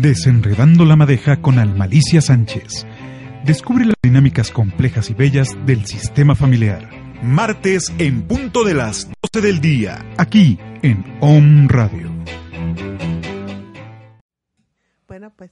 Desenredando 0.00 0.86
la 0.86 0.96
madeja 0.96 1.42
con 1.42 1.58
Almalicia 1.58 2.22
Sánchez. 2.22 2.86
Descubre 3.44 3.84
las 3.84 3.96
dinámicas 4.02 4.50
complejas 4.50 5.10
y 5.10 5.14
bellas 5.14 5.48
del 5.66 5.84
sistema 5.84 6.34
familiar. 6.34 6.88
Martes 7.22 7.92
en 7.98 8.22
punto 8.26 8.64
de 8.64 8.72
las 8.72 9.10
12 9.20 9.46
del 9.46 9.60
día, 9.60 10.02
aquí 10.16 10.58
en 10.80 11.04
Om 11.20 11.68
Radio. 11.68 12.10
Bueno, 15.06 15.30
pues 15.36 15.50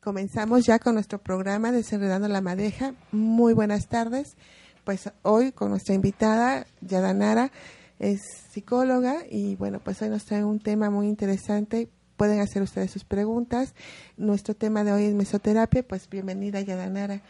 comenzamos 0.00 0.64
ya 0.64 0.78
con 0.78 0.94
nuestro 0.94 1.18
programa 1.18 1.70
Desenredando 1.70 2.28
la 2.28 2.40
Madeja. 2.40 2.94
Muy 3.10 3.52
buenas 3.52 3.88
tardes. 3.88 4.38
Pues 4.84 5.12
hoy 5.20 5.52
con 5.52 5.68
nuestra 5.68 5.94
invitada, 5.94 6.66
Yadanara, 6.80 7.52
es 7.98 8.22
psicóloga 8.52 9.16
y 9.30 9.56
bueno, 9.56 9.80
pues 9.84 10.00
hoy 10.00 10.08
nos 10.08 10.24
trae 10.24 10.44
un 10.44 10.60
tema 10.60 10.88
muy 10.88 11.08
interesante 11.08 11.90
pueden 12.16 12.40
hacer 12.40 12.62
ustedes 12.62 12.90
sus 12.90 13.04
preguntas. 13.04 13.74
Nuestro 14.16 14.54
tema 14.54 14.84
de 14.84 14.92
hoy 14.92 15.04
es 15.04 15.14
mesoterapia, 15.14 15.82
pues 15.82 16.08
bienvenida 16.08 16.60
Yadanara. 16.60 17.20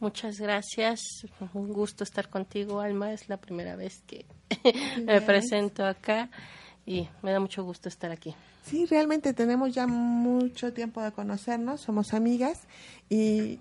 Muchas 0.00 0.40
gracias, 0.40 1.00
un 1.52 1.72
gusto 1.74 2.04
estar 2.04 2.30
contigo, 2.30 2.80
Alma, 2.80 3.12
es 3.12 3.28
la 3.28 3.36
primera 3.36 3.76
vez 3.76 4.02
que 4.06 4.24
me 5.04 5.20
presento 5.20 5.84
acá 5.84 6.30
y 6.86 7.06
me 7.22 7.32
da 7.32 7.40
mucho 7.40 7.62
gusto 7.64 7.90
estar 7.90 8.10
aquí. 8.10 8.34
Sí, 8.64 8.86
realmente 8.86 9.34
tenemos 9.34 9.74
ya 9.74 9.86
mucho 9.86 10.72
tiempo 10.72 11.02
de 11.02 11.12
conocernos, 11.12 11.82
somos 11.82 12.14
amigas 12.14 12.62
y 13.10 13.58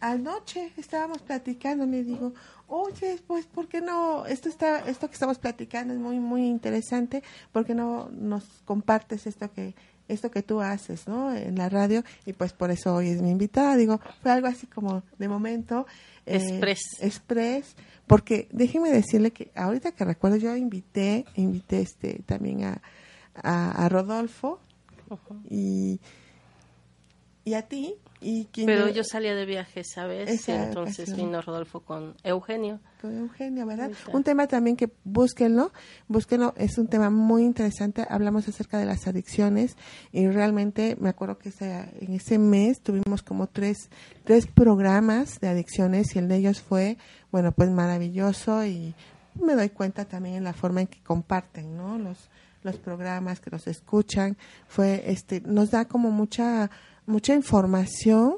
anoche 0.00 0.72
estábamos 0.76 1.22
platicando, 1.22 1.86
me 1.86 2.02
digo, 2.02 2.34
oye, 2.68 3.18
pues, 3.26 3.46
¿por 3.46 3.66
qué 3.66 3.80
no? 3.80 4.26
Esto 4.26 4.48
está, 4.48 4.80
esto 4.88 5.08
que 5.08 5.14
estamos 5.14 5.38
platicando 5.38 5.94
es 5.94 5.98
muy, 5.98 6.20
muy 6.20 6.46
interesante, 6.46 7.22
¿por 7.52 7.64
qué 7.64 7.74
no 7.74 8.08
nos 8.12 8.44
compartes 8.64 9.26
esto 9.26 9.50
que, 9.52 9.74
esto 10.06 10.30
que 10.30 10.42
tú 10.42 10.60
haces, 10.60 11.08
¿no? 11.08 11.34
En 11.34 11.56
la 11.56 11.68
radio, 11.68 12.04
y 12.26 12.32
pues 12.32 12.52
por 12.52 12.70
eso 12.70 12.94
hoy 12.94 13.08
es 13.08 13.22
mi 13.22 13.30
invitada, 13.30 13.76
digo, 13.76 14.00
fue 14.22 14.32
algo 14.32 14.46
así 14.46 14.66
como 14.66 15.02
de 15.18 15.28
momento. 15.28 15.86
Eh, 16.26 16.36
express. 16.36 16.80
Express, 17.00 17.76
porque 18.06 18.48
déjeme 18.52 18.90
decirle 18.90 19.30
que 19.30 19.50
ahorita 19.54 19.92
que 19.92 20.04
recuerdo, 20.04 20.36
yo 20.36 20.54
invité, 20.56 21.24
invité 21.36 21.80
este 21.80 22.22
también 22.26 22.64
a, 22.64 22.80
a, 23.34 23.88
Rodolfo 23.88 24.60
y, 25.48 26.00
y 27.44 27.54
a 27.54 27.62
ti, 27.62 27.94
pero 28.66 28.88
yo 28.88 29.04
salía 29.04 29.34
de 29.34 29.46
viaje, 29.46 29.84
¿sabes? 29.84 30.48
entonces 30.48 31.14
vino 31.14 31.40
Rodolfo 31.40 31.80
con 31.80 32.14
Eugenio. 32.24 32.80
Con 33.00 33.16
Eugenio, 33.16 33.66
¿verdad? 33.66 33.90
Un 34.12 34.24
tema 34.24 34.46
también 34.46 34.76
que 34.76 34.90
búsquenlo, 35.04 35.72
búsquenlo, 36.08 36.54
es 36.56 36.78
un 36.78 36.88
tema 36.88 37.10
muy 37.10 37.44
interesante. 37.44 38.06
Hablamos 38.08 38.48
acerca 38.48 38.78
de 38.78 38.86
las 38.86 39.06
adicciones 39.06 39.76
y 40.12 40.26
realmente 40.28 40.96
me 41.00 41.08
acuerdo 41.08 41.38
que 41.38 41.52
en 41.60 42.14
ese 42.14 42.38
mes 42.38 42.80
tuvimos 42.80 43.22
como 43.22 43.46
tres, 43.46 43.88
tres 44.24 44.46
programas 44.46 45.40
de 45.40 45.48
adicciones 45.48 46.14
y 46.14 46.18
el 46.18 46.28
de 46.28 46.36
ellos 46.36 46.60
fue, 46.60 46.98
bueno, 47.30 47.52
pues 47.52 47.70
maravilloso 47.70 48.64
y 48.64 48.94
me 49.40 49.54
doy 49.54 49.70
cuenta 49.70 50.04
también 50.04 50.36
en 50.36 50.44
la 50.44 50.52
forma 50.52 50.80
en 50.80 50.86
que 50.88 51.00
comparten, 51.02 51.76
¿no? 51.76 51.98
Los, 51.98 52.28
los 52.62 52.76
programas, 52.76 53.40
que 53.40 53.50
los 53.50 53.66
escuchan, 53.66 54.36
fue, 54.66 55.04
este, 55.06 55.40
nos 55.42 55.70
da 55.70 55.86
como 55.86 56.10
mucha 56.10 56.70
mucha 57.08 57.34
información 57.34 58.36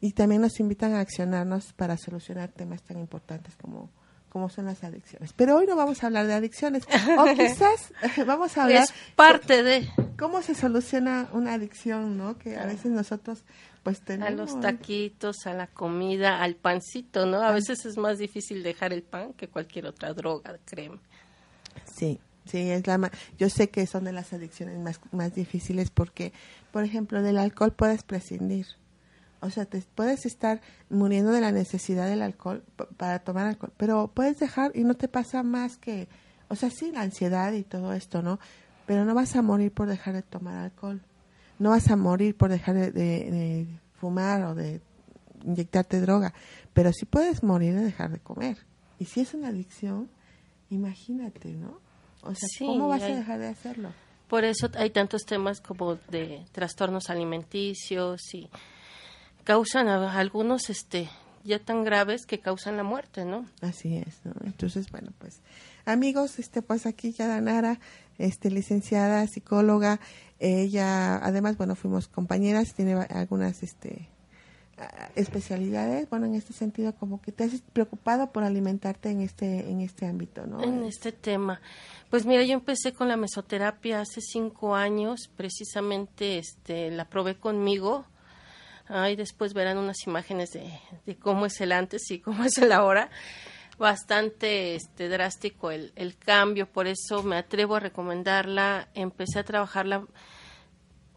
y 0.00 0.12
también 0.12 0.40
nos 0.40 0.58
invitan 0.60 0.94
a 0.94 1.00
accionarnos 1.00 1.72
para 1.74 1.96
solucionar 1.96 2.50
temas 2.50 2.82
tan 2.82 2.98
importantes 2.98 3.54
como, 3.56 3.90
como 4.28 4.48
son 4.48 4.66
las 4.66 4.82
adicciones. 4.82 5.32
Pero 5.32 5.56
hoy 5.56 5.66
no 5.66 5.76
vamos 5.76 6.02
a 6.02 6.06
hablar 6.06 6.26
de 6.26 6.34
adicciones, 6.34 6.84
o 7.18 7.24
quizás 7.36 7.92
vamos 8.26 8.56
a 8.56 8.64
hablar... 8.64 8.84
Es 8.84 8.94
parte 9.14 9.62
de... 9.62 9.88
¿Cómo 10.18 10.42
se 10.42 10.54
soluciona 10.54 11.28
una 11.32 11.54
adicción, 11.54 12.16
no? 12.16 12.38
Que 12.38 12.56
a 12.56 12.66
veces 12.66 12.90
nosotros 12.90 13.44
pues 13.82 14.00
tenemos... 14.00 14.32
A 14.32 14.34
los 14.34 14.60
taquitos, 14.60 15.46
a 15.46 15.54
la 15.54 15.66
comida, 15.66 16.42
al 16.42 16.54
pancito, 16.54 17.26
¿no? 17.26 17.42
A 17.42 17.52
veces 17.52 17.84
es 17.84 17.96
más 17.96 18.18
difícil 18.18 18.62
dejar 18.62 18.92
el 18.92 19.02
pan 19.02 19.32
que 19.34 19.48
cualquier 19.48 19.86
otra 19.86 20.14
droga, 20.14 20.58
créeme. 20.64 20.98
Sí, 21.92 22.20
Sí, 22.44 22.70
es 22.70 22.86
la 22.86 23.10
yo 23.38 23.48
sé 23.48 23.70
que 23.70 23.86
son 23.86 24.04
de 24.04 24.12
las 24.12 24.32
adicciones 24.32 24.78
más, 24.78 25.00
más 25.12 25.34
difíciles 25.34 25.90
porque, 25.90 26.32
por 26.72 26.84
ejemplo, 26.84 27.22
del 27.22 27.38
alcohol 27.38 27.72
puedes 27.72 28.02
prescindir. 28.02 28.66
O 29.40 29.50
sea, 29.50 29.64
te 29.66 29.82
puedes 29.94 30.24
estar 30.26 30.60
muriendo 30.88 31.30
de 31.32 31.40
la 31.40 31.52
necesidad 31.52 32.08
del 32.08 32.22
alcohol 32.22 32.64
para 32.96 33.18
tomar 33.20 33.46
alcohol, 33.46 33.72
pero 33.76 34.08
puedes 34.08 34.38
dejar 34.38 34.72
y 34.74 34.84
no 34.84 34.94
te 34.94 35.08
pasa 35.08 35.42
más 35.42 35.76
que, 35.76 36.08
o 36.48 36.56
sea, 36.56 36.70
sí, 36.70 36.92
la 36.92 37.02
ansiedad 37.02 37.52
y 37.52 37.62
todo 37.62 37.92
esto, 37.92 38.22
¿no? 38.22 38.38
Pero 38.86 39.04
no 39.04 39.14
vas 39.14 39.36
a 39.36 39.42
morir 39.42 39.72
por 39.72 39.88
dejar 39.88 40.14
de 40.14 40.22
tomar 40.22 40.56
alcohol. 40.56 41.02
No 41.58 41.70
vas 41.70 41.90
a 41.90 41.96
morir 41.96 42.36
por 42.36 42.50
dejar 42.50 42.74
de, 42.74 42.90
de 42.92 43.66
fumar 43.94 44.42
o 44.42 44.54
de 44.54 44.80
inyectarte 45.44 46.00
droga, 46.00 46.32
pero 46.72 46.92
sí 46.92 47.04
puedes 47.04 47.42
morir 47.42 47.74
de 47.74 47.84
dejar 47.84 48.10
de 48.10 48.18
comer. 48.18 48.58
Y 48.98 49.06
si 49.06 49.20
es 49.20 49.34
una 49.34 49.48
adicción, 49.48 50.08
imagínate, 50.70 51.52
¿no? 51.52 51.80
O 52.22 52.34
sea, 52.34 52.48
¿cómo 52.60 52.88
vas 52.88 53.02
a 53.02 53.06
dejar 53.06 53.40
de 53.40 53.48
hacerlo? 53.48 53.90
Por 54.32 54.46
eso 54.46 54.70
hay 54.76 54.88
tantos 54.88 55.26
temas 55.26 55.60
como 55.60 55.96
de 56.08 56.46
trastornos 56.52 57.10
alimenticios 57.10 58.32
y 58.32 58.48
causan 59.44 59.88
algunos 59.88 60.70
este 60.70 61.10
ya 61.44 61.58
tan 61.58 61.84
graves 61.84 62.24
que 62.24 62.40
causan 62.40 62.78
la 62.78 62.82
muerte, 62.82 63.26
¿no? 63.26 63.44
Así 63.60 63.98
es, 63.98 64.24
¿no? 64.24 64.32
Entonces, 64.46 64.90
bueno, 64.90 65.12
pues 65.18 65.42
amigos, 65.84 66.38
este 66.38 66.62
pues 66.62 66.86
aquí 66.86 67.12
ya 67.12 67.26
Danara, 67.26 67.78
este 68.16 68.50
licenciada 68.50 69.26
psicóloga, 69.26 70.00
ella 70.38 71.16
además, 71.16 71.58
bueno, 71.58 71.74
fuimos 71.74 72.08
compañeras, 72.08 72.72
tiene 72.72 72.94
algunas 73.10 73.62
este 73.62 74.08
especialidades, 75.14 76.08
bueno, 76.10 76.26
en 76.26 76.34
este 76.34 76.52
sentido, 76.52 76.94
como 76.94 77.20
que 77.20 77.32
te 77.32 77.44
has 77.44 77.60
preocupado 77.72 78.32
por 78.32 78.42
alimentarte 78.42 79.10
en 79.10 79.20
este, 79.20 79.70
en 79.70 79.80
este 79.80 80.06
ámbito, 80.06 80.46
¿no? 80.46 80.62
En 80.62 80.84
este 80.84 81.12
tema. 81.12 81.60
Pues 82.10 82.26
mira, 82.26 82.42
yo 82.42 82.54
empecé 82.54 82.92
con 82.92 83.08
la 83.08 83.16
mesoterapia 83.16 84.00
hace 84.00 84.20
cinco 84.20 84.74
años, 84.74 85.30
precisamente 85.36 86.38
este, 86.38 86.90
la 86.90 87.08
probé 87.08 87.36
conmigo. 87.36 88.04
Ahí 88.88 89.16
después 89.16 89.54
verán 89.54 89.78
unas 89.78 90.06
imágenes 90.06 90.50
de, 90.50 90.78
de 91.06 91.16
cómo 91.16 91.46
es 91.46 91.60
el 91.60 91.72
antes 91.72 92.10
y 92.10 92.18
cómo 92.18 92.44
es 92.44 92.58
el 92.58 92.72
ahora. 92.72 93.10
Bastante 93.78 94.74
este, 94.74 95.08
drástico 95.08 95.70
el, 95.70 95.92
el 95.96 96.16
cambio, 96.16 96.66
por 96.66 96.86
eso 96.86 97.22
me 97.22 97.36
atrevo 97.36 97.76
a 97.76 97.80
recomendarla. 97.80 98.88
Empecé 98.94 99.38
a 99.38 99.44
trabajarla 99.44 100.06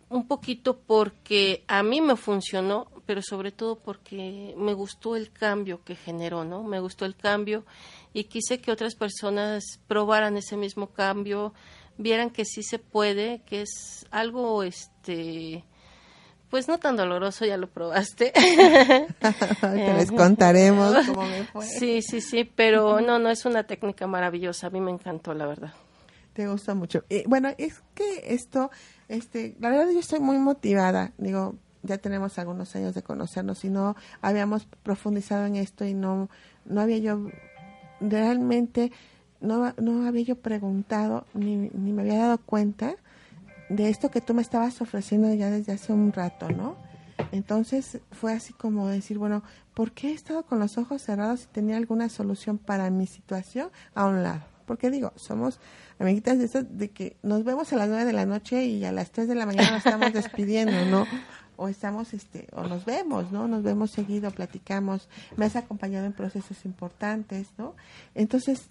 un 0.10 0.28
poquito 0.28 0.80
porque 0.80 1.66
a 1.68 1.84
mí 1.84 2.00
me 2.00 2.16
funcionó, 2.16 2.88
pero 3.06 3.22
sobre 3.22 3.52
todo 3.52 3.78
porque 3.78 4.54
me 4.58 4.74
gustó 4.74 5.16
el 5.16 5.32
cambio 5.32 5.84
que 5.84 5.96
generó, 5.96 6.44
¿no? 6.44 6.64
Me 6.64 6.80
gustó 6.80 7.06
el 7.06 7.16
cambio 7.16 7.66
y 8.14 8.26
quise 8.26 8.60
que 8.60 8.72
otras 8.72 8.96
personas 8.96 9.80
probaran 9.88 10.38
ese 10.38 10.58
mismo 10.58 10.88
cambio, 10.88 11.54
vieran 11.98 12.30
que 12.30 12.46
sí 12.46 12.64
se 12.64 12.80
puede, 12.80 13.42
que 13.46 13.62
es 13.62 14.06
algo 14.12 14.64
este 14.64 15.64
pues 16.50 16.68
no 16.68 16.78
tan 16.78 16.96
doloroso, 16.96 17.44
ya 17.44 17.58
lo 17.58 17.68
probaste. 17.68 18.32
les 19.98 20.12
contaremos 20.12 20.96
cómo 21.08 21.26
me 21.26 21.44
fue. 21.44 21.66
Sí, 21.66 22.02
sí, 22.02 22.22
sí, 22.22 22.44
pero 22.46 23.02
no, 23.02 23.20
no 23.20 23.30
es 23.30 23.46
una 23.46 23.64
técnica 23.64 24.08
maravillosa, 24.08 24.68
a 24.68 24.70
mí 24.70 24.80
me 24.80 24.92
encantó, 24.92 25.34
la 25.34 25.48
verdad. 25.48 25.74
Te 26.34 26.48
gusta 26.48 26.74
mucho. 26.74 27.04
bueno, 27.28 27.50
es 27.58 27.82
que 27.94 28.22
esto 28.26 28.70
este, 29.08 29.56
la 29.60 29.70
verdad 29.70 29.92
yo 29.92 30.00
estoy 30.00 30.20
muy 30.20 30.38
motivada, 30.38 31.14
digo, 31.18 31.56
ya 31.86 31.98
tenemos 31.98 32.38
algunos 32.40 32.76
años 32.76 32.94
de 32.94 33.04
conocernos 33.04 33.64
y 33.66 33.70
no 33.70 33.96
habíamos 34.22 34.66
profundizado 34.84 35.46
en 35.46 35.56
esto 35.56 35.86
y 35.86 35.94
no, 35.94 36.30
no 36.66 36.82
había 36.82 36.98
yo 36.98 37.30
realmente, 38.02 38.92
no, 39.42 39.74
no 39.78 40.08
había 40.08 40.24
yo 40.24 40.36
preguntado 40.36 41.26
ni, 41.34 41.56
ni 41.56 41.94
me 41.94 42.02
había 42.02 42.20
dado 42.20 42.38
cuenta 42.40 42.96
de 43.70 43.90
esto 43.90 44.12
que 44.12 44.22
tú 44.22 44.34
me 44.34 44.42
estabas 44.42 44.82
ofreciendo 44.82 45.34
ya 45.34 45.50
desde 45.50 45.74
hace 45.74 45.94
un 45.94 46.14
rato, 46.14 46.50
¿no? 46.50 46.76
Entonces 47.32 48.00
fue 48.12 48.34
así 48.34 48.54
como 48.54 48.88
decir, 48.88 49.18
bueno, 49.18 49.44
¿por 49.74 49.92
qué 49.92 50.10
he 50.10 50.14
estado 50.14 50.44
con 50.44 50.60
los 50.60 50.78
ojos 50.78 51.02
cerrados 51.02 51.44
y 51.44 51.48
tenía 51.48 51.78
alguna 51.78 52.10
solución 52.10 52.58
para 52.58 52.90
mi 52.90 53.08
situación 53.08 53.70
a 53.94 54.06
un 54.06 54.24
lado? 54.24 54.42
Porque 54.66 54.90
digo, 54.90 55.14
somos 55.16 55.60
amiguitas 56.00 56.40
de 56.40 56.46
esas 56.46 56.78
de 56.78 56.90
que 56.90 57.18
nos 57.24 57.44
vemos 57.44 57.72
a 57.72 57.78
las 57.78 57.88
nueve 57.88 58.06
de 58.06 58.14
la 58.14 58.26
noche 58.26 58.66
y 58.66 58.84
a 58.84 58.92
las 58.92 59.12
tres 59.12 59.28
de 59.28 59.36
la 59.36 59.46
mañana 59.46 59.72
nos 59.72 59.86
estamos 59.86 60.12
despidiendo, 60.14 60.86
¿no? 60.86 61.06
O 61.58 61.68
estamos, 61.68 62.14
este, 62.14 62.48
o 62.54 62.64
nos 62.64 62.86
vemos, 62.86 63.32
¿no? 63.32 63.48
Nos 63.48 63.64
vemos 63.64 63.92
seguido, 63.92 64.32
platicamos, 64.32 65.08
me 65.38 65.46
has 65.46 65.56
acompañado 65.56 66.06
en 66.06 66.14
procesos 66.14 66.66
importantes, 66.66 67.48
¿no? 67.58 67.76
Entonces, 68.14 68.70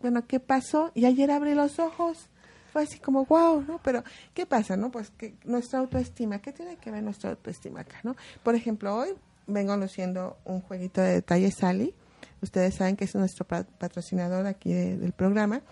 bueno, 0.00 0.26
¿qué 0.26 0.40
pasó? 0.40 0.90
Y 0.94 1.06
ayer 1.06 1.30
abrí 1.30 1.54
los 1.54 1.78
ojos, 1.78 2.28
fue 2.72 2.82
así 2.82 2.98
como, 2.98 3.24
wow, 3.24 3.62
¿no? 3.62 3.80
Pero, 3.82 4.04
¿qué 4.34 4.46
pasa, 4.46 4.76
no? 4.76 4.90
Pues 4.90 5.10
que 5.10 5.36
nuestra 5.44 5.80
autoestima, 5.80 6.40
¿qué 6.40 6.52
tiene 6.52 6.76
que 6.76 6.90
ver 6.90 7.02
nuestra 7.02 7.30
autoestima 7.30 7.80
acá, 7.80 7.98
no? 8.02 8.16
Por 8.42 8.54
ejemplo, 8.54 8.94
hoy 8.94 9.10
vengo 9.46 9.76
luciendo 9.76 10.36
un 10.44 10.60
jueguito 10.60 11.00
de 11.00 11.14
detalle 11.14 11.50
Sally, 11.50 11.94
ustedes 12.42 12.74
saben 12.74 12.96
que 12.96 13.04
es 13.04 13.14
nuestro 13.14 13.46
patrocinador 13.46 14.46
aquí 14.46 14.72
del 14.72 15.12
programa, 15.12 15.62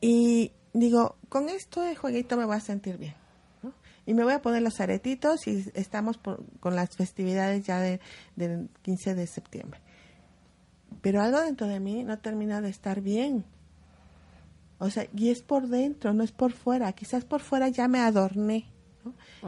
y 0.00 0.52
digo, 0.72 1.16
con 1.28 1.48
esto 1.48 1.82
de 1.82 1.96
jueguito 1.96 2.36
me 2.36 2.44
voy 2.44 2.56
a 2.56 2.60
sentir 2.60 2.96
bien. 2.98 3.21
Y 4.04 4.14
me 4.14 4.24
voy 4.24 4.32
a 4.32 4.42
poner 4.42 4.62
los 4.62 4.80
aretitos 4.80 5.46
y 5.46 5.64
estamos 5.74 6.18
con 6.60 6.76
las 6.76 6.96
festividades 6.96 7.64
ya 7.64 7.80
de, 7.80 8.00
del 8.36 8.68
15 8.82 9.14
de 9.14 9.26
septiembre. 9.26 9.80
Pero 11.00 11.22
algo 11.22 11.40
dentro 11.40 11.66
de 11.66 11.80
mí 11.80 12.02
no 12.04 12.18
termina 12.18 12.60
de 12.60 12.70
estar 12.70 13.00
bien. 13.00 13.44
O 14.78 14.90
sea, 14.90 15.06
y 15.16 15.30
es 15.30 15.42
por 15.42 15.68
dentro, 15.68 16.12
no 16.12 16.24
es 16.24 16.32
por 16.32 16.52
fuera. 16.52 16.92
Quizás 16.92 17.24
por 17.24 17.40
fuera 17.40 17.68
ya 17.68 17.86
me 17.86 18.00
adorné. 18.00 18.66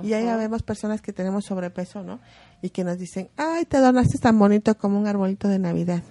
Y 0.02 0.12
ahí 0.12 0.24
vemos 0.36 0.62
personas 0.62 1.00
que 1.00 1.12
tenemos 1.12 1.44
sobrepeso, 1.44 2.02
¿no? 2.02 2.20
Y 2.62 2.70
que 2.70 2.82
nos 2.82 2.98
dicen, 2.98 3.30
ay, 3.36 3.64
te 3.64 3.76
adornaste 3.76 4.18
tan 4.18 4.38
bonito 4.38 4.76
como 4.76 4.98
un 4.98 5.06
arbolito 5.06 5.48
de 5.48 5.58
Navidad. 5.58 6.02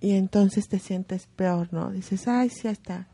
Y 0.00 0.14
entonces 0.14 0.68
te 0.68 0.78
sientes 0.78 1.26
peor, 1.26 1.72
¿no? 1.72 1.90
Dices, 1.90 2.28
ay, 2.28 2.48
sí, 2.48 2.68
está 2.68 3.09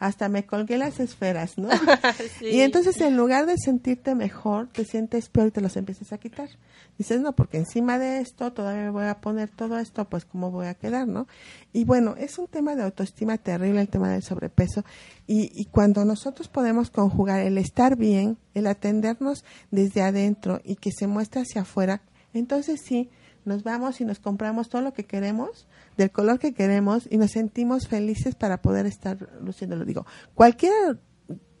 hasta 0.00 0.30
me 0.30 0.46
colgué 0.46 0.78
las 0.78 0.98
esferas, 0.98 1.58
¿no? 1.58 1.68
Y 2.40 2.60
entonces 2.60 3.00
en 3.02 3.16
lugar 3.16 3.46
de 3.46 3.56
sentirte 3.58 4.14
mejor, 4.14 4.68
te 4.68 4.84
sientes 4.84 5.28
peor 5.28 5.48
y 5.48 5.50
te 5.50 5.60
los 5.60 5.76
empiezas 5.76 6.12
a 6.12 6.18
quitar. 6.18 6.48
Dices, 6.96 7.20
no, 7.20 7.32
porque 7.32 7.58
encima 7.58 7.98
de 7.98 8.20
esto 8.20 8.52
todavía 8.52 8.84
me 8.84 8.90
voy 8.90 9.04
a 9.04 9.20
poner 9.20 9.50
todo 9.50 9.78
esto, 9.78 10.08
pues 10.08 10.24
cómo 10.24 10.50
voy 10.50 10.66
a 10.66 10.74
quedar, 10.74 11.06
¿no? 11.06 11.28
Y 11.72 11.84
bueno, 11.84 12.14
es 12.16 12.38
un 12.38 12.48
tema 12.48 12.74
de 12.74 12.82
autoestima 12.82 13.36
terrible 13.36 13.82
el 13.82 13.88
tema 13.88 14.10
del 14.10 14.22
sobrepeso. 14.22 14.84
Y, 15.26 15.52
y 15.54 15.66
cuando 15.66 16.04
nosotros 16.06 16.48
podemos 16.48 16.90
conjugar 16.90 17.40
el 17.40 17.58
estar 17.58 17.96
bien, 17.96 18.38
el 18.54 18.66
atendernos 18.66 19.44
desde 19.70 20.00
adentro 20.00 20.60
y 20.64 20.76
que 20.76 20.92
se 20.92 21.06
muestre 21.06 21.42
hacia 21.42 21.62
afuera, 21.62 22.00
entonces 22.32 22.80
sí, 22.82 23.10
nos 23.44 23.62
vamos 23.62 24.00
y 24.00 24.04
nos 24.04 24.18
compramos 24.18 24.68
todo 24.68 24.82
lo 24.82 24.92
que 24.92 25.04
queremos, 25.04 25.66
del 25.96 26.10
color 26.10 26.38
que 26.38 26.54
queremos 26.54 27.06
y 27.10 27.18
nos 27.18 27.32
sentimos 27.32 27.88
felices 27.88 28.34
para 28.34 28.62
poder 28.62 28.86
estar 28.86 29.18
luciéndolo. 29.40 29.84
Digo, 29.84 30.06
cualquier, 30.34 31.00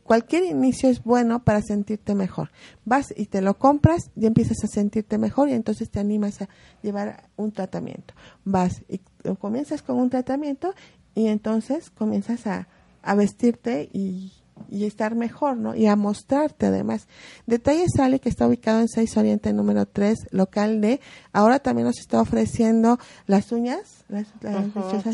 cualquier 0.02 0.44
inicio 0.44 0.88
es 0.88 1.02
bueno 1.02 1.44
para 1.44 1.62
sentirte 1.62 2.14
mejor. 2.14 2.50
Vas 2.84 3.12
y 3.16 3.26
te 3.26 3.42
lo 3.42 3.58
compras 3.58 4.10
y 4.16 4.26
empiezas 4.26 4.64
a 4.64 4.66
sentirte 4.66 5.18
mejor 5.18 5.48
y 5.48 5.52
entonces 5.52 5.90
te 5.90 6.00
animas 6.00 6.42
a 6.42 6.48
llevar 6.82 7.28
un 7.36 7.52
tratamiento. 7.52 8.14
Vas 8.44 8.82
y 8.88 9.00
comienzas 9.38 9.82
con 9.82 9.96
un 9.96 10.10
tratamiento 10.10 10.74
y 11.14 11.26
entonces 11.26 11.90
comienzas 11.90 12.46
a 12.46 13.14
vestirte 13.14 13.88
y 13.92 14.32
y 14.68 14.84
estar 14.84 15.14
mejor, 15.14 15.56
¿no? 15.56 15.74
Y 15.74 15.86
a 15.86 15.96
mostrarte 15.96 16.66
además. 16.66 17.08
Detalle 17.46 17.86
Sale, 17.94 18.20
que 18.20 18.28
está 18.28 18.46
ubicado 18.46 18.80
en 18.80 18.88
6 18.88 19.16
Oriente 19.16 19.52
número 19.52 19.86
3, 19.86 20.28
local 20.30 20.80
D. 20.80 21.00
Ahora 21.32 21.58
también 21.58 21.86
nos 21.86 21.98
está 21.98 22.20
ofreciendo 22.20 22.98
las 23.26 23.52
uñas, 23.52 24.04
las, 24.08 24.26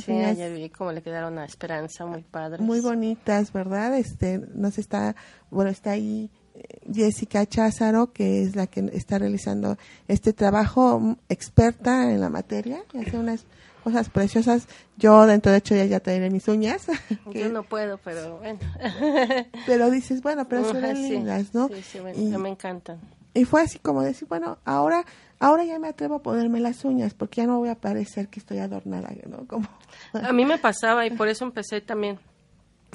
sí, 0.03 0.13
uñas. 0.13 0.37
vi 0.53 0.71
cómo 0.71 0.93
le 0.93 1.03
quedaron 1.03 1.39
a 1.39 1.45
Esperanza, 1.45 2.07
muy 2.07 2.23
padres. 2.23 2.61
Muy 2.61 2.81
bonitas, 2.81 3.53
¿verdad? 3.53 3.97
Este, 3.97 4.39
nos 4.55 4.79
está, 4.79 5.17
bueno, 5.51 5.71
está 5.71 5.93
ahí 5.93 6.31
eh, 6.55 6.63
Jessica 6.93 7.47
Cházaro, 7.47 8.13
que 8.13 8.43
es 8.43 8.57
la 8.57 8.67
que 8.67 8.91
está 8.93 9.19
realizando 9.19 9.77
este 10.09 10.33
trabajo, 10.33 11.01
mm, 11.01 11.17
experta 11.29 12.11
en 12.11 12.21
la 12.21 12.31
materia, 12.31 12.83
hace 12.99 13.19
unas 13.19 13.45
cosas 13.87 14.11
preciosas. 14.11 14.67
Yo 14.97 15.27
dentro 15.27 15.53
de 15.53 15.59
ocho 15.59 15.73
días 15.73 15.89
ya 15.89 16.01
traeré 16.01 16.29
mis 16.29 16.49
uñas. 16.49 16.89
Yo 17.33 17.49
no 17.51 17.63
puedo, 17.63 17.99
pero 17.99 18.39
bueno. 18.39 18.59
pero 19.67 19.91
dices, 19.93 20.23
bueno, 20.23 20.49
pero 20.49 20.65
son 20.65 20.83
lindas, 20.83 21.55
¿no? 21.55 21.69
Sí, 21.69 21.83
sí, 21.83 22.01
me, 22.01 22.13
me 22.37 22.49
encantan. 22.49 22.99
Y 23.33 23.45
fue 23.45 23.63
así 23.63 23.79
como 23.79 24.03
decir, 24.03 24.27
bueno, 24.27 24.59
ahora 24.65 25.05
ahora 25.39 25.63
ya 25.65 25.79
me 25.79 25.87
atrevo 25.87 26.17
a 26.17 26.23
ponerme 26.23 26.59
las 26.59 26.85
uñas 26.85 27.15
porque 27.15 27.43
ya 27.43 27.47
no 27.47 27.59
voy 27.59 27.69
a 27.69 27.77
parecer 27.77 28.27
que 28.27 28.41
estoy 28.41 28.59
adornada, 28.59 29.13
¿no? 29.29 29.47
Como... 29.47 29.69
a 30.15 30.33
mí 30.33 30.45
me 30.45 30.59
pasaba 30.59 31.07
y 31.07 31.11
por 31.11 31.29
eso 31.29 31.45
empecé 31.45 31.81
también 31.81 32.19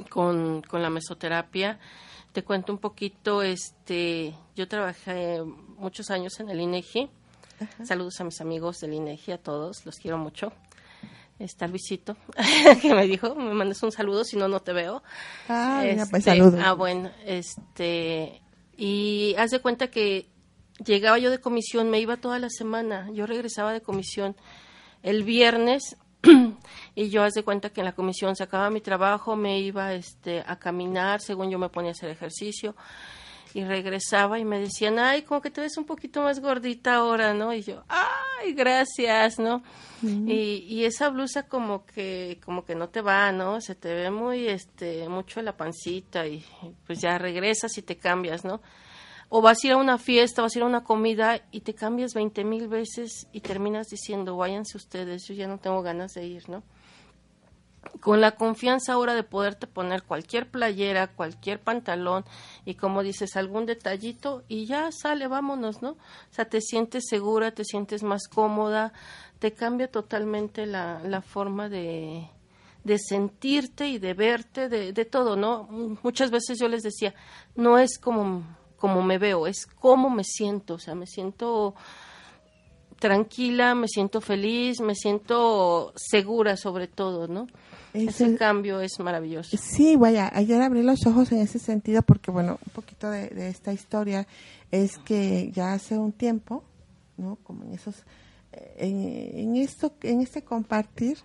con, 0.10 0.62
con 0.64 0.82
la 0.82 0.90
mesoterapia. 0.90 1.80
Te 2.34 2.44
cuento 2.44 2.74
un 2.74 2.80
poquito, 2.80 3.44
este, 3.44 4.36
yo 4.58 4.68
trabajé 4.68 5.42
muchos 5.78 6.12
años 6.12 6.38
en 6.42 6.50
el 6.50 6.60
INEGI. 6.60 7.10
Saludos 7.86 8.20
a 8.20 8.26
mis 8.26 8.42
amigos 8.42 8.80
del 8.82 8.94
INEGI, 8.94 9.32
a 9.32 9.38
todos, 9.38 9.86
los 9.86 9.96
quiero 9.96 10.18
mucho 10.18 10.52
está 11.44 11.68
Luisito, 11.68 12.16
que 12.82 12.94
me 12.94 13.08
dijo, 13.08 13.36
me 13.36 13.54
mandes 13.54 13.82
un 13.84 13.92
saludo, 13.92 14.24
si 14.24 14.38
no, 14.38 14.48
no 14.48 14.60
te 14.62 14.74
veo. 14.74 15.04
Ah, 15.50 15.82
pues 15.84 16.02
este, 16.02 16.22
saludos. 16.22 16.60
Ah, 16.64 16.74
bueno, 16.74 17.12
este, 17.26 18.42
y 18.78 19.36
haz 19.38 19.52
de 19.52 19.60
cuenta 19.60 19.90
que 19.90 20.28
llegaba 20.86 21.20
yo 21.20 21.30
de 21.30 21.40
comisión, 21.40 21.90
me 21.90 22.00
iba 22.00 22.18
toda 22.18 22.40
la 22.40 22.50
semana, 22.50 23.10
yo 23.12 23.26
regresaba 23.26 23.74
de 23.74 23.82
comisión 23.82 24.36
el 25.04 25.24
viernes 25.24 25.98
y 26.96 27.10
yo 27.10 27.24
haz 27.24 27.34
de 27.34 27.44
cuenta 27.44 27.70
que 27.70 27.82
en 27.82 27.86
la 27.86 27.96
comisión 27.96 28.36
sacaba 28.36 28.70
mi 28.70 28.82
trabajo, 28.82 29.36
me 29.36 29.60
iba 29.60 29.94
este, 29.94 30.44
a 30.46 30.58
caminar, 30.58 31.22
según 31.22 31.50
yo 31.50 31.60
me 31.60 31.70
ponía 31.70 31.92
a 31.92 31.94
hacer 31.94 32.10
ejercicio 32.10 32.76
y 33.54 33.64
regresaba 33.64 34.40
y 34.40 34.46
me 34.46 34.60
decían, 34.60 35.00
ay, 35.00 35.24
como 35.24 35.42
que 35.42 35.52
te 35.52 35.62
ves 35.62 35.78
un 35.78 35.86
poquito 35.86 36.22
más 36.22 36.40
gordita 36.40 36.96
ahora, 36.96 37.34
¿no? 37.34 37.54
Y 37.54 37.64
yo, 37.64 37.84
ay, 37.90 38.54
gracias, 38.54 39.40
¿no? 39.40 39.64
y, 40.04 40.66
y, 40.68 40.86
esa 40.86 41.10
blusa 41.10 41.44
como 41.44 41.86
que, 41.86 42.40
como 42.44 42.66
que 42.66 42.74
no 42.74 42.90
te 42.90 43.02
va, 43.02 43.32
¿no? 43.32 43.62
Se 43.62 43.76
te 43.76 43.94
ve 43.94 44.10
muy, 44.10 44.48
este, 44.48 45.08
mucho 45.08 45.44
la 45.44 45.56
pancita 45.56 46.26
y 46.26 46.44
pues 46.88 47.00
ya 47.00 47.20
regresas 47.20 47.78
y 47.78 47.84
te 47.84 47.98
cambias, 47.98 48.44
¿no? 48.44 48.62
O 49.30 49.42
vas 49.42 49.64
a 49.64 49.68
ir 49.68 49.74
a 49.74 49.78
una 49.78 50.00
fiesta, 50.00 50.42
vas 50.42 50.56
a 50.56 50.60
ir 50.60 50.64
a 50.64 50.68
una 50.68 50.84
comida 50.84 51.42
y 51.52 51.62
te 51.62 51.76
cambias 51.76 52.16
veinte 52.16 52.44
mil 52.44 52.68
veces 52.68 53.28
y 53.32 53.42
terminas 53.42 53.90
diciendo, 53.90 54.36
váyanse 54.36 54.76
ustedes, 54.76 55.28
yo 55.28 55.36
ya 55.36 55.48
no 55.48 55.60
tengo 55.60 55.84
ganas 55.84 56.14
de 56.14 56.26
ir, 56.26 56.50
¿no? 56.50 56.64
Con 58.00 58.22
la 58.22 58.32
confianza 58.32 58.94
ahora 58.94 59.16
de 59.16 59.24
poderte 59.24 59.68
poner 59.68 60.04
cualquier 60.04 60.50
playera, 60.50 61.08
cualquier 61.08 61.60
pantalón 61.60 62.26
y 62.66 62.76
como 62.76 63.04
dices, 63.04 63.36
algún 63.36 63.66
detallito 63.66 64.44
y 64.48 64.66
ya 64.66 64.92
sale, 64.92 65.28
vámonos, 65.28 65.82
¿no? 65.82 65.92
O 65.92 65.98
sea, 66.34 66.46
te 66.46 66.62
sientes 66.62 67.06
segura, 67.08 67.52
te 67.52 67.64
sientes 67.64 68.04
más 68.04 68.28
cómoda, 68.28 68.94
te 69.40 69.54
cambia 69.54 69.90
totalmente 69.90 70.66
la, 70.66 71.02
la 71.04 71.22
forma 71.22 71.70
de, 71.70 72.28
de 72.84 72.98
sentirte 73.00 73.88
y 73.88 74.00
de 74.00 74.14
verte, 74.14 74.70
de, 74.70 74.94
de 74.94 75.06
todo, 75.06 75.36
¿no? 75.36 75.68
Muchas 76.04 76.32
veces 76.32 76.60
yo 76.60 76.68
les 76.68 76.84
decía, 76.84 77.14
no 77.56 77.78
es 77.78 77.98
como, 78.00 78.44
como 78.78 79.02
me 79.02 79.18
veo, 79.18 79.48
es 79.48 79.66
cómo 79.66 80.10
me 80.10 80.24
siento, 80.24 80.76
o 80.76 80.80
sea, 80.80 80.96
me 80.96 81.08
siento 81.08 81.76
tranquila, 83.02 83.74
me 83.74 83.88
siento 83.88 84.22
feliz, 84.22 84.80
me 84.80 84.94
siento 84.94 85.92
segura 85.96 86.56
sobre 86.56 86.88
todo, 86.88 87.28
¿no? 87.28 87.48
ese 87.94 88.38
cambio 88.38 88.80
es 88.80 88.98
maravilloso. 89.00 89.58
Sí, 89.58 89.98
vaya, 89.98 90.32
ayer 90.34 90.62
abrí 90.62 90.84
los 90.84 91.06
ojos 91.08 91.32
en 91.32 91.40
ese 91.40 91.60
sentido 91.60 92.04
porque, 92.04 92.32
bueno, 92.32 92.60
un 92.66 92.74
poquito 92.74 93.10
de, 93.10 93.50
esta 93.50 93.74
historia 93.74 94.28
es 94.72 94.98
que 95.00 95.52
ya 95.52 95.74
hace 95.74 95.98
un 95.98 96.14
tiempo, 96.14 96.64
¿no? 97.18 97.38
Como 97.44 97.66
en 97.66 97.74
esos, 97.74 97.96
eh, 98.54 99.32
en, 99.36 99.58
esto, 99.58 99.92
en 100.04 100.22
este 100.22 100.44
compartir, 100.44 101.18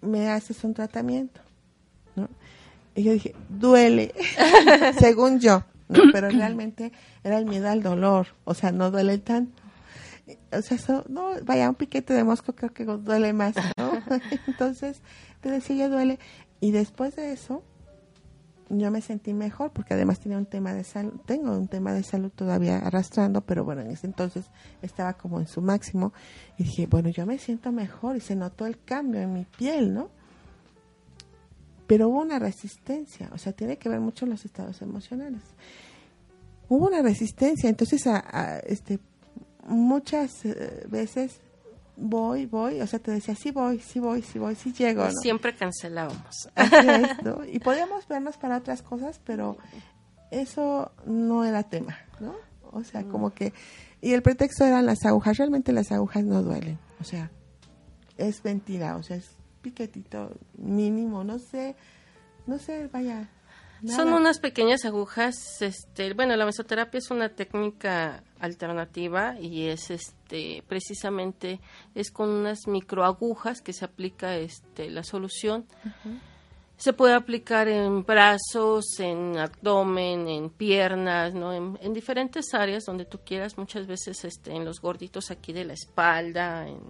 me 0.00 0.30
haces 0.30 0.64
un 0.64 0.74
tratamiento, 0.74 1.40
¿no? 2.16 2.28
Y 2.96 3.04
yo 3.04 3.12
dije, 3.12 3.36
duele, 3.48 4.14
según 4.98 5.38
yo, 5.38 5.62
pero 6.12 6.28
realmente 6.30 6.92
era 7.22 7.38
el 7.38 7.44
miedo 7.44 7.68
al 7.68 7.82
dolor, 7.82 8.28
o 8.44 8.54
sea, 8.54 8.72
no 8.72 8.90
duele 8.90 9.18
tanto 9.18 9.69
o 10.52 10.62
sea, 10.62 11.04
no, 11.08 11.32
vaya, 11.44 11.68
un 11.68 11.74
piquete 11.74 12.14
de 12.14 12.24
mosco 12.24 12.54
creo 12.54 12.72
que 12.72 12.84
duele 12.84 13.32
más, 13.32 13.54
¿no? 13.76 13.92
Entonces, 14.46 15.02
te 15.40 15.50
decía, 15.50 15.76
ya 15.76 15.88
duele. 15.88 16.18
Y 16.60 16.72
después 16.72 17.16
de 17.16 17.32
eso, 17.32 17.62
yo 18.70 18.90
me 18.90 19.00
sentí 19.00 19.34
mejor 19.34 19.72
porque 19.72 19.94
además 19.94 20.20
tenía 20.20 20.38
un 20.38 20.46
tema 20.46 20.72
de 20.72 20.84
salud, 20.84 21.14
tengo 21.26 21.52
un 21.52 21.66
tema 21.66 21.92
de 21.92 22.02
salud 22.02 22.30
todavía 22.30 22.78
arrastrando, 22.78 23.40
pero 23.40 23.64
bueno, 23.64 23.82
en 23.82 23.90
ese 23.90 24.06
entonces 24.06 24.46
estaba 24.80 25.14
como 25.14 25.40
en 25.40 25.48
su 25.48 25.60
máximo 25.60 26.12
y 26.56 26.64
dije, 26.64 26.86
bueno, 26.86 27.08
yo 27.08 27.26
me 27.26 27.38
siento 27.38 27.72
mejor 27.72 28.16
y 28.16 28.20
se 28.20 28.36
notó 28.36 28.66
el 28.66 28.82
cambio 28.82 29.20
en 29.20 29.32
mi 29.32 29.44
piel, 29.44 29.92
¿no? 29.92 30.10
Pero 31.88 32.08
hubo 32.08 32.20
una 32.20 32.38
resistencia, 32.38 33.28
o 33.32 33.38
sea, 33.38 33.52
tiene 33.52 33.76
que 33.76 33.88
ver 33.88 33.98
mucho 33.98 34.24
los 34.24 34.44
estados 34.44 34.80
emocionales. 34.82 35.42
Hubo 36.68 36.86
una 36.86 37.02
resistencia, 37.02 37.68
entonces 37.68 38.06
a 38.06 38.60
este 38.60 39.00
muchas 39.70 40.44
eh, 40.44 40.84
veces 40.88 41.40
voy, 41.96 42.46
voy, 42.46 42.80
o 42.80 42.86
sea, 42.86 42.98
te 42.98 43.10
decía, 43.10 43.34
sí 43.34 43.50
voy, 43.50 43.78
sí 43.78 44.00
voy, 44.00 44.22
sí 44.22 44.38
voy, 44.38 44.54
sí 44.54 44.72
llego. 44.72 45.04
¿no? 45.04 45.12
Siempre 45.12 45.54
cancelábamos. 45.54 46.48
Y 47.52 47.58
podíamos 47.60 48.06
vernos 48.08 48.36
para 48.36 48.56
otras 48.58 48.82
cosas, 48.82 49.20
pero 49.24 49.56
eso 50.30 50.92
no 51.06 51.44
era 51.44 51.62
tema, 51.64 51.98
¿no? 52.20 52.34
O 52.72 52.84
sea, 52.84 53.04
como 53.04 53.32
que... 53.32 53.52
Y 54.00 54.12
el 54.12 54.22
pretexto 54.22 54.64
eran 54.64 54.86
las 54.86 55.04
agujas. 55.04 55.36
Realmente 55.36 55.72
las 55.72 55.92
agujas 55.92 56.24
no 56.24 56.42
duelen. 56.42 56.78
O 57.00 57.04
sea, 57.04 57.30
es 58.16 58.44
mentira, 58.44 58.96
o 58.96 59.02
sea, 59.02 59.16
es 59.16 59.30
piquetito 59.60 60.32
mínimo, 60.56 61.24
no 61.24 61.38
sé, 61.38 61.76
no 62.46 62.58
sé, 62.58 62.88
vaya, 62.88 63.28
son 63.86 64.12
unas 64.12 64.38
pequeñas 64.38 64.84
agujas, 64.84 65.62
este, 65.62 66.12
bueno, 66.14 66.36
la 66.36 66.44
mesoterapia 66.44 66.98
es 66.98 67.10
una 67.10 67.30
técnica 67.30 68.22
alternativa 68.38 69.38
y 69.40 69.68
es 69.68 69.90
este 69.90 70.62
precisamente 70.66 71.60
es 71.94 72.10
con 72.10 72.28
unas 72.28 72.66
microagujas 72.66 73.60
que 73.60 73.72
se 73.72 73.84
aplica 73.84 74.36
este 74.36 74.90
la 74.90 75.02
solución. 75.02 75.66
Se 76.76 76.94
puede 76.94 77.12
aplicar 77.12 77.68
en 77.68 78.04
brazos, 78.04 78.98
en 79.00 79.36
abdomen, 79.36 80.28
en 80.28 80.48
piernas, 80.48 81.34
¿no? 81.34 81.52
En, 81.52 81.92
diferentes 81.92 82.54
áreas 82.54 82.84
donde 82.84 83.04
tú 83.04 83.20
quieras, 83.22 83.58
muchas 83.58 83.86
veces 83.86 84.24
este, 84.24 84.52
en 84.52 84.64
los 84.64 84.80
gorditos 84.80 85.30
aquí 85.30 85.52
de 85.52 85.66
la 85.66 85.74
espalda, 85.74 86.66
en, 86.66 86.80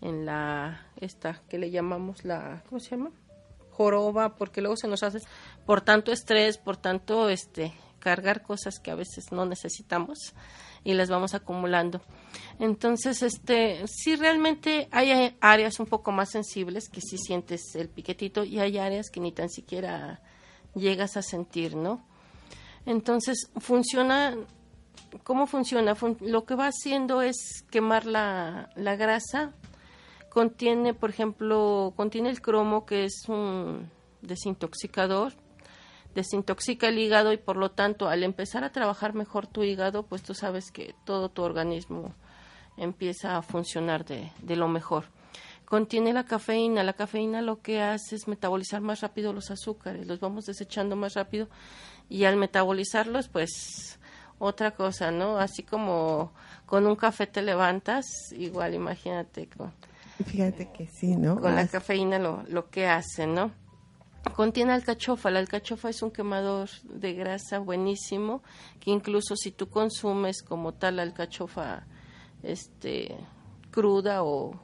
en 0.00 0.24
la, 0.24 0.86
esta 0.96 1.42
que 1.48 1.58
le 1.58 1.70
llamamos 1.70 2.24
la, 2.24 2.62
¿cómo 2.68 2.80
se 2.80 2.90
llama? 2.90 3.10
Joroba, 3.80 4.36
porque 4.36 4.60
luego 4.60 4.76
se 4.76 4.88
nos 4.88 5.02
hace 5.02 5.20
por 5.66 5.80
tanto 5.80 6.12
estrés, 6.12 6.58
por 6.58 6.76
tanto, 6.76 7.28
este, 7.28 7.72
cargar 8.00 8.42
cosas 8.42 8.80
que 8.80 8.90
a 8.90 8.96
veces 8.96 9.30
no 9.30 9.46
necesitamos 9.46 10.34
y 10.82 10.94
las 10.94 11.10
vamos 11.10 11.34
acumulando. 11.34 12.00
Entonces, 12.58 13.22
este, 13.22 13.86
sí 13.86 14.16
realmente 14.16 14.88
hay 14.90 15.36
áreas 15.40 15.78
un 15.78 15.86
poco 15.86 16.10
más 16.10 16.30
sensibles 16.30 16.88
que 16.88 17.00
sí 17.00 17.18
sientes 17.18 17.74
el 17.74 17.88
piquetito 17.88 18.44
y 18.44 18.58
hay 18.58 18.78
áreas 18.78 19.10
que 19.10 19.20
ni 19.20 19.32
tan 19.32 19.48
siquiera 19.48 20.20
llegas 20.74 21.16
a 21.16 21.22
sentir, 21.22 21.76
¿no? 21.76 22.04
Entonces, 22.86 23.50
funciona, 23.58 24.36
¿cómo 25.22 25.46
funciona? 25.46 25.94
lo 26.20 26.44
que 26.44 26.54
va 26.54 26.68
haciendo 26.68 27.22
es 27.22 27.64
quemar 27.70 28.06
la, 28.06 28.70
la 28.74 28.96
grasa. 28.96 29.52
Contiene, 30.30 30.94
por 30.94 31.10
ejemplo, 31.10 31.92
contiene 31.96 32.30
el 32.30 32.40
cromo, 32.40 32.86
que 32.86 33.04
es 33.04 33.28
un 33.28 33.90
desintoxicador, 34.22 35.34
desintoxica 36.14 36.88
el 36.88 36.98
hígado 36.98 37.32
y 37.32 37.36
por 37.36 37.56
lo 37.56 37.70
tanto 37.70 38.08
al 38.08 38.22
empezar 38.22 38.64
a 38.64 38.72
trabajar 38.72 39.14
mejor 39.14 39.46
tu 39.46 39.62
hígado, 39.62 40.04
pues 40.04 40.22
tú 40.22 40.34
sabes 40.34 40.70
que 40.70 40.94
todo 41.04 41.28
tu 41.28 41.42
organismo 41.42 42.14
empieza 42.76 43.36
a 43.36 43.42
funcionar 43.42 44.04
de, 44.04 44.30
de 44.42 44.56
lo 44.56 44.68
mejor. 44.68 45.04
Contiene 45.64 46.12
la 46.12 46.24
cafeína. 46.24 46.82
La 46.82 46.94
cafeína 46.94 47.42
lo 47.42 47.60
que 47.60 47.80
hace 47.80 48.16
es 48.16 48.26
metabolizar 48.26 48.80
más 48.80 49.02
rápido 49.02 49.32
los 49.32 49.52
azúcares, 49.52 50.06
los 50.06 50.18
vamos 50.18 50.46
desechando 50.46 50.96
más 50.96 51.14
rápido 51.14 51.48
y 52.08 52.24
al 52.24 52.36
metabolizarlos, 52.36 53.28
pues 53.28 53.98
otra 54.40 54.72
cosa, 54.72 55.12
¿no? 55.12 55.38
Así 55.38 55.62
como 55.62 56.32
con 56.66 56.86
un 56.86 56.96
café 56.96 57.28
te 57.28 57.42
levantas, 57.42 58.06
igual 58.32 58.74
imagínate 58.74 59.48
con... 59.48 59.72
Fíjate 60.26 60.70
que 60.72 60.86
sí, 60.88 61.14
¿no? 61.14 61.40
Con 61.40 61.54
la 61.54 61.66
cafeína 61.68 62.18
lo, 62.18 62.42
lo 62.48 62.68
que 62.68 62.86
hace, 62.86 63.26
¿no? 63.26 63.52
Contiene 64.40 64.72
alcachofa. 64.72 65.30
La 65.30 65.40
alcachofa 65.40 65.90
es 65.90 66.02
un 66.02 66.10
quemador 66.10 66.70
de 66.84 67.12
grasa 67.12 67.58
buenísimo, 67.58 68.42
que 68.80 68.90
incluso 68.90 69.36
si 69.36 69.50
tú 69.50 69.68
consumes 69.68 70.42
como 70.42 70.72
tal 70.72 70.98
alcachofa 70.98 71.84
este, 72.42 73.18
cruda 73.70 74.22
o, 74.22 74.58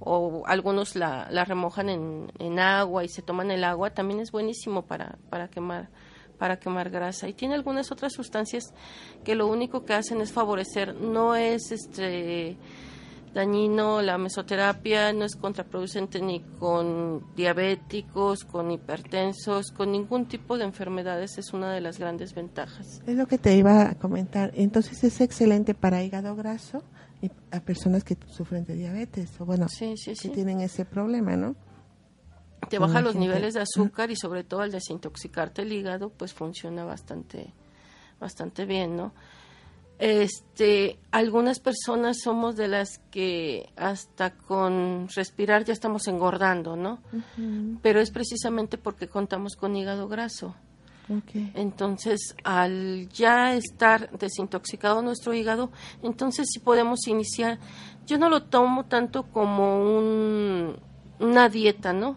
o 0.00 0.42
algunos 0.48 0.96
la, 0.96 1.28
la 1.30 1.44
remojan 1.44 1.90
en, 1.90 2.32
en, 2.40 2.58
agua 2.58 3.04
y 3.04 3.08
se 3.08 3.22
toman 3.22 3.52
el 3.52 3.62
agua, 3.62 3.90
también 3.90 4.18
es 4.18 4.32
buenísimo 4.32 4.82
para, 4.82 5.16
para 5.30 5.46
quemar 5.46 5.90
para 6.36 6.58
quemar 6.58 6.90
grasa 6.90 7.28
y 7.28 7.34
tiene 7.34 7.54
algunas 7.54 7.92
otras 7.92 8.12
sustancias 8.12 8.74
que 9.22 9.36
lo 9.36 9.46
único 9.46 9.84
que 9.84 9.94
hacen 9.94 10.20
es 10.22 10.32
favorecer 10.32 10.92
no 10.96 11.36
es 11.36 11.70
este 11.70 12.56
dañino 13.34 14.00
la 14.00 14.16
mesoterapia, 14.16 15.12
no 15.12 15.24
es 15.24 15.34
contraproducente 15.34 16.22
ni 16.22 16.40
con 16.40 17.34
diabéticos, 17.34 18.44
con 18.44 18.70
hipertensos, 18.70 19.72
con 19.72 19.90
ningún 19.90 20.26
tipo 20.26 20.56
de 20.56 20.64
enfermedades, 20.64 21.36
es 21.36 21.52
una 21.52 21.72
de 21.72 21.80
las 21.80 21.98
grandes 21.98 22.32
ventajas. 22.32 23.02
Es 23.06 23.16
lo 23.16 23.26
que 23.26 23.36
te 23.36 23.56
iba 23.56 23.90
a 23.90 23.94
comentar. 23.96 24.52
Entonces 24.54 25.02
es 25.02 25.20
excelente 25.20 25.74
para 25.74 26.02
hígado 26.02 26.36
graso 26.36 26.82
y 27.20 27.30
a 27.50 27.60
personas 27.60 28.04
que 28.04 28.16
sufren 28.28 28.64
de 28.64 28.74
diabetes 28.74 29.38
o 29.40 29.44
bueno, 29.44 29.68
sí, 29.68 29.94
que 30.22 30.28
tienen 30.28 30.60
ese 30.60 30.84
problema, 30.84 31.36
¿no? 31.36 31.56
Te 32.70 32.78
baja 32.78 33.02
los 33.02 33.14
niveles 33.14 33.52
de 33.54 33.60
azúcar 33.60 34.10
y 34.10 34.16
sobre 34.16 34.42
todo 34.42 34.60
al 34.60 34.70
desintoxicarte 34.70 35.62
el 35.62 35.72
hígado, 35.72 36.08
pues 36.08 36.32
funciona 36.32 36.84
bastante 36.84 37.52
bastante 38.20 38.64
bien, 38.64 38.96
¿no? 38.96 39.12
Este, 39.98 40.98
algunas 41.12 41.60
personas 41.60 42.18
somos 42.22 42.56
de 42.56 42.68
las 42.68 42.98
que 43.10 43.70
hasta 43.76 44.34
con 44.34 45.08
respirar 45.14 45.64
ya 45.64 45.72
estamos 45.72 46.08
engordando, 46.08 46.76
¿no? 46.76 46.98
Pero 47.80 48.00
es 48.00 48.10
precisamente 48.10 48.76
porque 48.76 49.08
contamos 49.08 49.56
con 49.56 49.76
hígado 49.76 50.08
graso. 50.08 50.54
Entonces, 51.54 52.34
al 52.44 53.08
ya 53.10 53.54
estar 53.54 54.10
desintoxicado 54.18 55.02
nuestro 55.02 55.34
hígado, 55.34 55.70
entonces 56.02 56.48
sí 56.50 56.60
podemos 56.60 57.06
iniciar. 57.06 57.58
Yo 58.06 58.18
no 58.18 58.28
lo 58.28 58.44
tomo 58.44 58.86
tanto 58.86 59.24
como 59.24 59.98
un, 59.98 60.76
una 61.20 61.48
dieta, 61.48 61.92
¿no? 61.92 62.16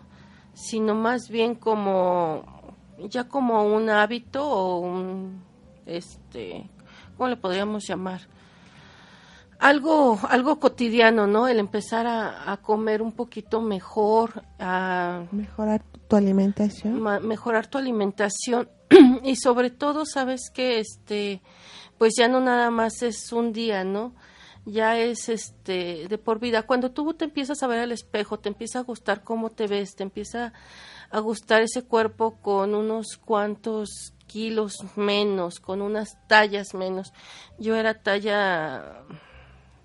Sino 0.53 0.96
más 0.96 1.29
bien 1.29 1.55
como 1.55 2.43
ya 3.10 3.27
como 3.27 3.63
un 3.63 3.89
hábito 3.89 4.50
o 4.50 4.79
un 4.79 5.43
este 5.86 6.69
¿cómo 7.17 7.29
le 7.29 7.38
podríamos 7.38 7.86
llamar? 7.88 8.21
Algo, 9.59 10.19
algo 10.29 10.59
cotidiano, 10.59 11.25
¿no? 11.25 11.47
El 11.47 11.57
empezar 11.57 12.05
a, 12.05 12.57
comer 12.62 13.01
un 13.01 13.12
poquito 13.12 13.59
mejor, 13.59 14.43
a 14.59 15.24
mejorar 15.31 15.81
tu 16.07 16.15
alimentación, 16.15 17.01
mejorar 17.27 17.65
tu 17.65 17.79
alimentación 17.79 18.69
y 19.24 19.36
sobre 19.36 19.71
todo, 19.71 20.05
sabes 20.05 20.51
que 20.53 20.79
este, 20.79 21.41
pues 21.97 22.13
ya 22.17 22.27
no 22.27 22.39
nada 22.39 22.69
más 22.69 23.01
es 23.01 23.33
un 23.33 23.51
día, 23.51 23.83
¿no? 23.83 24.13
ya 24.67 25.00
es 25.00 25.29
este 25.29 26.07
de 26.07 26.17
por 26.17 26.39
vida. 26.39 26.63
Cuando 26.63 26.91
tú 26.91 27.13
te 27.13 27.25
empiezas 27.25 27.63
a 27.63 27.67
ver 27.67 27.79
al 27.79 27.93
espejo, 27.93 28.38
te 28.38 28.50
empieza 28.50 28.79
a 28.79 28.83
gustar 28.83 29.24
cómo 29.24 29.50
te 29.50 29.65
ves, 29.65 29.95
te 29.95 30.03
empieza 30.03 30.53
a 31.09 31.19
gustar 31.19 31.62
ese 31.62 31.83
cuerpo 31.83 32.38
con 32.41 32.75
unos 32.75 33.17
cuantos 33.17 34.13
kilos 34.27 34.84
menos, 34.96 35.60
con 35.60 35.81
unas 35.81 36.17
tallas 36.27 36.74
menos. 36.74 37.13
Yo 37.57 37.75
era 37.75 38.01
talla 38.01 39.03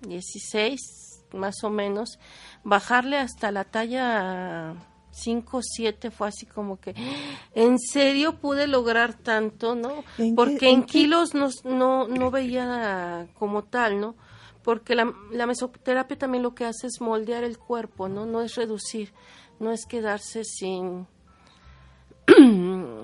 16, 0.01 0.79
más 1.33 1.63
o 1.63 1.69
menos. 1.69 2.19
Bajarle 2.63 3.17
hasta 3.17 3.51
la 3.51 3.63
talla 3.63 4.75
5, 5.11 5.61
7 5.61 6.11
fue 6.11 6.27
así 6.27 6.45
como 6.45 6.79
que, 6.79 6.95
¿en 7.53 7.79
serio 7.79 8.39
pude 8.39 8.67
lograr 8.67 9.13
tanto, 9.13 9.75
no? 9.75 10.03
Porque 10.35 10.69
en, 10.69 10.83
kilos 10.83 11.33
no, 11.33 11.49
no, 11.63 12.07
no 12.07 12.31
veía 12.31 13.27
como 13.37 13.63
tal, 13.63 13.99
¿no? 13.99 14.15
Porque 14.63 14.95
la, 14.95 15.13
la 15.31 15.45
mesoterapia 15.45 16.17
también 16.17 16.43
lo 16.43 16.55
que 16.55 16.65
hace 16.65 16.87
es 16.87 17.01
moldear 17.01 17.43
el 17.43 17.57
cuerpo, 17.57 18.07
¿no? 18.07 18.25
No 18.25 18.41
es 18.41 18.55
reducir, 18.55 19.13
no 19.59 19.71
es 19.71 19.85
quedarse 19.85 20.43
sin 20.43 21.05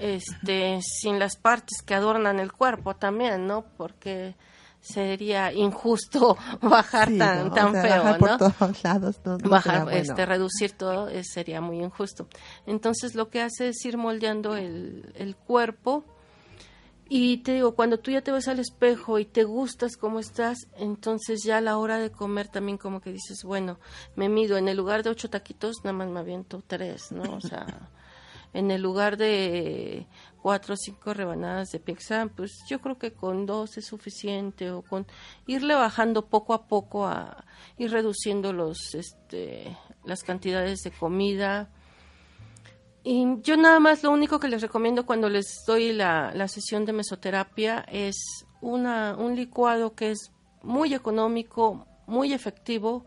este, 0.00 0.80
sin 0.82 1.18
las 1.18 1.36
partes 1.36 1.82
que 1.82 1.94
adornan 1.94 2.40
el 2.40 2.52
cuerpo 2.52 2.94
también, 2.94 3.46
¿no? 3.46 3.64
Porque 3.76 4.34
sería 4.80 5.52
injusto 5.52 6.36
bajar 6.60 7.08
tan, 7.16 7.52
tan 7.52 7.72
feo, 7.72 8.04
bajar 8.04 8.18
por 8.18 8.36
todos 8.36 8.84
lados, 8.84 9.20
bajar, 9.24 9.92
este, 9.92 10.26
reducir 10.26 10.72
todo 10.72 11.08
sería 11.22 11.60
muy 11.60 11.82
injusto. 11.82 12.28
Entonces 12.66 13.14
lo 13.14 13.30
que 13.30 13.40
hace 13.40 13.68
es 13.68 13.84
ir 13.84 13.96
moldeando 13.96 14.56
el, 14.56 15.12
el 15.16 15.36
cuerpo 15.36 16.04
y 17.08 17.38
te 17.38 17.54
digo, 17.54 17.74
cuando 17.74 17.98
tú 17.98 18.10
ya 18.10 18.22
te 18.22 18.32
ves 18.32 18.48
al 18.48 18.58
espejo 18.58 19.18
y 19.18 19.24
te 19.24 19.44
gustas 19.44 19.96
como 19.96 20.20
estás, 20.20 20.58
entonces 20.76 21.42
ya 21.44 21.58
a 21.58 21.60
la 21.60 21.78
hora 21.78 21.98
de 21.98 22.10
comer 22.10 22.48
también 22.48 22.78
como 22.78 23.00
que 23.00 23.12
dices, 23.12 23.42
bueno, 23.44 23.78
me 24.16 24.28
mido, 24.28 24.56
en 24.56 24.68
el 24.68 24.76
lugar 24.76 25.02
de 25.02 25.10
ocho 25.10 25.30
taquitos 25.30 25.76
nada 25.84 25.96
más 25.96 26.08
me 26.08 26.20
aviento 26.20 26.62
tres, 26.66 27.10
¿no? 27.12 27.36
O 27.36 27.40
sea 27.40 27.90
en 28.54 28.70
el 28.70 28.80
lugar 28.80 29.16
de 29.16 30.06
cuatro 30.40 30.74
o 30.74 30.76
cinco 30.76 31.12
rebanadas 31.12 31.72
de 31.72 31.80
pizza, 31.80 32.26
pues 32.34 32.64
yo 32.68 32.80
creo 32.80 32.98
que 32.98 33.12
con 33.12 33.46
dos 33.46 33.76
es 33.76 33.86
suficiente 33.86 34.70
o 34.70 34.82
con 34.82 35.06
irle 35.46 35.74
bajando 35.74 36.26
poco 36.26 36.54
a 36.54 36.66
poco 36.66 37.04
a 37.06 37.44
ir 37.76 37.90
reduciendo 37.90 38.52
los 38.52 38.94
este 38.94 39.76
las 40.04 40.22
cantidades 40.22 40.82
de 40.82 40.92
comida. 40.92 41.68
Y 43.02 43.26
yo 43.42 43.56
nada 43.56 43.80
más 43.80 44.02
lo 44.02 44.12
único 44.12 44.38
que 44.38 44.48
les 44.48 44.62
recomiendo 44.62 45.04
cuando 45.04 45.28
les 45.28 45.64
doy 45.66 45.92
la, 45.92 46.32
la 46.34 46.46
sesión 46.48 46.86
de 46.86 46.92
mesoterapia 46.92 47.84
es 47.90 48.46
una, 48.60 49.16
un 49.16 49.34
licuado 49.34 49.94
que 49.94 50.12
es 50.12 50.30
muy 50.62 50.94
económico, 50.94 51.86
muy 52.06 52.32
efectivo, 52.32 53.04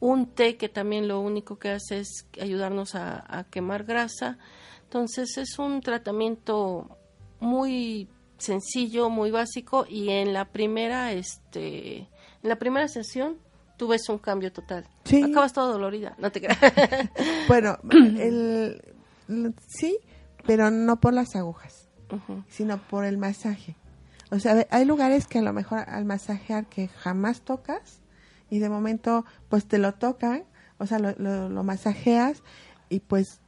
un 0.00 0.26
té 0.34 0.56
que 0.56 0.68
también 0.68 1.08
lo 1.08 1.20
único 1.20 1.58
que 1.58 1.70
hace 1.70 2.00
es 2.00 2.28
ayudarnos 2.40 2.94
a, 2.94 3.24
a 3.26 3.44
quemar 3.44 3.84
grasa 3.84 4.38
entonces 4.92 5.38
es 5.38 5.58
un 5.58 5.80
tratamiento 5.80 6.98
muy 7.40 8.10
sencillo, 8.36 9.08
muy 9.08 9.30
básico 9.30 9.86
y 9.88 10.10
en 10.10 10.34
la 10.34 10.44
primera, 10.44 11.12
este, 11.12 12.00
en 12.00 12.08
la 12.42 12.56
primera 12.56 12.86
sesión 12.88 13.38
tú 13.78 13.88
ves 13.88 14.06
un 14.10 14.18
cambio 14.18 14.52
total. 14.52 14.86
Sí. 15.04 15.22
Acabas 15.22 15.54
todo 15.54 15.72
dolorida, 15.72 16.14
no 16.18 16.30
te 16.30 16.42
creas. 16.42 16.58
bueno, 17.48 17.78
el, 17.90 18.82
sí, 19.66 19.96
pero 20.44 20.70
no 20.70 21.00
por 21.00 21.14
las 21.14 21.36
agujas, 21.36 21.88
sino 22.48 22.76
por 22.76 23.06
el 23.06 23.16
masaje. 23.16 23.76
O 24.30 24.38
sea, 24.40 24.66
hay 24.68 24.84
lugares 24.84 25.26
que 25.26 25.38
a 25.38 25.42
lo 25.42 25.54
mejor 25.54 25.88
al 25.88 26.04
masajear 26.04 26.66
que 26.66 26.88
jamás 26.88 27.40
tocas 27.40 28.02
y 28.50 28.58
de 28.58 28.68
momento 28.68 29.24
pues 29.48 29.64
te 29.66 29.78
lo 29.78 29.94
tocan, 29.94 30.44
o 30.76 30.86
sea, 30.86 30.98
lo, 30.98 31.14
lo 31.48 31.64
masajeas 31.64 32.42
y 32.90 33.00
pues 33.00 33.41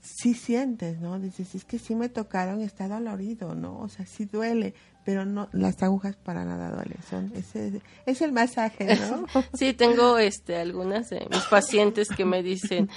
sí 0.00 0.34
sientes, 0.34 1.00
¿no? 1.00 1.18
Dices, 1.18 1.54
es 1.54 1.64
que 1.64 1.78
sí 1.78 1.94
me 1.94 2.08
tocaron, 2.08 2.60
está 2.60 2.88
dolorido, 2.88 3.54
¿no? 3.54 3.78
O 3.80 3.88
sea, 3.88 4.06
sí 4.06 4.24
duele, 4.24 4.74
pero 5.04 5.24
no 5.24 5.48
las 5.52 5.82
agujas 5.82 6.16
para 6.16 6.44
nada 6.44 6.70
duelen, 6.70 6.98
son 7.08 7.32
ese 7.34 7.80
es 8.06 8.20
el 8.20 8.32
masaje, 8.32 8.96
¿no? 8.96 9.26
sí, 9.54 9.72
tengo 9.72 10.18
este 10.18 10.56
algunas 10.56 11.10
de 11.10 11.26
mis 11.30 11.44
pacientes 11.44 12.08
que 12.08 12.24
me 12.24 12.42
dicen, 12.42 12.88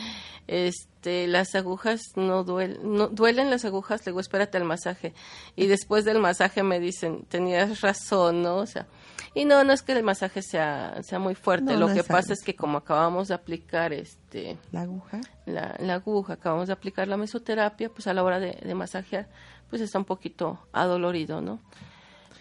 este, 0.48 1.28
las 1.28 1.56
agujas 1.56 2.02
no 2.16 2.44
duelen, 2.44 2.80
no 2.84 3.08
duelen 3.08 3.50
las 3.50 3.66
agujas, 3.66 4.06
luego 4.06 4.20
espérate 4.20 4.58
al 4.58 4.66
masaje 4.66 5.14
y 5.56 5.68
después 5.68 6.06
del 6.06 6.20
masaje 6.20 6.64
me 6.64 6.80
dicen, 6.80 7.26
tenías 7.30 7.82
razón, 7.82 8.42
¿no? 8.42 8.58
O 8.58 8.66
sea, 8.66 8.88
y 9.36 9.46
no, 9.46 9.64
no 9.64 9.74
es 9.74 9.82
que 9.82 9.94
el 9.94 10.04
masaje 10.04 10.42
sea, 10.42 11.02
sea 11.02 11.20
muy 11.20 11.36
fuerte, 11.36 11.76
lo 11.76 11.92
que 11.92 12.04
pasa 12.04 12.34
es 12.34 12.44
que 12.44 12.56
como 12.56 12.78
acabamos 12.78 13.30
de 13.30 13.34
aplicar 13.34 13.94
este... 13.94 14.58
La 14.72 14.82
aguja. 14.82 15.22
La, 15.46 15.76
la, 15.80 15.96
aguja, 15.96 16.34
acabamos 16.34 16.68
de 16.68 16.74
aplicar 16.74 17.08
la 17.08 17.18
mesoterapia, 17.18 17.90
pues 17.90 18.06
a 18.08 18.14
la 18.14 18.24
hora 18.24 18.40
de, 18.40 18.60
de 18.64 18.76
masajear, 18.76 19.28
pues 19.74 19.82
está 19.82 19.98
un 19.98 20.06
poquito 20.06 20.60
adolorido, 20.72 21.42
¿no? 21.42 21.60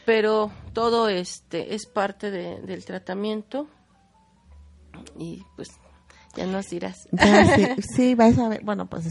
Pero 0.05 0.53
todo 0.75 1.09
este 1.09 1.75
es 1.75 1.87
parte 1.87 2.31
de, 2.31 2.61
del 2.61 2.85
tratamiento 2.85 3.69
y 5.19 5.43
pues 5.57 5.71
ya 6.37 6.45
nos 6.45 6.67
dirás. 6.67 7.09
sí, 7.11 7.69
sí, 7.97 8.15
vas 8.15 8.39
a 8.39 8.51
ver, 8.51 8.62
bueno, 8.62 8.85
pues 8.85 9.07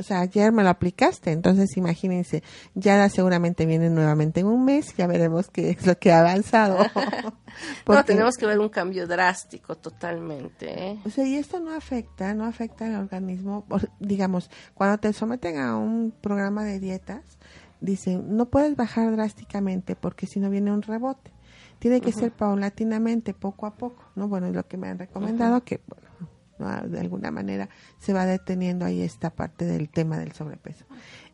o 0.00 0.02
sea, 0.02 0.20
ayer 0.20 0.50
me 0.50 0.62
lo 0.62 0.70
aplicaste, 0.70 1.30
entonces 1.30 1.76
imagínense, 1.76 2.42
ya 2.74 3.06
seguramente 3.10 3.66
viene 3.66 3.90
nuevamente 3.90 4.40
en 4.40 4.46
un 4.46 4.64
mes, 4.64 4.96
ya 4.96 5.06
veremos 5.06 5.50
qué 5.50 5.70
es 5.70 5.86
lo 5.86 5.98
que 5.98 6.10
ha 6.10 6.20
avanzado. 6.20 6.78
no, 7.86 8.04
tenemos 8.06 8.36
que 8.38 8.46
ver 8.46 8.58
un 8.58 8.70
cambio 8.70 9.06
drástico 9.06 9.76
totalmente. 9.76 10.92
¿eh? 10.92 10.98
O 11.04 11.10
sea, 11.10 11.26
y 11.26 11.34
esto 11.36 11.60
no 11.60 11.74
afecta, 11.74 12.32
no 12.32 12.46
afecta 12.46 12.86
al 12.86 12.94
organismo, 12.94 13.66
digamos, 13.98 14.50
cuando 14.72 14.96
te 14.96 15.12
someten 15.12 15.58
a 15.58 15.76
un 15.76 16.14
programa 16.18 16.64
de 16.64 16.80
dietas, 16.80 17.38
dicen, 17.80 18.36
no 18.36 18.46
puedes 18.46 18.76
bajar 18.76 19.10
drásticamente 19.12 19.96
porque 19.96 20.26
si 20.26 20.40
no 20.40 20.50
viene 20.50 20.72
un 20.72 20.82
rebote. 20.82 21.32
Tiene 21.78 22.02
que 22.02 22.12
ser 22.12 22.30
paulatinamente, 22.30 23.32
poco 23.32 23.64
a 23.64 23.74
poco, 23.74 24.04
¿no? 24.14 24.28
Bueno, 24.28 24.48
es 24.48 24.54
lo 24.54 24.68
que 24.68 24.76
me 24.76 24.88
han 24.88 24.98
recomendado, 24.98 25.64
que, 25.64 25.80
bueno, 25.86 26.88
de 26.88 27.00
alguna 27.00 27.30
manera 27.30 27.70
se 27.98 28.12
va 28.12 28.26
deteniendo 28.26 28.84
ahí 28.84 29.00
esta 29.00 29.30
parte 29.30 29.64
del 29.64 29.88
tema 29.88 30.18
del 30.18 30.32
sobrepeso. 30.32 30.84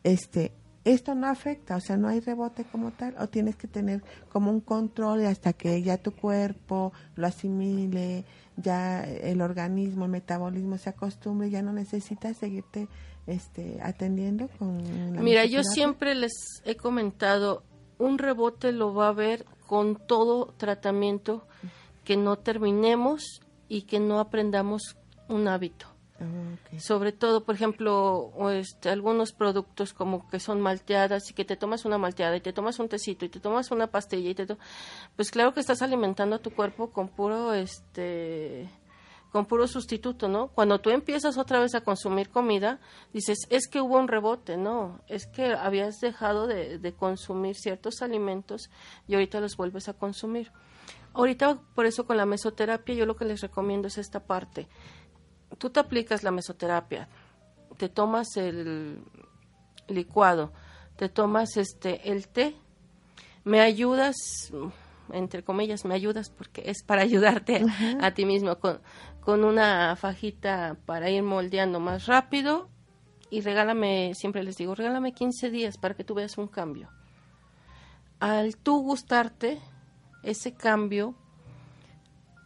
Este, 0.04 0.52
esto 0.84 1.16
no 1.16 1.26
afecta, 1.26 1.74
o 1.74 1.80
sea, 1.80 1.96
no 1.96 2.06
hay 2.06 2.20
rebote 2.20 2.62
como 2.62 2.92
tal, 2.92 3.16
o 3.18 3.28
tienes 3.28 3.56
que 3.56 3.66
tener 3.66 4.04
como 4.28 4.52
un 4.52 4.60
control 4.60 5.26
hasta 5.26 5.52
que 5.52 5.82
ya 5.82 5.98
tu 5.98 6.12
cuerpo 6.12 6.92
lo 7.16 7.26
asimile, 7.26 8.24
ya 8.56 9.02
el 9.02 9.42
organismo, 9.42 10.04
el 10.04 10.12
metabolismo 10.12 10.78
se 10.78 10.90
acostumbre, 10.90 11.50
ya 11.50 11.60
no 11.60 11.72
necesitas 11.72 12.36
seguirte 12.36 12.86
este, 13.26 13.78
atendiendo 13.82 14.48
con 14.58 15.22
Mira, 15.22 15.44
yo 15.44 15.62
siempre 15.62 16.14
les 16.14 16.32
he 16.64 16.76
comentado, 16.76 17.64
un 17.98 18.18
rebote 18.18 18.72
lo 18.72 18.94
va 18.94 19.06
a 19.06 19.10
haber 19.10 19.44
con 19.66 19.96
todo 19.96 20.54
tratamiento 20.56 21.46
que 22.04 22.16
no 22.16 22.36
terminemos 22.36 23.40
y 23.68 23.82
que 23.82 23.98
no 23.98 24.20
aprendamos 24.20 24.96
un 25.28 25.48
hábito. 25.48 25.86
Ah, 26.20 26.78
Sobre 26.78 27.12
todo, 27.12 27.44
por 27.44 27.56
ejemplo, 27.56 28.32
este, 28.52 28.88
algunos 28.88 29.32
productos 29.32 29.92
como 29.92 30.28
que 30.28 30.40
son 30.40 30.60
malteadas 30.60 31.30
y 31.30 31.34
que 31.34 31.44
te 31.44 31.56
tomas 31.56 31.84
una 31.84 31.98
malteada 31.98 32.36
y 32.36 32.40
te 32.40 32.52
tomas 32.52 32.78
un 32.78 32.88
tecito 32.88 33.24
y 33.24 33.28
te 33.28 33.40
tomas 33.40 33.70
una 33.70 33.88
pastilla 33.88 34.30
y 34.30 34.34
te 34.34 34.46
pues 35.14 35.30
claro 35.30 35.52
que 35.52 35.60
estás 35.60 35.82
alimentando 35.82 36.36
a 36.36 36.38
tu 36.38 36.52
cuerpo 36.52 36.90
con 36.90 37.08
puro 37.08 37.52
este 37.52 38.70
con 39.36 39.44
puro 39.44 39.68
sustituto, 39.68 40.28
¿no? 40.28 40.48
Cuando 40.48 40.80
tú 40.80 40.88
empiezas 40.88 41.36
otra 41.36 41.60
vez 41.60 41.74
a 41.74 41.82
consumir 41.82 42.30
comida, 42.30 42.80
dices, 43.12 43.40
es 43.50 43.68
que 43.68 43.82
hubo 43.82 43.98
un 43.98 44.08
rebote, 44.08 44.56
no, 44.56 45.02
es 45.08 45.26
que 45.26 45.52
habías 45.52 46.00
dejado 46.00 46.46
de, 46.46 46.78
de 46.78 46.94
consumir 46.94 47.54
ciertos 47.54 48.00
alimentos 48.00 48.70
y 49.06 49.12
ahorita 49.12 49.38
los 49.40 49.58
vuelves 49.58 49.90
a 49.90 49.92
consumir. 49.92 50.52
Ahorita, 51.12 51.60
por 51.74 51.84
eso 51.84 52.06
con 52.06 52.16
la 52.16 52.24
mesoterapia, 52.24 52.94
yo 52.94 53.04
lo 53.04 53.16
que 53.16 53.26
les 53.26 53.42
recomiendo 53.42 53.88
es 53.88 53.98
esta 53.98 54.20
parte. 54.20 54.68
Tú 55.58 55.68
te 55.68 55.80
aplicas 55.80 56.22
la 56.22 56.30
mesoterapia, 56.30 57.06
te 57.76 57.90
tomas 57.90 58.38
el 58.38 59.04
licuado, 59.86 60.50
te 60.96 61.10
tomas 61.10 61.58
este 61.58 62.10
el 62.10 62.28
té, 62.28 62.56
me 63.44 63.60
ayudas 63.60 64.16
entre 65.12 65.42
comillas, 65.42 65.84
me 65.84 65.94
ayudas 65.94 66.30
porque 66.30 66.62
es 66.66 66.82
para 66.82 67.02
ayudarte 67.10 67.64
a 68.00 68.14
ti 68.14 68.24
mismo 68.24 68.58
con, 68.58 68.80
con 69.26 69.42
una 69.42 69.96
fajita 69.96 70.76
para 70.86 71.10
ir 71.10 71.24
moldeando 71.24 71.80
más 71.80 72.06
rápido 72.06 72.68
y 73.28 73.40
regálame, 73.40 74.14
siempre 74.14 74.44
les 74.44 74.56
digo, 74.56 74.76
regálame 74.76 75.14
15 75.14 75.50
días 75.50 75.78
para 75.78 75.94
que 75.94 76.04
tú 76.04 76.14
veas 76.14 76.38
un 76.38 76.46
cambio. 76.46 76.88
Al 78.20 78.56
tú 78.56 78.82
gustarte, 78.82 79.58
ese 80.22 80.54
cambio, 80.54 81.16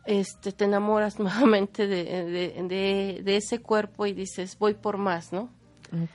este, 0.07 0.53
te 0.53 0.65
enamoras 0.65 1.19
nuevamente 1.19 1.87
de, 1.87 2.65
de, 3.23 3.37
ese 3.37 3.61
cuerpo 3.61 4.07
y 4.07 4.15
dices, 4.15 4.57
voy 4.59 4.73
por 4.73 4.97
más, 4.97 5.35
¿no? 5.35 5.51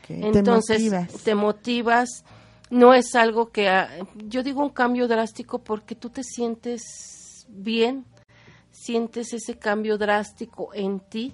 Entonces, 0.10 0.78
te 0.78 0.89
motivas. 0.89 1.23
te 1.23 1.36
motivas. 1.36 2.25
No 2.71 2.95
es 2.95 3.13
algo 3.13 3.51
que, 3.51 3.69
ah, 3.69 3.88
yo 4.15 4.41
digo 4.41 4.63
un 4.63 4.71
cambio 4.71 5.08
drástico 5.08 5.60
porque 5.60 5.93
tú 5.93 6.10
te 6.10 6.23
sientes 6.23 7.45
bien, 7.49 8.04
sientes 8.86 9.34
ese 9.34 9.58
cambio 9.58 9.98
drástico 9.98 10.74
en 10.74 11.00
ti. 11.00 11.34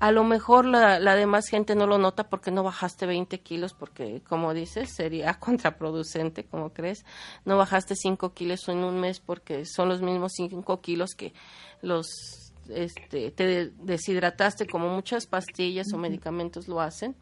A 0.00 0.12
lo 0.12 0.22
mejor 0.22 0.64
la, 0.64 1.00
la 1.00 1.16
demás 1.16 1.48
gente 1.48 1.74
no 1.74 1.88
lo 1.88 1.98
nota 1.98 2.28
porque 2.28 2.52
no 2.52 2.62
bajaste 2.62 3.04
20 3.04 3.40
kilos, 3.40 3.74
porque 3.74 4.22
como 4.22 4.54
dices, 4.54 4.94
sería 4.94 5.34
contraproducente, 5.40 6.44
como 6.44 6.72
crees. 6.72 7.04
No 7.44 7.56
bajaste 7.56 7.96
5 7.96 8.32
kilos 8.32 8.68
en 8.68 8.84
un 8.84 9.00
mes 9.00 9.18
porque 9.18 9.64
son 9.64 9.88
los 9.88 10.00
mismos 10.00 10.32
5 10.36 10.80
kilos 10.80 11.14
que 11.16 11.32
los 11.82 12.06
este, 12.68 13.30
te 13.30 13.70
deshidrataste, 13.70 14.66
como 14.66 14.88
muchas 14.88 15.26
pastillas 15.26 15.92
o 15.92 15.98
medicamentos 15.98 16.68
lo 16.68 16.80
hacen, 16.80 17.16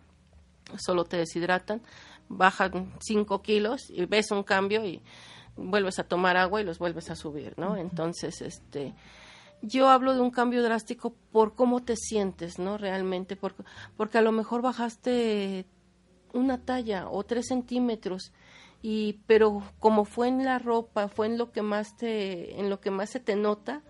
solo 0.77 1.05
te 1.05 1.17
deshidratan, 1.17 1.81
bajan 2.29 2.93
5 3.01 3.43
kilos 3.43 3.89
y 3.89 4.05
ves 4.07 4.31
un 4.33 4.43
cambio 4.43 4.85
y 4.85 5.01
vuelves 5.57 5.99
a 5.99 6.05
tomar 6.05 6.37
agua 6.37 6.61
y 6.61 6.65
los 6.65 6.79
vuelves 6.79 7.11
a 7.11 7.17
subir, 7.17 7.55
¿no? 7.57 7.77
Entonces, 7.77 8.43
este 8.43 8.95
yo 9.67 9.89
hablo 9.89 10.15
de 10.15 10.21
un 10.21 10.31
cambio 10.31 10.63
drástico 10.63 11.15
por 11.33 11.55
cómo 11.55 11.83
te 11.83 11.97
sientes, 11.97 12.59
¿no? 12.59 12.79
Realmente, 12.79 13.37
porque, 13.37 13.65
porque 13.97 14.19
a 14.19 14.23
lo 14.23 14.33
mejor 14.33 14.63
bajaste 14.63 15.67
una 16.33 16.59
talla 16.59 17.09
o 17.09 17.25
tres 17.25 17.47
centímetros 17.49 18.33
y 18.83 19.21
pero 19.27 19.63
como 19.79 20.05
fue 20.05 20.29
en 20.29 20.45
la 20.45 20.59
ropa 20.59 21.09
fue 21.09 21.27
en 21.27 21.39
lo 21.39 21.51
que 21.51 21.63
más 21.63 21.97
te 21.97 22.61
en 22.61 22.71
lo 22.71 22.81
que 22.81 22.91
más 22.91 23.11
se 23.11 23.21
te 23.21 23.35
nota 23.35 23.83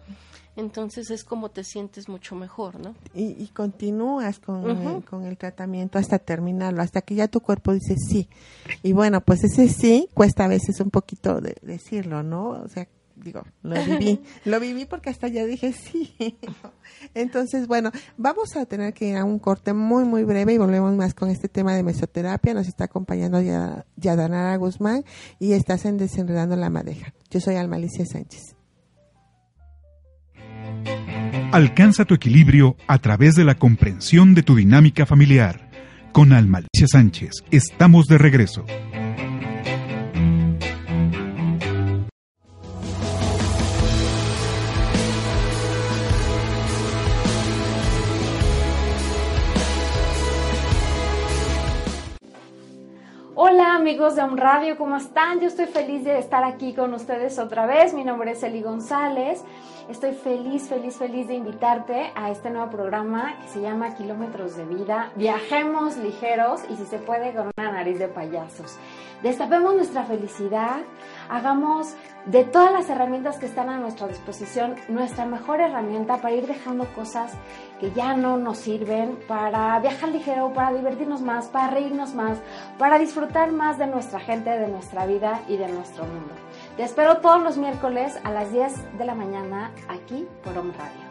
entonces 0.55 1.11
es 1.11 1.25
como 1.25 1.51
te 1.51 1.65
sientes 1.65 2.09
mucho 2.09 2.35
mejor 2.35 2.79
no 2.79 2.95
y, 3.15 3.49
continúas 3.49 4.39
con, 4.39 4.71
el, 4.71 5.05
con 5.05 5.25
el 5.25 5.37
tratamiento 5.37 5.99
hasta 5.99 6.19
terminarlo 6.19 6.83
hasta 6.83 7.03
que 7.03 7.15
ya 7.15 7.29
tu 7.29 7.41
cuerpo 7.41 7.75
dice 7.75 7.97
sí. 7.97 8.29
Y 8.83 8.93
bueno 8.93 9.21
pues 9.21 9.45
ese 9.45 9.69
sí 9.69 10.09
cuesta 10.15 10.45
a 10.45 10.49
veces 10.49 10.81
un 10.81 10.91
poquito 10.91 11.41
de 11.41 11.57
decirlo 11.63 12.23
no 12.23 12.51
o 12.51 12.69
sea 12.69 12.89
digo, 13.17 13.43
lo 13.63 13.75
viví, 13.85 14.21
lo 14.45 14.61
viví 14.61 14.85
porque 14.85 15.11
hasta 15.11 15.29
ya 15.29 15.45
dije 15.45 15.73
sí. 15.73 16.15
Entonces, 17.15 17.67
bueno, 17.67 17.91
vamos 18.17 18.57
a 18.57 18.67
tener 18.67 18.95
que 18.95 19.09
ir 19.09 19.17
a 19.17 19.25
un 19.25 19.39
corte 19.39 19.73
muy, 19.73 20.05
muy 20.05 20.25
breve 20.25 20.55
y 20.55 20.59
volvemos 20.59 20.95
más 20.95 21.15
con 21.15 21.31
este 21.31 21.49
tema 21.49 21.75
de 21.75 21.83
mesoterapia. 21.83 22.55
Nos 22.55 22.69
está 22.69 22.85
acompañando 22.85 23.41
Yadanara 23.97 24.57
Guzmán 24.57 25.05
y 25.39 25.53
estás 25.53 25.85
en 25.85 25.97
Desenredando 25.97 26.57
la 26.57 26.71
Madeja. 26.71 27.15
Yo 27.31 27.41
soy 27.41 27.57
Almalicia 27.57 28.05
Sánchez. 28.07 28.57
Alcanza 31.53 32.05
tu 32.05 32.15
equilibrio 32.15 32.77
a 32.87 32.99
través 32.99 33.35
de 33.35 33.45
la 33.45 33.55
comprensión 33.55 34.35
de 34.35 34.43
tu 34.43 34.57
dinámica 34.57 35.07
familiar. 35.07 35.71
Con 36.13 36.33
Almalicia 36.33 36.87
Sánchez, 36.91 37.31
estamos 37.51 38.07
de 38.07 38.19
regreso. 38.19 38.65
Hola 53.57 53.77
amigos 53.77 54.17
de 54.17 54.23
Un 54.23 54.37
Radio, 54.37 54.77
¿cómo 54.77 54.97
están? 54.97 55.41
Yo 55.41 55.47
estoy 55.47 55.65
feliz 55.65 56.05
de 56.05 56.19
estar 56.19 56.45
aquí 56.45 56.75
con 56.75 56.93
ustedes 56.93 57.39
otra 57.39 57.65
vez. 57.65 57.95
Mi 57.95 58.05
nombre 58.05 58.33
es 58.33 58.43
Eli 58.43 58.61
González. 58.61 59.43
Estoy 59.89 60.13
feliz, 60.13 60.69
feliz, 60.69 60.99
feliz 60.99 61.27
de 61.27 61.37
invitarte 61.37 62.13
a 62.15 62.31
este 62.31 62.51
nuevo 62.51 62.71
programa 62.71 63.35
que 63.41 63.49
se 63.49 63.63
llama 63.63 63.95
Kilómetros 63.95 64.59
de 64.59 64.67
Vida. 64.67 65.11
Viajemos 65.15 65.97
ligeros 65.97 66.61
y 66.69 66.77
si 66.77 66.85
se 66.85 66.99
puede 66.99 67.33
con 67.33 67.51
una 67.57 67.73
nariz 67.73 67.99
de 67.99 68.09
payasos. 68.09 68.77
Destapemos 69.23 69.75
nuestra 69.75 70.05
felicidad, 70.05 70.81
hagamos 71.29 71.95
de 72.27 72.45
todas 72.45 72.73
las 72.73 72.91
herramientas 72.91 73.39
que 73.39 73.47
están 73.47 73.69
a 73.69 73.79
nuestra 73.79 74.09
disposición 74.09 74.75
nuestra 74.89 75.25
mejor 75.25 75.61
herramienta 75.61 76.17
para 76.17 76.35
ir 76.35 76.47
dejando 76.47 76.87
cosas 76.95 77.33
que 77.81 77.93
ya 77.93 78.17
no 78.17 78.37
nos 78.37 78.59
sirven, 78.59 79.19
para 79.29 79.79
viajar 79.81 80.09
ligero, 80.09 80.53
para 80.53 80.73
divertirnos 80.73 81.21
más, 81.21 81.49
para 81.49 81.71
reírnos 81.71 82.15
más, 82.15 82.39
para 82.79 82.99
disfrutar 82.99 83.53
más 83.53 83.79
de 83.79 83.87
nuestra 83.87 84.19
gente, 84.19 84.51
de 84.51 84.69
nuestra 84.69 85.07
vida 85.07 85.43
y 85.49 85.57
de 85.57 85.69
nuestro 85.69 86.05
mundo. 86.05 86.35
Te 86.77 86.83
espero 86.83 87.19
todos 87.19 87.43
los 87.43 87.59
miércoles 87.59 88.19
a 88.25 88.33
las 88.33 88.53
10 88.53 88.99
de 88.99 89.05
la 89.05 89.15
mañana 89.15 89.73
aquí 89.89 90.27
por 90.43 90.57
Home 90.59 90.73
Radio. 90.77 91.07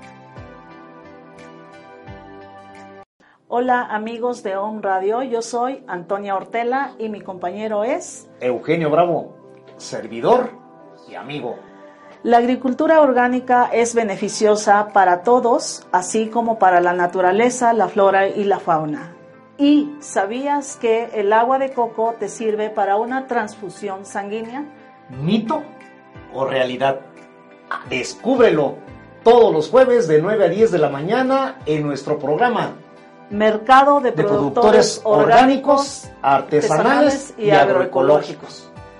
Hola 3.47 3.83
amigos 3.83 4.41
de 4.41 4.57
Home 4.57 4.81
Radio, 4.81 5.21
yo 5.21 5.43
soy 5.43 5.83
Antonia 5.87 6.35
Ortela 6.35 6.95
y 6.97 7.09
mi 7.09 7.21
compañero 7.21 7.83
es 7.83 8.27
Eugenio 8.41 8.89
Bravo, 8.89 9.44
servidor 9.77 10.51
y 11.09 11.15
amigo. 11.15 11.57
La 12.23 12.37
agricultura 12.37 13.01
orgánica 13.01 13.69
es 13.71 13.93
beneficiosa 13.93 14.87
para 14.93 15.21
todos, 15.21 15.85
así 15.91 16.27
como 16.27 16.57
para 16.57 16.81
la 16.81 16.93
naturaleza, 16.93 17.71
la 17.73 17.87
flora 17.87 18.27
y 18.27 18.45
la 18.45 18.59
fauna. 18.59 19.15
¿Y 19.57 19.95
sabías 19.99 20.75
que 20.75 21.11
el 21.13 21.31
agua 21.31 21.59
de 21.59 21.71
coco 21.71 22.15
te 22.19 22.27
sirve 22.27 22.69
para 22.69 22.97
una 22.97 23.27
transfusión 23.27 24.05
sanguínea? 24.05 24.65
¿Mito 25.09 25.61
o 26.33 26.45
realidad? 26.45 27.01
Descúbrelo 27.89 28.75
todos 29.23 29.53
los 29.53 29.69
jueves 29.69 30.07
de 30.07 30.21
9 30.21 30.45
a 30.45 30.49
10 30.49 30.71
de 30.71 30.77
la 30.79 30.89
mañana 30.89 31.59
en 31.65 31.83
nuestro 31.83 32.19
programa 32.19 32.73
Mercado 33.29 34.01
de, 34.01 34.11
de 34.11 34.23
productores, 34.23 34.99
productores 34.99 35.01
orgánicos, 35.03 36.09
artesanales 36.21 37.33
y 37.37 37.49
agroecológicos. 37.49 38.64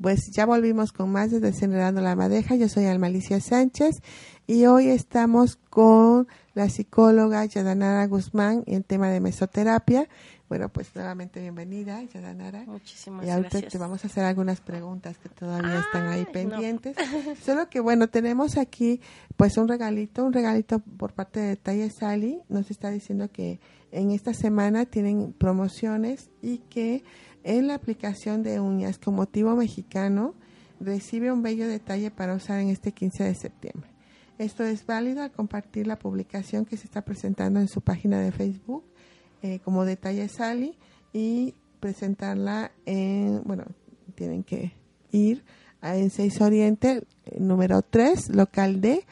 Pues 0.00 0.30
ya 0.30 0.46
volvimos 0.46 0.92
con 0.92 1.10
más 1.10 1.30
de 1.30 1.40
Desenredando 1.40 2.00
la 2.00 2.16
Madeja. 2.16 2.54
Yo 2.54 2.70
soy 2.70 2.86
Almalicia 2.86 3.38
Sánchez 3.38 4.00
y 4.46 4.64
hoy 4.64 4.88
estamos 4.88 5.56
con 5.56 6.26
la 6.54 6.70
psicóloga 6.70 7.44
Yadanara 7.44 8.06
Guzmán 8.06 8.64
en 8.66 8.82
tema 8.82 9.10
de 9.10 9.20
mesoterapia. 9.20 10.08
Bueno, 10.48 10.70
pues 10.70 10.96
nuevamente 10.96 11.40
bienvenida, 11.40 12.02
Yadanara. 12.02 12.64
Muchísimas 12.64 13.26
Y 13.26 13.30
ahorita 13.30 13.50
gracias. 13.50 13.72
te 13.72 13.78
vamos 13.78 14.02
a 14.02 14.06
hacer 14.06 14.24
algunas 14.24 14.62
preguntas 14.62 15.18
que 15.18 15.28
todavía 15.28 15.80
están 15.80 16.08
ahí 16.08 16.24
no. 16.24 16.32
pendientes. 16.32 16.96
Solo 17.44 17.68
que 17.68 17.80
bueno, 17.80 18.08
tenemos 18.08 18.56
aquí 18.56 19.02
pues 19.36 19.58
un 19.58 19.68
regalito, 19.68 20.24
un 20.24 20.32
regalito 20.32 20.78
por 20.78 21.12
parte 21.12 21.40
de 21.40 21.56
Talle 21.56 21.90
Sally. 21.90 22.40
Nos 22.48 22.70
está 22.70 22.88
diciendo 22.88 23.28
que 23.30 23.60
en 23.92 24.12
esta 24.12 24.32
semana 24.32 24.86
tienen 24.86 25.34
promociones 25.34 26.30
y 26.40 26.58
que 26.70 27.04
en 27.44 27.66
la 27.66 27.74
aplicación 27.74 28.42
de 28.42 28.60
uñas 28.60 28.98
con 28.98 29.14
motivo 29.14 29.54
mexicano 29.56 30.34
recibe 30.80 31.32
un 31.32 31.42
bello 31.42 31.68
detalle 31.68 32.10
para 32.10 32.34
usar 32.34 32.60
en 32.60 32.68
este 32.68 32.92
15 32.92 33.24
de 33.24 33.34
septiembre. 33.34 33.90
Esto 34.38 34.64
es 34.64 34.86
válido 34.86 35.22
al 35.22 35.30
compartir 35.30 35.86
la 35.86 35.98
publicación 35.98 36.64
que 36.64 36.78
se 36.78 36.86
está 36.86 37.02
presentando 37.02 37.60
en 37.60 37.68
su 37.68 37.82
página 37.82 38.20
de 38.20 38.32
Facebook 38.32 38.84
eh, 39.42 39.60
como 39.64 39.84
detalle 39.84 40.28
Sally 40.28 40.76
y 41.12 41.54
presentarla 41.80 42.72
en, 42.86 43.42
bueno, 43.44 43.64
tienen 44.14 44.42
que 44.42 44.72
ir 45.12 45.44
a 45.80 45.96
en 45.96 46.10
6 46.10 46.40
Oriente, 46.40 47.04
eh, 47.26 47.36
número 47.38 47.82
3, 47.82 48.34
local 48.34 48.80
D, 48.80 49.04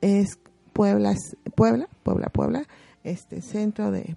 es 0.00 0.38
Puebla, 0.72 1.14
Puebla, 1.54 1.88
Puebla, 2.02 2.28
Puebla, 2.28 2.66
este 3.04 3.42
centro 3.42 3.90
de 3.90 4.16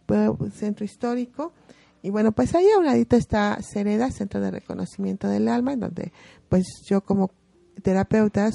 centro 0.54 0.86
histórico. 0.86 1.54
Y 2.02 2.10
bueno, 2.10 2.32
pues 2.32 2.56
ahí 2.56 2.66
a 2.70 2.80
un 2.80 2.86
ladito 2.86 3.16
está 3.16 3.58
Cereda, 3.62 4.12
Centro 4.12 4.40
de 4.40 4.52
Reconocimiento 4.52 5.28
del 5.28 5.48
Alma, 5.48 5.74
en 5.74 5.82
donde 5.82 6.14
pues 6.50 6.66
yo 6.86 7.02
como 7.02 7.32
terapeuta 7.82 8.50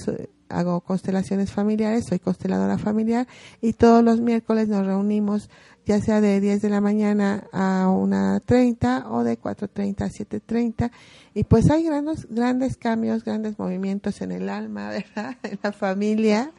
hago 0.48 0.80
constelaciones 0.82 1.50
familiares, 1.50 2.06
soy 2.08 2.18
consteladora 2.18 2.78
familiar 2.78 3.26
y 3.60 3.72
todos 3.72 4.04
los 4.04 4.20
miércoles 4.20 4.68
nos 4.68 4.86
reunimos 4.86 5.48
ya 5.84 6.00
sea 6.00 6.20
de 6.20 6.40
10 6.40 6.60
de 6.60 6.68
la 6.68 6.80
mañana 6.80 7.48
a 7.52 7.86
1.30 7.88 9.06
o 9.10 9.24
de 9.24 9.38
4.30 9.40 10.02
a 10.02 10.08
7.30 10.08 10.90
y 11.34 11.44
pues 11.44 11.70
hay 11.70 11.84
grandes, 11.84 12.28
grandes 12.30 12.76
cambios, 12.76 13.24
grandes 13.24 13.58
movimientos 13.58 14.20
en 14.20 14.32
el 14.32 14.48
alma, 14.48 14.88
¿verdad? 15.16 15.36
En 15.42 15.58
la 15.62 15.72
familia. 15.72 16.52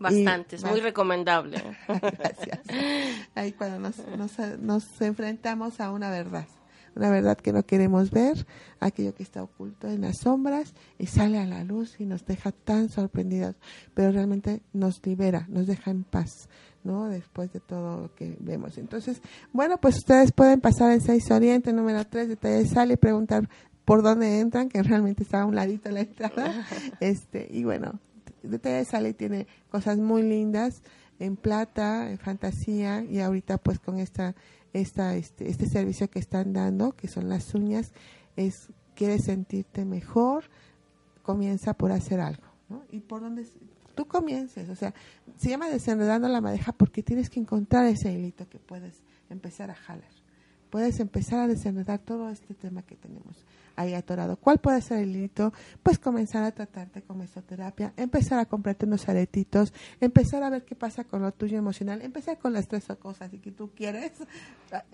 Bastantes, 0.00 0.62
Y- 0.62 0.66
muy 0.66 0.80
recomendable. 0.80 1.62
Gracias. 1.88 2.60
Ahí 3.34 3.52
cuando 3.52 3.78
nos, 3.78 3.98
nos, 4.16 4.58
nos 4.58 5.00
enfrentamos 5.00 5.78
a 5.80 5.92
una 5.92 6.10
verdad, 6.10 6.46
una 6.96 7.10
verdad 7.10 7.36
que 7.36 7.52
no 7.52 7.62
queremos 7.64 8.10
ver, 8.10 8.46
aquello 8.80 9.14
que 9.14 9.22
está 9.22 9.42
oculto 9.42 9.88
en 9.88 10.00
las 10.00 10.18
sombras 10.18 10.74
y 10.98 11.06
sale 11.06 11.38
a 11.38 11.44
la 11.46 11.62
luz 11.64 12.00
y 12.00 12.06
nos 12.06 12.24
deja 12.24 12.50
tan 12.50 12.88
sorprendidos, 12.88 13.56
pero 13.94 14.10
realmente 14.10 14.62
nos 14.72 15.04
libera, 15.06 15.46
nos 15.48 15.66
deja 15.66 15.90
en 15.90 16.02
paz. 16.04 16.48
¿no? 16.82 17.10
Después 17.10 17.52
de 17.52 17.60
todo 17.60 18.00
lo 18.04 18.14
que 18.14 18.38
vemos. 18.40 18.78
Entonces, 18.78 19.20
bueno, 19.52 19.76
pues 19.78 19.98
ustedes 19.98 20.32
pueden 20.32 20.62
pasar 20.62 20.90
en 20.92 21.02
6 21.02 21.30
Oriente, 21.30 21.74
número 21.74 22.06
3 22.06 22.26
de 22.28 22.36
Taller 22.36 22.66
Sal 22.66 22.90
y 22.90 22.96
preguntar 22.96 23.50
por 23.84 24.02
dónde 24.02 24.40
entran, 24.40 24.70
que 24.70 24.82
realmente 24.82 25.24
está 25.24 25.42
a 25.42 25.44
un 25.44 25.54
ladito 25.54 25.90
la 25.90 26.00
entrada. 26.00 26.66
este 27.00 27.48
Y 27.50 27.64
bueno, 27.64 28.00
Detalle 28.42 28.84
Sale 28.84 29.14
tiene 29.14 29.46
cosas 29.70 29.98
muy 29.98 30.22
lindas 30.22 30.82
en 31.18 31.36
plata, 31.36 32.10
en 32.10 32.18
fantasía 32.18 33.04
y 33.04 33.20
ahorita 33.20 33.58
pues 33.58 33.78
con 33.78 33.98
esta, 33.98 34.34
esta, 34.72 35.14
este, 35.16 35.48
este 35.48 35.66
servicio 35.66 36.08
que 36.10 36.18
están 36.18 36.52
dando, 36.52 36.92
que 36.92 37.08
son 37.08 37.28
las 37.28 37.54
uñas, 37.54 37.92
es 38.36 38.68
quieres 38.94 39.24
sentirte 39.24 39.84
mejor, 39.84 40.44
comienza 41.22 41.74
por 41.74 41.92
hacer 41.92 42.20
algo, 42.20 42.44
¿no? 42.68 42.82
Y 42.90 43.00
por 43.00 43.20
donde 43.20 43.46
tú 43.94 44.06
comiences, 44.06 44.68
o 44.68 44.76
sea, 44.76 44.94
se 45.36 45.50
llama 45.50 45.68
desenredando 45.68 46.28
la 46.28 46.40
madeja 46.40 46.72
porque 46.72 47.02
tienes 47.02 47.30
que 47.30 47.40
encontrar 47.40 47.86
ese 47.86 48.12
hilito 48.12 48.48
que 48.48 48.58
puedes 48.58 49.02
empezar 49.28 49.70
a 49.70 49.74
jalar. 49.74 50.10
Puedes 50.70 51.00
empezar 51.00 51.40
a 51.40 51.48
desenredar 51.48 51.98
todo 51.98 52.30
este 52.30 52.54
tema 52.54 52.82
que 52.82 52.96
tenemos 52.96 53.44
ahí 53.76 53.94
atorado. 53.94 54.36
¿Cuál 54.36 54.58
puede 54.58 54.80
ser 54.82 54.98
el 55.00 55.10
hilito? 55.16 55.52
Pues 55.82 55.98
comenzar 55.98 56.44
a 56.44 56.52
tratarte 56.52 57.02
con 57.02 57.18
mesoterapia, 57.18 57.92
empezar 57.96 58.38
a 58.38 58.46
comprarte 58.46 58.86
unos 58.86 59.08
aretitos, 59.08 59.72
empezar 60.00 60.42
a 60.42 60.50
ver 60.50 60.64
qué 60.64 60.74
pasa 60.74 61.04
con 61.04 61.22
lo 61.22 61.32
tuyo 61.32 61.58
emocional, 61.58 62.02
empezar 62.02 62.38
con 62.38 62.52
las 62.52 62.68
tres 62.68 62.86
cosas 62.98 63.30
que 63.30 63.50
tú 63.52 63.70
quieres. 63.74 64.12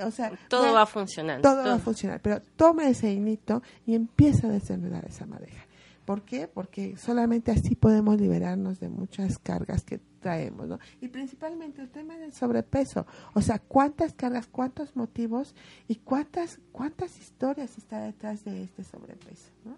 O 0.05 0.11
sea, 0.11 0.33
Todo 0.49 0.65
ya- 0.67 0.73
va 0.73 0.87
funcionando. 0.87 1.49
todo 1.49 1.65
va 1.65 1.75
a 1.75 1.79
funcionar, 1.79 2.21
pero 2.21 2.41
toma 2.57 2.89
ese 2.89 3.13
hilito 3.13 3.63
y 3.87 3.95
empieza 3.95 4.47
a 4.47 4.51
desenredar 4.51 5.05
esa 5.07 5.27
madeja. 5.27 5.65
¿Por 6.05 6.23
qué? 6.23 6.47
Porque 6.47 6.97
solamente 6.97 7.51
así 7.51 7.75
podemos 7.75 8.21
liberarnos 8.21 8.79
de 8.79 8.89
muchas 8.89 9.39
cargas 9.39 9.83
que 9.83 9.99
traemos, 10.27 10.67
¿no? 10.67 10.81
Y 11.01 11.07
principalmente 11.07 11.81
el 11.81 11.89
tema 11.89 12.17
del 12.17 12.33
sobrepeso. 12.33 13.07
O 13.35 13.41
sea, 13.41 13.61
cuántas 13.61 14.13
cargas, 14.13 14.49
cuántos 14.49 14.97
motivos 14.97 15.55
y 15.87 15.95
cuántas 15.95 16.59
cuántas 16.73 17.17
historias 17.21 17.79
está 17.79 18.01
detrás 18.01 18.45
de 18.45 18.65
este 18.65 18.83
sobrepeso, 18.83 19.51
¿no? 19.65 19.77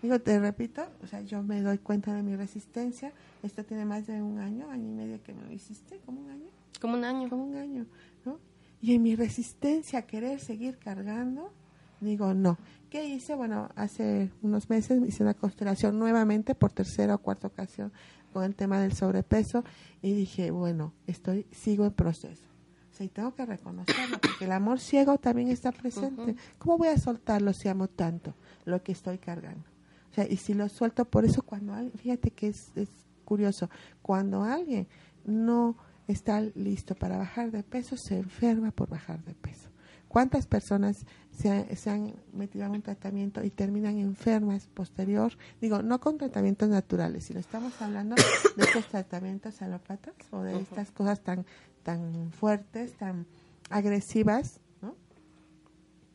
Digo, 0.00 0.18
te 0.18 0.40
repito, 0.40 0.82
o 1.02 1.06
sea, 1.06 1.20
yo 1.20 1.42
me 1.42 1.60
doy 1.60 1.76
cuenta 1.76 2.14
de 2.14 2.22
mi 2.22 2.34
resistencia. 2.34 3.12
Esto 3.42 3.62
tiene 3.62 3.84
más 3.84 4.06
de 4.06 4.22
un 4.22 4.38
año, 4.38 4.70
año 4.70 4.88
y 4.88 4.94
medio 4.94 5.22
que 5.22 5.34
me 5.34 5.42
lo 5.42 5.52
hiciste, 5.52 6.00
como 6.06 6.22
un 6.22 6.30
año 6.30 6.46
Como 6.80 6.94
un 6.94 7.04
año. 7.04 7.28
como 7.28 7.44
un 7.44 7.56
año, 7.56 7.84
¿no? 8.24 8.38
Y 8.80 8.94
en 8.94 9.02
mi 9.02 9.14
resistencia 9.16 9.98
a 9.98 10.02
querer 10.06 10.40
seguir 10.40 10.78
cargando, 10.78 11.52
digo 12.00 12.34
no. 12.34 12.58
¿Qué 12.88 13.04
hice? 13.04 13.34
Bueno, 13.34 13.68
hace 13.76 14.30
unos 14.42 14.68
meses 14.68 15.00
hice 15.06 15.22
una 15.22 15.34
constelación 15.34 15.98
nuevamente 15.98 16.54
por 16.54 16.72
tercera 16.72 17.14
o 17.14 17.18
cuarta 17.18 17.46
ocasión 17.46 17.92
con 18.32 18.44
el 18.44 18.54
tema 18.54 18.80
del 18.80 18.92
sobrepeso 18.92 19.64
y 20.02 20.12
dije, 20.12 20.50
bueno, 20.50 20.92
estoy 21.06 21.46
sigo 21.52 21.84
en 21.84 21.92
proceso. 21.92 22.44
O 22.90 22.94
sea, 22.94 23.06
y 23.06 23.08
tengo 23.08 23.34
que 23.34 23.46
reconocerlo 23.46 24.18
porque 24.20 24.44
el 24.44 24.52
amor 24.52 24.80
ciego 24.80 25.18
también 25.18 25.48
está 25.48 25.72
presente. 25.72 26.36
¿Cómo 26.58 26.78
voy 26.78 26.88
a 26.88 26.98
soltarlo 26.98 27.52
si 27.52 27.68
amo 27.68 27.88
tanto 27.88 28.34
lo 28.64 28.82
que 28.82 28.92
estoy 28.92 29.18
cargando? 29.18 29.64
O 30.10 30.14
sea, 30.14 30.26
y 30.28 30.36
si 30.36 30.54
lo 30.54 30.68
suelto, 30.68 31.04
por 31.04 31.24
eso 31.24 31.42
cuando 31.42 31.72
alguien, 31.72 31.96
fíjate 31.96 32.32
que 32.32 32.48
es, 32.48 32.76
es 32.76 32.88
curioso, 33.24 33.70
cuando 34.02 34.42
alguien 34.42 34.88
no 35.24 35.76
está 36.08 36.40
listo 36.40 36.96
para 36.96 37.16
bajar 37.16 37.52
de 37.52 37.62
peso, 37.62 37.96
se 37.96 38.18
enferma 38.18 38.72
por 38.72 38.88
bajar 38.88 39.22
de 39.24 39.34
peso. 39.34 39.70
¿Cuántas 40.08 40.48
personas 40.48 41.06
se, 41.32 41.76
se, 41.76 41.90
han 41.90 42.14
metido 42.32 42.66
en 42.66 42.72
un 42.72 42.82
tratamiento 42.82 43.42
y 43.42 43.50
terminan 43.50 43.98
enfermas 43.98 44.66
posterior? 44.66 45.32
Digo, 45.60 45.82
no 45.82 46.00
con 46.00 46.18
tratamientos 46.18 46.68
naturales, 46.68 47.24
sino 47.24 47.40
estamos 47.40 47.80
hablando 47.80 48.16
de 48.56 48.64
estos 48.64 48.86
tratamientos 48.86 49.62
alópatas 49.62 50.14
o 50.30 50.42
de 50.42 50.60
estas 50.60 50.90
cosas 50.90 51.20
tan, 51.20 51.46
tan 51.82 52.30
fuertes, 52.32 52.92
tan 52.96 53.26
agresivas, 53.70 54.60
¿no? 54.82 54.96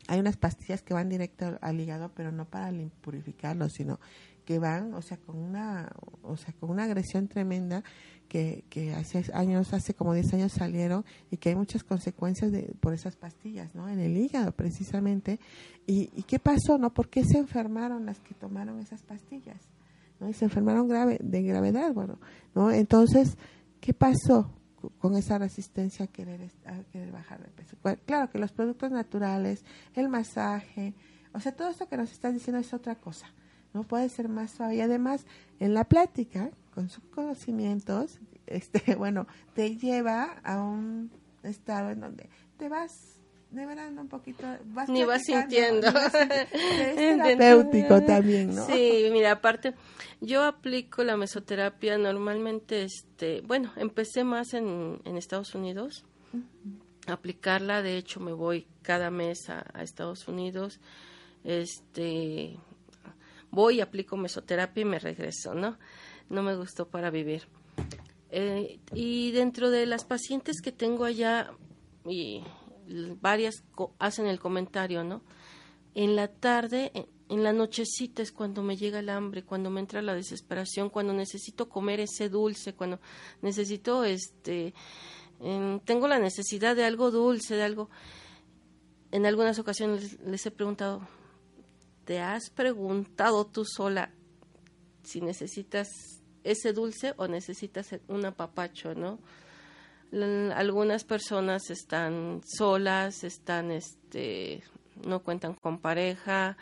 Hay 0.08 0.20
unas 0.20 0.36
pastillas 0.36 0.82
que 0.82 0.94
van 0.94 1.08
directo 1.08 1.58
al 1.60 1.80
hígado, 1.80 2.12
pero 2.14 2.30
no 2.30 2.44
para 2.44 2.72
purificarlo, 3.00 3.68
sino 3.68 3.98
que 4.46 4.60
van, 4.60 4.94
o 4.94 5.02
sea, 5.02 5.18
con 5.18 5.36
una, 5.36 5.90
o 6.22 6.36
sea, 6.36 6.54
con 6.54 6.70
una 6.70 6.84
agresión 6.84 7.26
tremenda 7.26 7.82
que, 8.28 8.64
que 8.70 8.94
hace 8.94 9.24
años, 9.34 9.74
hace 9.74 9.92
como 9.92 10.14
10 10.14 10.34
años 10.34 10.52
salieron 10.52 11.04
y 11.30 11.36
que 11.36 11.50
hay 11.50 11.56
muchas 11.56 11.82
consecuencias 11.82 12.52
de, 12.52 12.72
por 12.80 12.94
esas 12.94 13.16
pastillas, 13.16 13.74
¿no? 13.74 13.88
En 13.88 13.98
el 13.98 14.16
hígado, 14.16 14.52
precisamente. 14.52 15.40
¿Y, 15.86 16.10
¿Y 16.14 16.22
qué 16.22 16.38
pasó, 16.38 16.78
no? 16.78 16.94
¿Por 16.94 17.08
qué 17.08 17.24
se 17.24 17.38
enfermaron 17.38 18.06
las 18.06 18.20
que 18.20 18.34
tomaron 18.34 18.78
esas 18.78 19.02
pastillas? 19.02 19.60
¿No? 20.20 20.28
Y 20.28 20.32
se 20.32 20.44
enfermaron 20.44 20.88
grave, 20.88 21.18
de 21.20 21.42
gravedad, 21.42 21.92
bueno, 21.92 22.18
¿no? 22.54 22.70
Entonces, 22.70 23.36
¿qué 23.80 23.92
pasó? 23.92 24.52
con 24.98 25.16
esa 25.16 25.36
resistencia 25.36 26.04
a 26.04 26.08
querer, 26.08 26.48
a 26.64 26.78
querer 26.92 27.10
bajar 27.10 27.42
de 27.42 27.48
peso. 27.48 27.76
Claro 28.04 28.30
que 28.30 28.38
los 28.38 28.52
productos 28.52 28.92
naturales, 28.92 29.64
el 29.94 30.08
masaje, 30.08 30.94
o 31.32 31.40
sea, 31.40 31.50
todo 31.52 31.70
esto 31.70 31.88
que 31.88 31.96
nos 31.96 32.12
estás 32.12 32.32
diciendo 32.32 32.60
es 32.60 32.72
otra 32.72 32.94
cosa, 32.94 33.26
¿no? 33.76 33.82
Puede 33.82 34.08
ser 34.08 34.28
más 34.30 34.52
suave. 34.52 34.76
Y 34.76 34.80
además, 34.80 35.26
en 35.60 35.74
la 35.74 35.84
plática, 35.84 36.50
con 36.74 36.88
sus 36.88 37.04
conocimientos, 37.04 38.18
este, 38.46 38.94
bueno, 38.94 39.26
te 39.54 39.76
lleva 39.76 40.38
a 40.42 40.62
un 40.62 41.10
estado 41.42 41.90
en 41.90 42.00
donde 42.00 42.28
te 42.56 42.68
vas 42.68 43.20
de 43.50 43.64
verdad 43.64 43.92
un 43.96 44.08
poquito 44.08 44.44
vas 44.64 44.88
ni 44.88 45.04
vas 45.04 45.22
sintiendo. 45.22 45.86
es 46.52 46.96
terapéutico 46.96 48.02
también 48.02 48.52
no 48.52 48.66
sí 48.66 49.08
mira 49.12 49.30
aparte 49.30 49.74
yo 50.20 50.42
aplico 50.42 51.04
la 51.04 51.16
mesoterapia 51.16 51.96
normalmente 51.96 52.82
este 52.82 53.42
bueno 53.42 53.72
empecé 53.76 54.24
más 54.24 54.52
en, 54.54 55.00
en 55.04 55.16
Estados 55.16 55.54
Unidos. 55.54 56.04
Aplicarla 57.06 57.82
de 57.82 57.98
hecho 57.98 58.18
me 58.18 58.32
voy 58.32 58.66
cada 58.82 59.10
mes 59.10 59.48
a, 59.48 59.64
a 59.74 59.82
Estados 59.82 60.26
Unidos. 60.26 60.80
Este 61.44 62.56
voy 63.50 63.80
aplico 63.80 64.16
mesoterapia 64.16 64.82
y 64.82 64.84
me 64.84 64.98
regreso 64.98 65.54
no 65.54 65.78
no 66.28 66.42
me 66.42 66.56
gustó 66.56 66.88
para 66.88 67.10
vivir 67.10 67.48
eh, 68.30 68.80
y 68.92 69.30
dentro 69.32 69.70
de 69.70 69.86
las 69.86 70.04
pacientes 70.04 70.60
que 70.60 70.72
tengo 70.72 71.04
allá 71.04 71.52
y 72.04 72.42
varias 73.20 73.64
hacen 73.98 74.26
el 74.26 74.38
comentario, 74.38 75.04
¿no? 75.04 75.22
En 75.94 76.16
la 76.16 76.28
tarde, 76.28 76.92
en, 77.28 77.42
la 77.42 77.52
nochecita 77.52 78.22
es 78.22 78.32
cuando 78.32 78.62
me 78.62 78.76
llega 78.76 78.98
el 78.98 79.08
hambre, 79.08 79.44
cuando 79.44 79.70
me 79.70 79.80
entra 79.80 80.02
la 80.02 80.14
desesperación, 80.14 80.90
cuando 80.90 81.12
necesito 81.12 81.68
comer 81.68 82.00
ese 82.00 82.28
dulce, 82.28 82.74
cuando 82.74 83.00
necesito, 83.40 84.04
este, 84.04 84.74
tengo 85.84 86.06
la 86.06 86.18
necesidad 86.18 86.76
de 86.76 86.84
algo 86.84 87.10
dulce, 87.10 87.56
de 87.56 87.62
algo. 87.62 87.90
En 89.12 89.24
algunas 89.24 89.58
ocasiones 89.58 90.20
les 90.20 90.44
he 90.44 90.50
preguntado, 90.50 91.08
¿te 92.06 92.20
has 92.20 92.50
preguntado 92.50 93.46
tú 93.46 93.64
sola 93.66 94.10
si 95.02 95.20
necesitas 95.20 95.88
ese 96.44 96.72
dulce 96.72 97.12
o 97.16 97.26
necesitas 97.26 97.90
un 98.08 98.24
apapacho, 98.24 98.94
¿no? 98.94 99.18
algunas 100.54 101.04
personas 101.04 101.68
están 101.68 102.40
solas, 102.44 103.24
están, 103.24 103.72
este, 103.72 104.62
no 105.04 105.22
cuentan 105.22 105.54
con 105.54 105.80
pareja, 105.80 106.56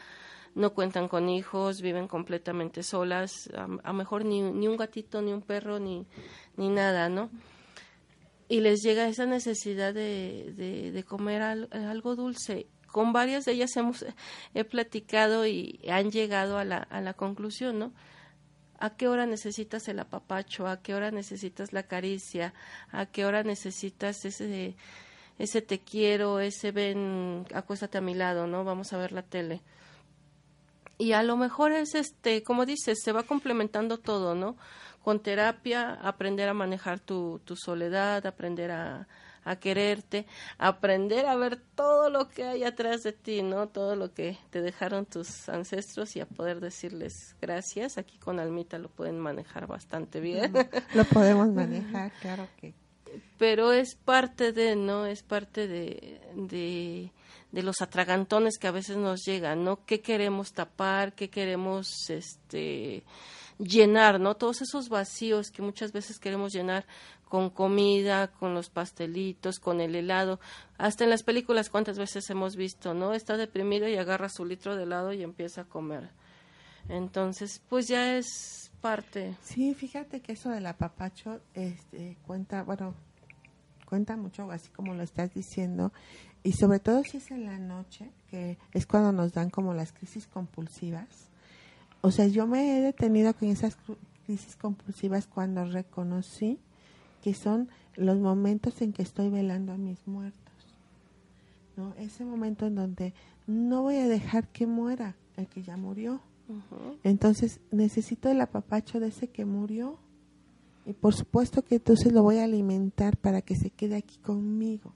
no 0.54 0.72
cuentan 0.72 1.09
con 1.09 1.28
hijos, 1.28 1.83
viven 1.83 2.09
completamente 2.09 2.83
solas, 2.83 3.50
a 3.54 3.66
lo 3.66 3.92
mejor 3.92 4.24
ni, 4.24 4.40
ni, 4.40 4.66
un 4.66 4.78
gatito, 4.78 5.20
ni 5.20 5.33
un 5.33 5.42
perro, 5.42 5.78
ni, 5.78 6.07
ni 6.57 6.70
nada, 6.70 7.11
¿no? 7.11 7.30
Y 8.48 8.61
les 8.61 8.80
llega 8.83 9.09
esa 9.09 9.26
necesidad 9.26 9.92
de, 9.92 10.54
de, 10.57 10.90
de 10.90 11.04
comer 11.04 11.42
algo 11.42 12.16
dulce. 12.16 12.66
Con 12.94 13.12
varias 13.12 13.44
de 13.44 13.54
ellas 13.54 13.76
hemos 13.76 14.07
he 14.54 14.62
platicado 14.62 15.48
y 15.48 15.80
han 15.90 16.12
llegado 16.12 16.59
a 16.59 16.64
la, 16.64 16.76
a 16.76 17.00
la 17.00 17.14
conclusión, 17.14 17.80
¿no? 17.80 17.92
a 18.78 18.90
qué 18.90 19.09
hora 19.09 19.26
necesitas 19.26 19.88
el 19.88 19.98
apapacho, 19.98 20.68
a 20.68 20.80
qué 20.80 20.94
hora 20.94 21.11
necesitas 21.11 21.72
la 21.72 21.83
caricia, 21.83 22.54
a 22.92 23.07
qué 23.07 23.26
hora 23.26 23.42
necesitas 23.42 24.24
ese 24.24 24.76
ese 25.38 25.61
te 25.61 25.80
quiero, 25.80 26.38
ese 26.38 26.70
ven, 26.70 27.44
acuéstate 27.52 27.98
a 27.98 28.00
mi 28.00 28.14
lado, 28.14 28.46
¿no? 28.46 28.62
Vamos 28.62 28.92
a 28.92 28.98
ver 28.98 29.11
la 29.11 29.22
tele. 29.22 29.62
Y 30.96 31.11
a 31.14 31.24
lo 31.24 31.37
mejor 31.37 31.72
es 31.72 31.96
este, 31.96 32.44
como 32.44 32.64
dices, 32.64 33.00
se 33.02 33.11
va 33.11 33.24
complementando 33.24 33.98
todo, 33.98 34.37
¿no? 34.37 34.57
Con 35.02 35.20
terapia, 35.20 35.94
aprender 35.94 36.48
a 36.48 36.54
manejar 36.54 37.00
tu, 37.00 37.40
tu 37.44 37.57
soledad, 37.57 38.24
aprender 38.26 38.70
a, 38.70 39.09
a 39.44 39.57
quererte, 39.57 40.26
aprender 40.59 41.26
a 41.26 41.37
ver 41.37 41.61
todo 41.74 42.11
lo 42.11 42.28
que 42.28 42.44
hay 42.44 42.64
atrás 42.64 43.02
de 43.02 43.12
ti, 43.12 43.42
¿no? 43.42 43.68
Todo 43.68 43.96
lo 43.96 44.12
que 44.12 44.38
te 44.50 44.62
dejaron 44.62 45.07
tus 45.07 45.48
ancestros 45.48 46.16
y 46.16 46.20
a 46.20 46.26
poder 46.26 46.61
decirles 46.61 47.37
gracias. 47.40 47.98
Aquí 47.98 48.18
con 48.18 48.40
Almita 48.40 48.78
lo 48.78 48.88
pueden 48.88 49.18
manejar 49.18 49.66
bastante 49.66 50.20
bien. 50.20 50.52
Lo 50.94 51.04
podemos 51.04 51.48
manejar, 51.52 52.12
claro 52.20 52.48
que. 52.61 52.74
Pero 53.38 53.72
es 53.72 53.94
parte 53.94 54.52
de, 54.52 54.74
¿no? 54.74 55.07
Es 55.07 55.22
parte 55.22 55.68
de, 55.68 56.20
de, 56.35 57.12
de 57.52 57.62
los 57.62 57.80
atragantones 57.80 58.59
que 58.59 58.66
a 58.66 58.72
veces 58.72 58.96
nos 58.96 59.24
llegan, 59.24 59.62
¿no? 59.62 59.85
¿Qué 59.85 60.00
queremos 60.00 60.52
tapar? 60.52 61.14
¿Qué 61.14 61.30
queremos, 61.30 62.11
este 62.11 63.04
llenar, 63.59 64.21
¿no? 64.21 64.37
Todos 64.37 64.62
esos 64.62 64.88
vacíos 64.88 65.51
que 65.51 65.62
muchas 65.62 65.93
veces 65.93 66.19
queremos 66.19 66.53
llenar 66.53 66.87
con 67.29 67.51
comida, 67.51 68.29
con 68.29 68.55
los 68.55 68.71
pastelitos, 68.71 69.59
con 69.59 69.81
el 69.81 69.95
helado. 69.95 70.40
Hasta 70.79 71.05
en 71.05 71.11
las 71.11 71.23
películas 71.23 71.71
cuántas 71.71 71.99
veces 71.99 72.29
hemos 72.31 72.57
visto, 72.57 72.95
¿no? 72.95 73.14
Está 73.14 73.37
deprimido 73.37 73.88
y 73.88 73.97
agarra 73.97 74.29
su 74.29 74.45
litro 74.45 74.77
de 74.77 74.85
helado 74.85 75.12
y 75.12 75.23
empieza 75.23 75.62
a 75.62 75.64
comer. 75.64 76.11
Entonces, 76.88 77.62
pues 77.69 77.88
ya 77.88 78.17
es 78.17 78.71
parte. 78.81 79.35
Sí, 79.43 79.75
fíjate 79.75 80.21
que 80.21 80.33
eso 80.33 80.51
del 80.51 80.67
apapacho 80.67 81.40
este, 81.55 82.19
cuenta, 82.27 82.62
bueno, 82.62 82.95
cuenta 83.87 84.17
mucho, 84.17 84.51
así 84.51 84.71
como 84.71 84.95
lo 84.95 85.03
estás 85.03 85.33
diciendo, 85.33 85.93
y 86.43 86.53
sobre 86.53 86.79
todo 86.79 87.03
si 87.05 87.17
es 87.17 87.31
en 87.31 87.47
la 87.47 87.59
noche, 87.59 88.11
que 88.29 88.59
es 88.73 88.87
cuando 88.87 89.12
nos 89.12 89.33
dan 89.33 89.51
como 89.51 89.73
las 89.73 89.93
crisis 89.93 90.27
compulsivas. 90.27 91.31
O 92.05 92.11
sea, 92.11 92.27
yo 92.27 92.47
me 92.47 92.77
he 92.77 92.83
detenido 92.83 93.33
con 93.33 93.49
esas 93.49 93.79
crisis 94.27 94.57
compulsivas 94.57 95.27
cuando 95.27 95.64
reconocí 95.64 96.59
que 97.23 97.33
son 97.33 97.71
los 97.97 98.19
momentos 98.19 98.83
en 98.83 98.93
que 98.93 99.01
estoy 99.01 99.31
velando 99.31 99.73
a 99.73 99.79
mis 99.79 100.07
muertos. 100.07 100.53
¿no? 101.79 101.95
Ese 101.97 102.27
momento 102.27 102.67
en 102.67 102.75
donde 102.75 103.14
no 103.47 103.81
voy 103.81 103.97
a 103.97 104.07
dejar 104.07 104.49
que 104.49 104.67
muera 104.67 105.17
el 105.38 105.47
que 105.47 105.62
ya 105.62 105.79
murió. 105.79 106.21
Entonces 107.05 107.59
necesito 107.71 108.29
el 108.29 108.43
apapacho 108.43 109.01
de 109.01 109.09
ese 109.09 109.29
que 109.29 109.47
murió. 109.47 109.99
Y 110.85 110.93
por 110.93 111.14
supuesto 111.14 111.62
que 111.62 111.77
entonces 111.77 112.12
lo 112.12 112.23
voy 112.23 112.37
a 112.37 112.45
alimentar 112.45 113.17
para 113.17 113.40
que 113.40 113.57
se 113.57 113.71
quede 113.71 113.97
aquí 113.97 114.19
conmigo 114.19 114.93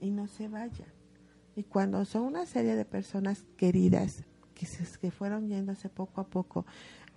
y 0.00 0.10
no 0.12 0.28
se 0.28 0.48
vaya. 0.48 0.86
Y 1.56 1.64
cuando 1.64 2.02
son 2.06 2.22
una 2.22 2.46
serie 2.46 2.74
de 2.74 2.86
personas 2.86 3.44
queridas 3.58 4.24
que, 4.62 4.66
se, 4.66 4.98
que 5.00 5.10
fueron 5.10 5.48
yéndose 5.48 5.88
poco 5.88 6.20
a 6.20 6.24
poco, 6.24 6.64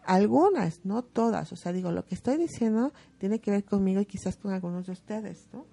algunas, 0.04 0.84
no 0.84 1.04
todas, 1.04 1.52
o 1.52 1.56
sea, 1.56 1.74
digo, 1.74 1.92
lo 1.92 2.04
que 2.04 2.16
estoy 2.16 2.38
diciendo 2.38 2.92
tiene 3.20 3.38
que 3.38 3.52
ver 3.52 3.64
conmigo 3.64 4.02
y 4.02 4.06
quizás 4.08 4.36
con 4.36 4.52
algunos 4.52 4.88
de 4.88 4.94
ustedes, 4.94 5.48
¿no? 5.54 5.66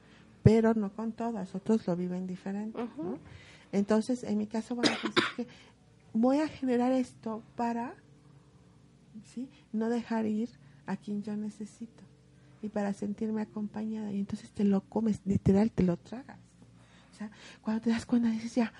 Pero 0.42 0.74
no 0.74 0.92
con 0.92 1.12
todas, 1.12 1.54
otros 1.54 1.86
lo 1.86 1.96
viven 1.96 2.26
diferente, 2.26 2.78
¿no? 2.98 3.18
Entonces, 3.72 4.22
en 4.22 4.36
mi 4.36 4.46
caso, 4.46 4.74
bueno, 4.74 4.92
pues 5.00 5.14
que 5.36 5.46
voy 6.12 6.40
a 6.40 6.48
generar 6.48 6.92
esto 6.92 7.42
para, 7.56 7.94
¿sí? 9.24 9.48
No 9.72 9.88
dejar 9.88 10.26
ir 10.26 10.50
a 10.84 10.98
quien 10.98 11.22
yo 11.22 11.34
necesito 11.36 12.02
y 12.60 12.68
para 12.68 12.92
sentirme 12.92 13.40
acompañada. 13.40 14.12
Y 14.12 14.18
entonces 14.18 14.50
te 14.50 14.64
lo 14.64 14.82
comes, 14.82 15.22
literal, 15.24 15.70
te 15.70 15.84
lo 15.84 15.96
tragas. 15.96 16.38
O 17.12 17.14
sea, 17.14 17.30
cuando 17.62 17.82
te 17.82 17.90
das 17.90 18.04
cuenta, 18.04 18.28
dices 18.28 18.54
ya, 18.54 18.72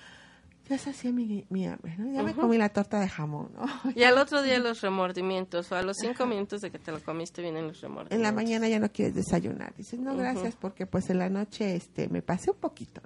ya 0.69 0.79
se 0.79 0.91
hacía 0.91 1.13
mi, 1.13 1.45
mi 1.51 1.67
hambre, 1.67 1.97
¿no? 1.99 2.13
Ya 2.13 2.23
me 2.23 2.35
comí 2.35 2.57
la 2.57 2.69
torta 2.69 3.01
de 3.01 3.09
jamón, 3.09 3.51
¿no? 3.55 3.65
Y 3.95 4.05
al 4.05 4.17
otro 4.19 4.43
día 4.43 4.59
los 4.59 4.81
remordimientos, 4.81 5.71
o 5.73 5.77
a 5.77 5.83
los 5.83 5.97
cinco 5.99 6.27
minutos 6.27 6.61
de 6.61 6.71
que 6.71 6.79
te 6.79 6.93
lo 6.93 7.03
comiste 7.03 7.43
vienen 7.43 7.67
los 7.67 7.81
remordimientos. 7.81 8.17
En 8.17 8.23
la 8.23 8.33
mañana 8.33 8.69
ya 8.69 8.79
no 8.79 8.91
quieres 8.91 9.15
desayunar. 9.15 9.75
Dices, 9.77 9.99
no, 9.99 10.17
gracias, 10.17 10.57
porque 10.57 10.87
pues 10.87 11.11
en 11.11 11.19
la 11.19 11.29
noche 11.29 11.75
este 11.75 12.09
me 12.09 12.23
pasé 12.23 12.51
un 12.51 12.59
poquito. 12.59 13.03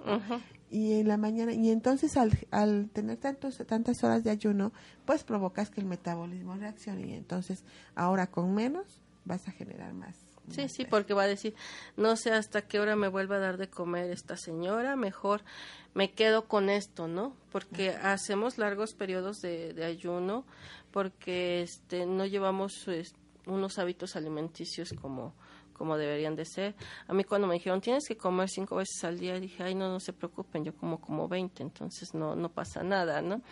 Y 0.71 0.95
en 1.01 1.09
la 1.09 1.17
mañana, 1.17 1.53
y 1.53 1.71
entonces 1.71 2.17
al, 2.17 2.37
al 2.51 2.91
tener 2.91 3.19
tantos, 3.19 3.63
tantas 3.67 4.03
horas 4.05 4.25
de 4.25 4.31
ayuno, 4.31 4.73
pues 5.05 5.25
provocas 5.25 5.71
que 5.71 5.81
el 5.81 5.87
metabolismo 5.87 6.57
reaccione. 6.57 7.07
Y 7.07 7.13
entonces 7.15 7.65
ahora 7.95 8.27
con 8.27 8.53
menos 8.55 9.03
vas 9.25 9.49
a 9.49 9.53
generar 9.53 9.95
más 9.95 10.26
Sí, 10.51 10.69
sí, 10.69 10.85
porque 10.85 11.13
va 11.13 11.25
a 11.25 11.27
decir, 11.27 11.55
no 11.97 12.17
sé 12.17 12.33
hasta 12.33 12.63
qué 12.63 12.79
hora 12.79 12.97
me 12.97 13.09
vuelva 13.09 13.37
a 13.37 13.41
dar 13.41 13.57
de 13.57 13.69
comer 13.69 14.11
esta 14.11 14.37
señora, 14.37 14.97
mejor 14.97 15.43
me 15.95 16.13
quedo 16.13 16.47
con 16.47 16.71
esto, 16.71 17.09
¿no? 17.09 17.35
Porque 17.51 17.91
hacemos 17.91 18.59
largos 18.59 18.95
periodos 18.95 19.41
de, 19.41 19.73
de 19.73 19.85
ayuno, 19.85 20.45
porque 20.93 21.63
este, 21.63 22.07
no 22.07 22.27
llevamos 22.27 22.87
unos 23.47 23.79
hábitos 23.79 24.17
alimenticios 24.17 24.93
como 25.01 25.35
como 25.77 25.99
deberían 25.99 26.35
de 26.37 26.45
ser. 26.45 26.75
A 27.07 27.13
mí 27.13 27.23
cuando 27.25 27.47
me 27.47 27.55
dijeron, 27.55 27.81
tienes 27.81 28.09
que 28.09 28.17
comer 28.17 28.49
cinco 28.49 28.77
veces 28.77 29.05
al 29.05 29.19
día, 29.19 29.39
dije, 29.39 29.63
ay, 29.63 29.75
no, 29.75 29.91
no 29.91 30.01
se 30.01 30.13
preocupen, 30.15 30.65
yo 30.65 30.75
como 30.75 31.01
como 31.01 31.29
20, 31.29 31.63
entonces 31.63 32.15
no, 32.15 32.35
no 32.35 32.49
pasa 32.49 32.83
nada, 32.83 33.21
¿no? 33.21 33.43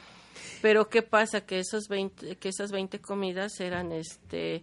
Pero 0.63 0.89
¿qué 0.89 1.03
pasa? 1.03 1.43
Que, 1.43 1.59
esos 1.59 1.89
20, 1.89 2.37
que 2.37 2.49
esas 2.49 2.71
20 2.73 3.01
comidas 3.01 3.61
eran 3.61 3.93
este 3.93 4.63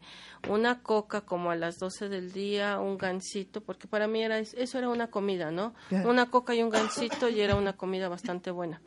una 0.50 0.82
coca 0.82 1.22
como 1.22 1.52
a 1.52 1.56
las 1.56 1.78
12 1.78 2.10
del 2.10 2.32
día, 2.32 2.80
un 2.80 2.98
gansito, 2.98 3.62
porque 3.62 3.88
para 3.88 4.08
mí 4.08 4.24
era 4.24 4.40
eso 4.40 4.78
era 4.78 4.90
una 4.90 5.08
comida, 5.08 5.52
¿no? 5.52 5.74
Una 5.92 6.30
coca 6.30 6.56
y 6.56 6.64
un 6.64 6.70
gansito 6.70 7.30
y 7.30 7.42
era 7.42 7.56
una 7.56 7.74
comida 7.74 8.10
bastante 8.10 8.52
buena. 8.52 8.82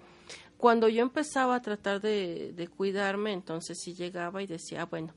Cuando 0.56 0.88
yo 0.88 1.02
empezaba 1.02 1.56
a 1.56 1.62
tratar 1.62 2.00
de, 2.00 2.52
de 2.54 2.68
cuidarme, 2.68 3.32
entonces 3.32 3.78
sí 3.82 3.94
llegaba 3.94 4.42
y 4.42 4.46
decía, 4.46 4.86
bueno, 4.86 5.12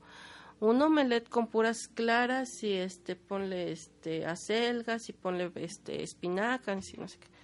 un 0.60 0.82
omelet 0.82 1.28
con 1.28 1.46
puras 1.46 1.88
claras 1.88 2.62
y 2.62 2.72
este 2.72 3.14
ponle 3.16 3.72
este 3.72 4.26
acelgas 4.26 5.08
y 5.08 5.12
ponle 5.12 5.50
este 5.54 6.02
espinacas 6.02 6.92
y 6.92 6.96
no 6.98 7.08
sé 7.08 7.18
qué. 7.18 7.37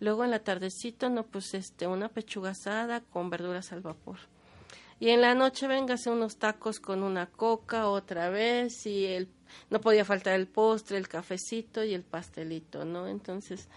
Luego 0.00 0.24
en 0.24 0.30
la 0.30 0.40
tardecita 0.40 1.08
no 1.08 1.24
pues 1.24 1.54
este 1.54 1.86
una 1.86 2.08
pechuga 2.08 2.50
asada 2.50 3.00
con 3.00 3.30
verduras 3.30 3.72
al 3.72 3.80
vapor. 3.80 4.18
Y 4.98 5.10
en 5.10 5.20
la 5.20 5.34
noche 5.34 5.66
véngase 5.66 6.10
unos 6.10 6.38
tacos 6.38 6.80
con 6.80 7.02
una 7.02 7.26
coca 7.26 7.88
otra 7.88 8.30
vez 8.30 8.86
y 8.86 9.04
el 9.06 9.28
no 9.70 9.80
podía 9.80 10.04
faltar 10.04 10.34
el 10.34 10.46
postre, 10.46 10.98
el 10.98 11.08
cafecito 11.08 11.84
y 11.84 11.94
el 11.94 12.02
pastelito, 12.02 12.84
¿no? 12.84 13.06
Entonces, 13.06 13.68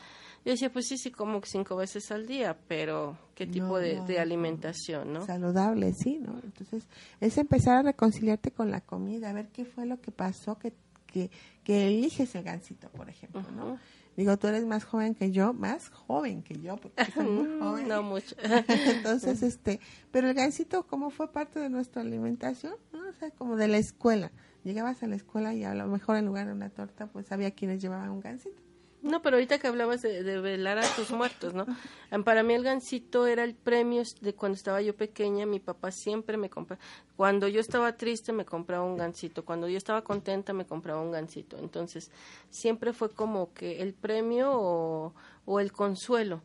yo 0.46 0.52
decía, 0.52 0.72
pues 0.72 0.88
sí, 0.88 0.98
sí, 0.98 1.12
como 1.12 1.42
cinco 1.44 1.76
veces 1.76 2.12
al 2.12 2.26
día, 2.26 2.58
pero 2.68 3.18
¿qué 3.36 3.46
tipo 3.46 3.78
de, 3.78 4.20
alimentación, 4.20 5.14
no? 5.14 5.26
Saludable, 5.26 5.94
sí, 5.94 6.18
¿no? 6.20 6.40
Entonces, 6.44 6.86
es 7.20 7.38
empezar 7.38 7.78
a 7.78 7.82
reconciliarte 7.84 8.52
con 8.52 8.72
la 8.72 8.82
comida, 8.82 9.30
a 9.30 9.34
ver 9.34 9.50
qué 9.50 9.66
fue 9.66 9.86
lo 9.86 10.00
que 10.00 10.12
pasó, 10.12 10.58
que, 10.58 10.74
que, 11.06 11.30
que 11.64 11.88
eliges 11.88 12.34
el 12.36 12.44
gansito, 12.44 12.90
por 12.90 13.10
ejemplo, 13.10 13.44
¿no? 13.56 13.78
Digo, 14.20 14.36
tú 14.38 14.48
eres 14.48 14.66
más 14.66 14.84
joven 14.84 15.16
que 15.16 15.32
yo, 15.32 15.54
más 15.54 15.88
joven 15.88 16.44
que 16.44 16.60
yo, 16.60 16.76
porque 16.76 17.06
soy 17.10 17.26
muy 17.26 17.48
joven. 17.62 17.88
no 17.88 18.04
mucho. 18.04 18.36
Entonces, 18.68 19.42
este, 19.42 19.80
pero 20.12 20.28
el 20.28 20.34
gansito, 20.34 20.86
¿cómo 20.86 21.10
fue 21.10 21.32
parte 21.32 21.58
de 21.58 21.70
nuestra 21.70 22.02
alimentación? 22.02 22.74
¿no? 22.92 23.00
O 23.08 23.14
sea, 23.14 23.32
como 23.32 23.56
de 23.56 23.70
la 23.70 23.78
escuela. 23.78 24.30
Llegabas 24.66 25.04
a 25.04 25.08
la 25.08 25.16
escuela 25.16 25.54
y 25.54 25.64
a 25.64 25.74
lo 25.74 25.88
mejor 25.88 26.18
en 26.18 26.26
lugar 26.26 26.48
de 26.48 26.52
una 26.52 26.70
torta, 26.70 27.08
pues 27.08 27.32
había 27.32 27.52
quienes 27.52 27.82
llevaban 27.82 28.10
un 28.10 28.20
gansito. 28.20 28.62
No, 29.02 29.22
pero 29.22 29.38
ahorita 29.38 29.60
que 29.60 29.68
hablabas 29.68 30.02
de, 30.02 30.42
velar 30.42 30.78
a 30.78 30.96
tus 30.96 31.12
muertos, 31.12 31.54
¿no? 31.54 31.66
Para 32.26 32.44
mí 32.44 32.54
el 32.54 32.64
gansito 32.64 33.28
era 33.28 33.46
el 33.46 33.56
premio 33.56 34.04
de 34.20 34.34
cuando 34.34 34.58
estaba 34.58 34.82
yo 34.82 34.96
pequeña, 34.96 35.46
mi 35.46 35.60
papá 35.60 35.92
siempre 35.92 36.36
me 36.36 36.50
compraba, 36.50 36.82
cuando 37.16 37.48
yo 37.48 37.62
estaba 37.62 37.96
triste 37.96 38.34
me 38.34 38.44
compraba 38.44 38.84
un 38.84 38.98
gansito, 38.98 39.46
cuando 39.46 39.70
yo 39.70 39.78
estaba 39.78 40.04
contenta 40.04 40.52
me 40.52 40.66
compraba 40.66 41.02
un 41.02 41.12
gansito, 41.12 41.58
entonces 41.60 42.12
siempre 42.50 42.92
fue 42.92 43.10
como 43.10 43.54
que 43.54 43.82
el 43.82 43.94
premio 43.94 44.52
o 45.46 45.60
el 45.60 45.72
consuelo. 45.72 46.42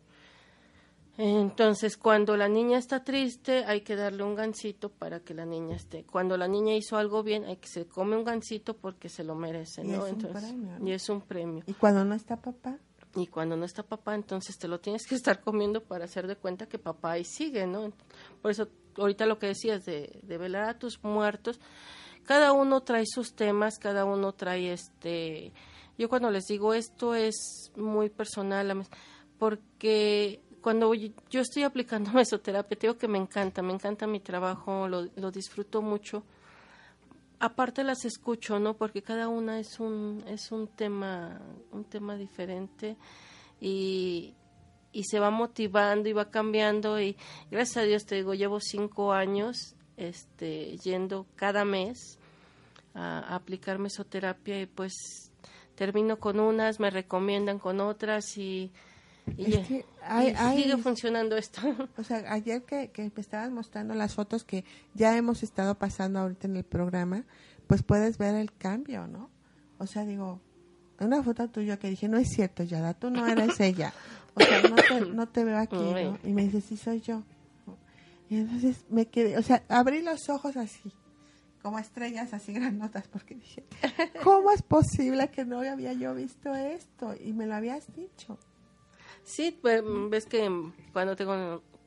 Entonces, 1.16 1.96
cuando 1.96 2.36
la 2.36 2.48
niña 2.48 2.78
está 2.78 3.04
triste, 3.04 3.64
hay 3.66 3.82
que 3.82 3.94
darle 3.94 4.24
un 4.24 4.34
gansito 4.34 4.88
para 4.88 5.20
que 5.20 5.32
la 5.32 5.44
niña 5.44 5.76
esté. 5.76 6.04
Cuando 6.04 6.36
la 6.36 6.48
niña 6.48 6.74
hizo 6.74 6.96
algo 6.96 7.22
bien, 7.22 7.44
hay 7.44 7.56
que 7.56 7.68
se 7.68 7.86
come 7.86 8.16
un 8.16 8.24
gansito 8.24 8.74
porque 8.74 9.08
se 9.08 9.22
lo 9.22 9.34
merece, 9.36 9.84
¿no? 9.84 10.06
entonces, 10.06 10.54
Y 10.84 10.90
es 10.90 11.08
un 11.08 11.20
premio. 11.20 11.62
¿Y 11.66 11.74
cuando 11.74 12.04
no 12.04 12.14
está 12.14 12.36
papá? 12.36 12.78
Y 13.14 13.28
cuando 13.28 13.56
no 13.56 13.64
está 13.64 13.84
papá, 13.84 14.16
entonces 14.16 14.58
te 14.58 14.66
lo 14.66 14.80
tienes 14.80 15.06
que 15.06 15.14
estar 15.14 15.40
comiendo 15.40 15.84
para 15.84 16.06
hacer 16.06 16.26
de 16.26 16.34
cuenta 16.34 16.66
que 16.66 16.78
papá 16.78 17.12
ahí 17.12 17.24
sigue, 17.24 17.64
¿no? 17.64 17.92
Por 18.42 18.50
eso, 18.50 18.68
ahorita 18.96 19.26
lo 19.26 19.38
que 19.38 19.46
decías 19.46 19.84
de, 19.84 20.18
de 20.22 20.38
velar 20.38 20.64
a 20.64 20.78
tus 20.78 21.02
muertos, 21.04 21.60
cada 22.24 22.52
uno 22.52 22.80
trae 22.82 23.04
sus 23.06 23.34
temas, 23.34 23.78
cada 23.78 24.04
uno 24.04 24.32
trae 24.32 24.72
este... 24.72 25.52
Yo 25.96 26.08
cuando 26.08 26.30
les 26.32 26.46
digo 26.46 26.74
esto 26.74 27.14
es 27.14 27.70
muy 27.76 28.10
personal, 28.10 28.84
porque 29.38 30.40
cuando 30.64 30.94
yo 30.94 31.42
estoy 31.42 31.62
aplicando 31.62 32.10
mesoterapia, 32.14 32.78
digo 32.80 32.96
que 32.96 33.06
me 33.06 33.18
encanta, 33.18 33.60
me 33.60 33.74
encanta 33.74 34.06
mi 34.06 34.20
trabajo, 34.20 34.88
lo, 34.88 35.02
lo, 35.14 35.30
disfruto 35.30 35.82
mucho. 35.82 36.24
Aparte 37.38 37.84
las 37.84 38.06
escucho, 38.06 38.58
¿no? 38.58 38.72
Porque 38.72 39.02
cada 39.02 39.28
una 39.28 39.60
es 39.60 39.78
un, 39.78 40.24
es 40.26 40.50
un 40.52 40.68
tema, 40.68 41.38
un 41.70 41.84
tema 41.84 42.16
diferente 42.16 42.96
y, 43.60 44.32
y 44.90 45.04
se 45.04 45.20
va 45.20 45.28
motivando 45.30 46.08
y 46.08 46.14
va 46.14 46.30
cambiando 46.30 46.98
y 46.98 47.18
gracias 47.50 47.76
a 47.76 47.86
Dios 47.86 48.06
te 48.06 48.14
digo, 48.14 48.32
llevo 48.32 48.58
cinco 48.58 49.12
años 49.12 49.76
este, 49.98 50.78
yendo 50.78 51.26
cada 51.36 51.66
mes 51.66 52.18
a, 52.94 53.18
a 53.18 53.34
aplicar 53.34 53.78
mesoterapia 53.78 54.62
y 54.62 54.66
pues 54.66 55.30
termino 55.74 56.18
con 56.18 56.40
unas, 56.40 56.80
me 56.80 56.88
recomiendan 56.88 57.58
con 57.58 57.82
otras 57.82 58.38
y 58.38 58.72
y, 59.36 59.44
sigue 59.52 60.76
funcionando 60.82 61.36
esto. 61.36 61.60
O 61.96 62.04
sea, 62.04 62.24
ayer 62.32 62.62
que, 62.62 62.90
que 62.90 63.02
me 63.02 63.20
estabas 63.20 63.50
mostrando 63.50 63.94
las 63.94 64.14
fotos 64.14 64.44
que 64.44 64.64
ya 64.94 65.16
hemos 65.16 65.42
estado 65.42 65.76
pasando 65.76 66.18
ahorita 66.18 66.46
en 66.46 66.56
el 66.56 66.64
programa, 66.64 67.24
pues 67.66 67.82
puedes 67.82 68.18
ver 68.18 68.34
el 68.34 68.52
cambio, 68.52 69.06
¿no? 69.06 69.30
O 69.78 69.86
sea, 69.86 70.04
digo, 70.04 70.40
una 71.00 71.22
foto 71.22 71.48
tuya 71.48 71.78
que 71.78 71.90
dije, 71.90 72.08
no 72.08 72.18
es 72.18 72.28
cierto, 72.28 72.62
Yada, 72.62 72.94
tú 72.94 73.10
no 73.10 73.26
eres 73.26 73.58
ella. 73.60 73.92
O 74.34 74.40
sea, 74.40 74.62
no 74.62 74.76
te, 74.76 75.00
no 75.12 75.28
te 75.28 75.44
veo 75.44 75.58
aquí, 75.58 75.76
¿no? 75.76 76.18
Y 76.22 76.32
me 76.32 76.44
dice, 76.44 76.60
sí, 76.60 76.76
soy 76.76 77.00
yo. 77.00 77.22
Y 78.28 78.36
entonces 78.36 78.84
me 78.88 79.06
quedé, 79.06 79.36
o 79.36 79.42
sea, 79.42 79.62
abrí 79.68 80.02
los 80.02 80.28
ojos 80.28 80.56
así, 80.56 80.92
como 81.62 81.78
estrellas 81.78 82.32
así 82.32 82.52
granotas, 82.52 83.06
porque 83.08 83.34
dije, 83.34 83.64
¿cómo 84.22 84.50
es 84.50 84.62
posible 84.62 85.28
que 85.28 85.44
no 85.44 85.60
había 85.60 85.92
yo 85.92 86.14
visto 86.14 86.54
esto? 86.54 87.14
Y 87.22 87.32
me 87.32 87.46
lo 87.46 87.54
habías 87.54 87.94
dicho. 87.94 88.38
Sí, 89.24 89.58
pues, 89.60 89.82
ves 90.10 90.26
que 90.26 90.50
cuando 90.92 91.16
te 91.16 91.26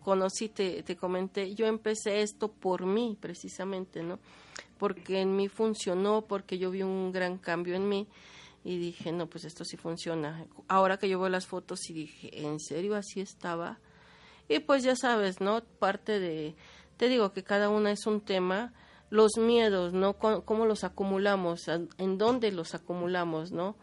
conocí 0.03 0.49
te, 0.49 0.81
te 0.81 0.95
comenté, 0.97 1.53
yo 1.53 1.67
empecé 1.67 2.21
esto 2.21 2.51
por 2.51 2.85
mí 2.85 3.15
precisamente, 3.19 4.01
¿no? 4.01 4.19
Porque 4.79 5.21
en 5.21 5.35
mí 5.35 5.47
funcionó, 5.47 6.23
porque 6.23 6.57
yo 6.57 6.71
vi 6.71 6.81
un 6.81 7.11
gran 7.11 7.37
cambio 7.37 7.75
en 7.75 7.87
mí 7.87 8.07
y 8.63 8.77
dije, 8.79 9.11
no, 9.11 9.27
pues 9.27 9.45
esto 9.45 9.63
sí 9.63 9.77
funciona. 9.77 10.45
Ahora 10.67 10.97
que 10.97 11.07
yo 11.07 11.19
veo 11.19 11.29
las 11.29 11.45
fotos 11.45 11.89
y 11.89 11.93
dije, 11.93 12.45
¿en 12.45 12.59
serio 12.59 12.95
así 12.95 13.21
estaba? 13.21 13.79
Y 14.49 14.59
pues 14.59 14.83
ya 14.83 14.95
sabes, 14.95 15.39
¿no? 15.39 15.61
Parte 15.63 16.19
de, 16.19 16.55
te 16.97 17.07
digo 17.07 17.33
que 17.33 17.43
cada 17.43 17.69
una 17.69 17.91
es 17.91 18.07
un 18.07 18.21
tema, 18.21 18.73
los 19.09 19.37
miedos, 19.37 19.93
¿no? 19.93 20.13
¿Cómo 20.17 20.65
los 20.65 20.83
acumulamos? 20.83 21.67
¿En 21.67 22.17
dónde 22.17 22.51
los 22.51 22.73
acumulamos, 22.73 23.51
¿no? 23.51 23.75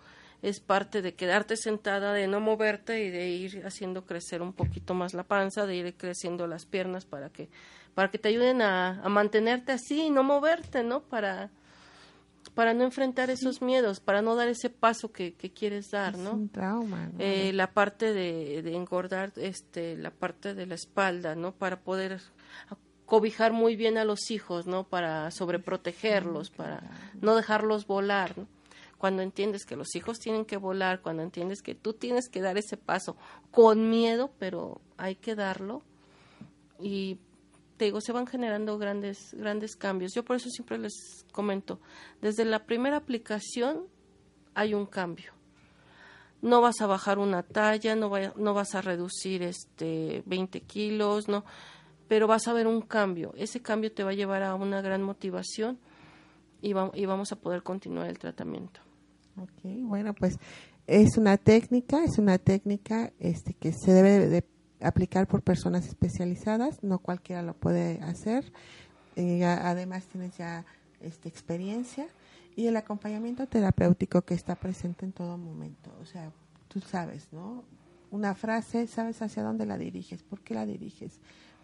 Es 0.44 0.60
parte 0.60 1.00
de 1.00 1.14
quedarte 1.14 1.56
sentada, 1.56 2.12
de 2.12 2.28
no 2.28 2.38
moverte 2.38 3.02
y 3.02 3.10
de 3.10 3.28
ir 3.30 3.62
haciendo 3.64 4.04
crecer 4.04 4.42
un 4.42 4.52
poquito 4.52 4.92
más 4.92 5.14
la 5.14 5.24
panza, 5.24 5.64
de 5.64 5.74
ir 5.74 5.94
creciendo 5.96 6.46
las 6.46 6.66
piernas 6.66 7.06
para 7.06 7.30
que, 7.30 7.48
para 7.94 8.10
que 8.10 8.18
te 8.18 8.28
ayuden 8.28 8.60
a, 8.60 9.02
mantenerte 9.08 9.72
así 9.72 10.02
y 10.02 10.10
no 10.10 10.22
moverte, 10.22 10.84
¿no? 10.84 11.00
Para, 11.00 11.50
para 12.54 12.74
no 12.74 12.84
enfrentar 12.84 13.30
esos 13.30 13.62
miedos, 13.62 14.00
para 14.00 14.20
no 14.20 14.36
dar 14.36 14.48
ese 14.48 14.68
paso 14.68 15.12
que, 15.12 15.32
que 15.32 15.50
quieres 15.50 15.90
dar, 15.90 16.18
¿no? 16.18 16.32
un 16.32 16.50
trauma. 16.50 17.10
Eh, 17.18 17.52
la 17.54 17.72
parte 17.72 18.12
de, 18.12 18.60
de, 18.60 18.76
engordar, 18.76 19.32
este, 19.36 19.96
la 19.96 20.10
parte 20.10 20.52
de 20.52 20.66
la 20.66 20.74
espalda, 20.74 21.34
¿no? 21.34 21.52
Para 21.52 21.80
poder 21.80 22.20
cobijar 23.06 23.54
muy 23.54 23.76
bien 23.76 23.96
a 23.96 24.04
los 24.04 24.30
hijos, 24.30 24.66
¿no? 24.66 24.84
Para 24.84 25.30
sobreprotegerlos, 25.30 26.50
para 26.50 26.82
no 27.22 27.34
dejarlos 27.34 27.86
volar, 27.86 28.36
¿no? 28.36 28.46
Cuando 29.04 29.20
entiendes 29.20 29.66
que 29.66 29.76
los 29.76 29.94
hijos 29.96 30.18
tienen 30.18 30.46
que 30.46 30.56
volar, 30.56 31.02
cuando 31.02 31.22
entiendes 31.22 31.60
que 31.60 31.74
tú 31.74 31.92
tienes 31.92 32.30
que 32.30 32.40
dar 32.40 32.56
ese 32.56 32.78
paso 32.78 33.18
con 33.50 33.90
miedo, 33.90 34.30
pero 34.38 34.80
hay 34.96 35.16
que 35.16 35.34
darlo. 35.34 35.82
Y 36.80 37.18
te 37.76 37.84
digo, 37.84 38.00
se 38.00 38.12
van 38.12 38.26
generando 38.26 38.78
grandes, 38.78 39.34
grandes 39.34 39.76
cambios. 39.76 40.14
Yo 40.14 40.24
por 40.24 40.36
eso 40.36 40.48
siempre 40.48 40.78
les 40.78 41.26
comento, 41.32 41.80
desde 42.22 42.46
la 42.46 42.64
primera 42.64 42.96
aplicación 42.96 43.82
hay 44.54 44.72
un 44.72 44.86
cambio. 44.86 45.34
No 46.40 46.62
vas 46.62 46.80
a 46.80 46.86
bajar 46.86 47.18
una 47.18 47.42
talla, 47.42 47.94
no, 47.96 48.10
no 48.36 48.54
vas 48.54 48.74
a 48.74 48.80
reducir 48.80 49.42
este 49.42 50.22
20 50.24 50.62
kilos, 50.62 51.28
no, 51.28 51.44
pero 52.08 52.26
vas 52.26 52.48
a 52.48 52.54
ver 52.54 52.66
un 52.66 52.80
cambio. 52.80 53.34
Ese 53.36 53.60
cambio 53.60 53.92
te 53.92 54.02
va 54.02 54.12
a 54.12 54.14
llevar 54.14 54.42
a 54.42 54.54
una 54.54 54.80
gran 54.80 55.02
motivación 55.02 55.78
y 56.62 56.72
vamos 56.72 57.32
a 57.32 57.36
poder 57.36 57.62
continuar 57.62 58.08
el 58.08 58.18
tratamiento. 58.18 58.83
Ok, 59.36 59.64
bueno, 59.82 60.14
pues 60.14 60.38
es 60.86 61.16
una 61.16 61.36
técnica, 61.36 62.04
es 62.04 62.18
una 62.18 62.38
técnica 62.38 63.12
este, 63.18 63.54
que 63.54 63.72
se 63.72 63.92
debe 63.92 64.28
de 64.28 64.44
aplicar 64.80 65.26
por 65.26 65.42
personas 65.42 65.86
especializadas, 65.86 66.82
no 66.82 66.98
cualquiera 66.98 67.42
lo 67.42 67.54
puede 67.54 68.00
hacer. 68.02 68.52
Eh, 69.16 69.44
además 69.44 70.04
tienes 70.06 70.36
ya 70.36 70.64
este, 71.00 71.28
experiencia 71.28 72.06
y 72.56 72.66
el 72.66 72.76
acompañamiento 72.76 73.46
terapéutico 73.46 74.22
que 74.22 74.34
está 74.34 74.54
presente 74.54 75.04
en 75.04 75.12
todo 75.12 75.38
momento. 75.38 75.90
O 76.00 76.06
sea, 76.06 76.30
tú 76.68 76.80
sabes, 76.80 77.28
¿no? 77.32 77.64
Una 78.10 78.34
frase, 78.34 78.86
sabes 78.86 79.22
hacia 79.22 79.42
dónde 79.42 79.66
la 79.66 79.78
diriges, 79.78 80.22
por 80.22 80.40
qué 80.40 80.54
la 80.54 80.66
diriges. 80.66 81.18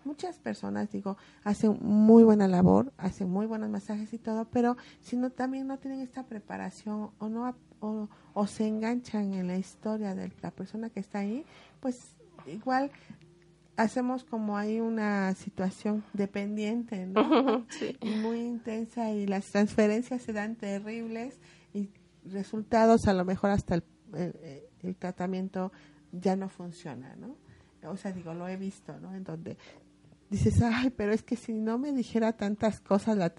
Muchas 0.04 0.38
personas, 0.38 0.90
digo, 0.90 1.16
hacen 1.44 1.78
muy 1.80 2.22
buena 2.24 2.48
labor, 2.48 2.92
hacen 2.96 3.28
muy 3.28 3.46
buenos 3.46 3.68
masajes 3.68 4.12
y 4.12 4.18
todo, 4.18 4.46
pero 4.46 4.76
si 5.00 5.16
no 5.16 5.30
también 5.30 5.66
no 5.66 5.78
tienen 5.78 6.00
esta 6.00 6.24
preparación 6.24 7.10
o 7.18 7.28
no 7.28 7.54
o, 7.80 8.08
o 8.34 8.46
se 8.46 8.66
enganchan 8.66 9.34
en 9.34 9.46
la 9.46 9.56
historia 9.56 10.14
de 10.14 10.32
la 10.42 10.50
persona 10.50 10.90
que 10.90 11.00
está 11.00 11.20
ahí, 11.20 11.44
pues 11.80 12.14
igual 12.46 12.90
hacemos 13.76 14.24
como 14.24 14.58
hay 14.58 14.80
una 14.80 15.34
situación 15.34 16.04
dependiente, 16.12 17.06
¿no? 17.06 17.66
muy 18.22 18.40
intensa 18.40 19.10
y 19.10 19.26
las 19.26 19.46
transferencias 19.46 20.22
se 20.22 20.32
dan 20.32 20.56
terribles 20.56 21.40
y 21.72 21.88
resultados 22.24 23.06
a 23.06 23.14
lo 23.14 23.24
mejor 23.24 23.50
hasta 23.50 23.76
el, 23.76 23.84
el 24.82 24.96
tratamiento 24.96 25.72
ya 26.12 26.36
no 26.36 26.48
funciona, 26.48 27.16
¿no? 27.16 27.36
O 27.88 27.96
sea, 27.96 28.12
digo, 28.12 28.34
lo 28.34 28.46
he 28.48 28.56
visto, 28.56 28.98
¿no? 29.00 29.14
En 29.14 29.24
donde 29.24 29.56
dices, 30.30 30.62
ay, 30.62 30.90
pero 30.90 31.12
es 31.12 31.22
que 31.22 31.36
si 31.36 31.52
no 31.52 31.76
me 31.76 31.92
dijera 31.92 32.32
tantas 32.32 32.80
cosas 32.80 33.16
la, 33.16 33.32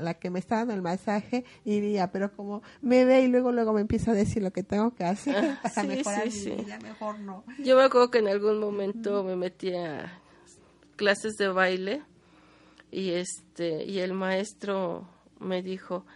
la, 0.00 0.14
que 0.14 0.30
me 0.30 0.38
está 0.38 0.56
dando 0.56 0.74
el 0.74 0.82
masaje, 0.82 1.44
iría, 1.64 2.10
pero 2.10 2.32
como 2.32 2.62
me 2.80 3.04
ve 3.04 3.20
y 3.20 3.28
luego 3.28 3.52
luego 3.52 3.74
me 3.74 3.82
empieza 3.82 4.12
a 4.12 4.14
decir 4.14 4.42
lo 4.42 4.50
que 4.50 4.62
tengo 4.62 4.94
que 4.94 5.04
hacer 5.04 5.36
ah, 5.36 5.60
para 5.74 5.86
mejorar 5.86 6.26
mi 6.26 6.56
vida, 6.56 6.78
mejor 6.80 7.18
no. 7.20 7.44
Yo 7.58 7.76
me 7.76 7.84
acuerdo 7.84 8.10
que 8.10 8.18
en 8.18 8.28
algún 8.28 8.58
momento 8.58 9.22
me 9.22 9.36
metí 9.36 9.74
a 9.74 10.18
clases 10.96 11.34
de 11.34 11.48
baile 11.48 12.02
y 12.90 13.10
este 13.10 13.84
y 13.84 14.00
el 14.00 14.14
maestro 14.14 15.06
me 15.38 15.62
dijo, 15.62 16.06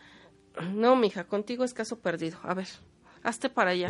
no, 0.73 0.97
mija, 0.97 1.25
contigo 1.25 1.65
es 1.65 1.75
caso 1.75 1.99
perdido, 1.99 2.39
a 2.43 2.55
ver, 2.55 2.69
hazte 3.23 3.51
para 3.51 3.73
allá. 3.73 3.89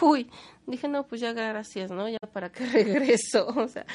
Uy, 0.00 0.28
dije, 0.66 0.88
no, 0.88 1.06
pues 1.06 1.20
ya 1.20 1.32
gracias, 1.32 1.92
¿no? 1.92 2.08
Ya 2.08 2.18
para 2.18 2.50
qué 2.50 2.66
regreso, 2.66 3.46
o 3.56 3.68
sea 3.68 3.86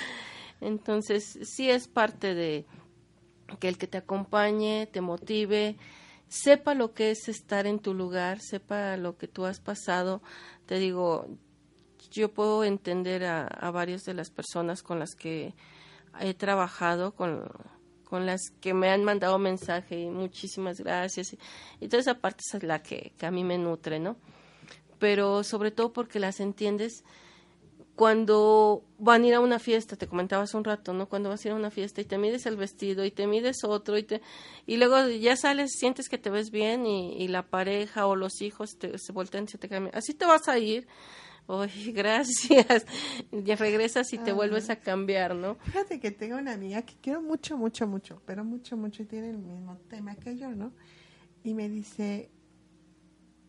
entonces, 0.62 1.40
sí 1.44 1.70
es 1.70 1.88
parte 1.88 2.34
de 2.34 2.66
que 3.60 3.68
el 3.68 3.78
que 3.78 3.88
te 3.88 3.98
acompañe, 3.98 4.88
te 4.88 5.02
motive, 5.02 5.78
sepa 6.28 6.74
lo 6.74 6.94
que 6.94 7.12
es 7.12 7.28
estar 7.30 7.68
en 7.68 7.80
tu 7.80 7.94
lugar, 7.94 8.40
sepa 8.40 8.98
lo 8.98 9.18
que 9.18 9.28
tú 9.28 9.46
has 9.46 9.60
pasado. 9.60 10.22
Te 10.66 10.80
digo, 10.80 11.28
yo 12.12 12.34
puedo 12.34 12.64
entender 12.64 13.26
a, 13.26 13.72
varias 13.72 14.04
de 14.04 14.14
las 14.14 14.32
personas 14.32 14.84
con 14.84 15.00
las 15.00 15.16
que 15.16 15.54
he 16.20 16.34
trabajado, 16.34 17.14
con, 17.14 17.50
con 18.06 18.26
las 18.26 18.42
que 18.62 18.74
me 18.74 18.90
han 18.90 19.04
mandado 19.04 19.38
mensaje 19.38 20.00
y 20.00 20.10
muchísimas 20.10 20.80
gracias. 20.80 21.34
Y, 21.34 21.40
y 21.82 21.88
toda 21.88 22.02
esa 22.02 22.20
parte 22.20 22.42
es 22.52 22.64
la 22.64 22.82
que, 22.82 23.14
que 23.18 23.26
a 23.26 23.32
mí 23.32 23.44
me 23.44 23.58
nutre, 23.58 24.00
¿no? 24.00 24.18
Pero 24.98 25.44
sobre 25.44 25.72
todo 25.72 25.92
porque 25.94 26.20
las 26.20 26.40
entiendes 26.40 27.04
cuando 27.96 28.84
van 28.98 29.24
a 29.24 29.28
ir 29.28 29.34
a 29.36 29.40
una 29.40 29.58
fiesta, 29.58 29.96
te 29.96 30.08
comentabas 30.08 30.50
hace 30.50 30.58
un 30.58 30.66
rato, 30.66 30.94
¿no? 30.94 31.08
Cuando 31.08 31.30
vas 31.30 31.44
a 31.44 31.48
ir 31.48 31.54
a 31.54 31.56
una 31.56 31.72
fiesta 31.72 32.02
y 32.02 32.06
te 32.06 32.18
mides 32.18 32.46
el 32.46 32.58
vestido 32.58 33.06
y 33.06 33.12
te 33.12 33.26
mides 33.26 33.64
otro 33.64 33.98
y 33.98 34.04
te 34.04 34.22
y 34.66 34.78
luego 34.78 35.08
ya 35.08 35.38
sales, 35.38 35.72
sientes 35.78 36.10
que 36.10 36.18
te 36.18 36.30
ves 36.30 36.52
bien 36.52 36.86
y, 36.86 37.28
la 37.30 37.44
pareja 37.44 38.06
o 38.08 38.16
los 38.16 38.42
hijos 38.42 38.78
te, 38.78 38.98
se 38.98 39.12
voltean 39.14 39.46
y 39.46 39.48
se 39.48 39.58
te 39.58 39.70
cambian. 39.70 39.96
Así 39.96 40.14
te 40.14 40.26
vas 40.26 40.48
a 40.50 40.60
ir. 40.60 40.88
Oye, 41.48 41.92
gracias. 41.94 42.86
Ya 43.32 43.56
regresas 43.56 44.12
y 44.12 44.18
te 44.18 44.34
vuelves 44.34 44.70
a 44.70 44.76
cambiar, 44.76 45.34
¿no? 45.34 45.56
Fíjate 45.56 46.00
que 46.00 46.12
tengo 46.12 46.38
una 46.38 46.54
amiga 46.54 46.82
que 46.82 46.96
quiero 47.02 47.22
mucho, 47.22 47.58
mucho, 47.58 47.88
mucho, 47.88 48.22
pero 48.26 48.44
mucho, 48.44 48.76
mucho 48.76 49.04
y 49.04 49.06
tiene 49.06 49.30
el 49.30 49.38
mismo 49.38 49.78
tema 49.90 50.16
que 50.16 50.38
yo, 50.38 50.50
¿no? 50.50 50.74
Y 51.44 51.54
me 51.54 51.70
dice, 51.70 52.30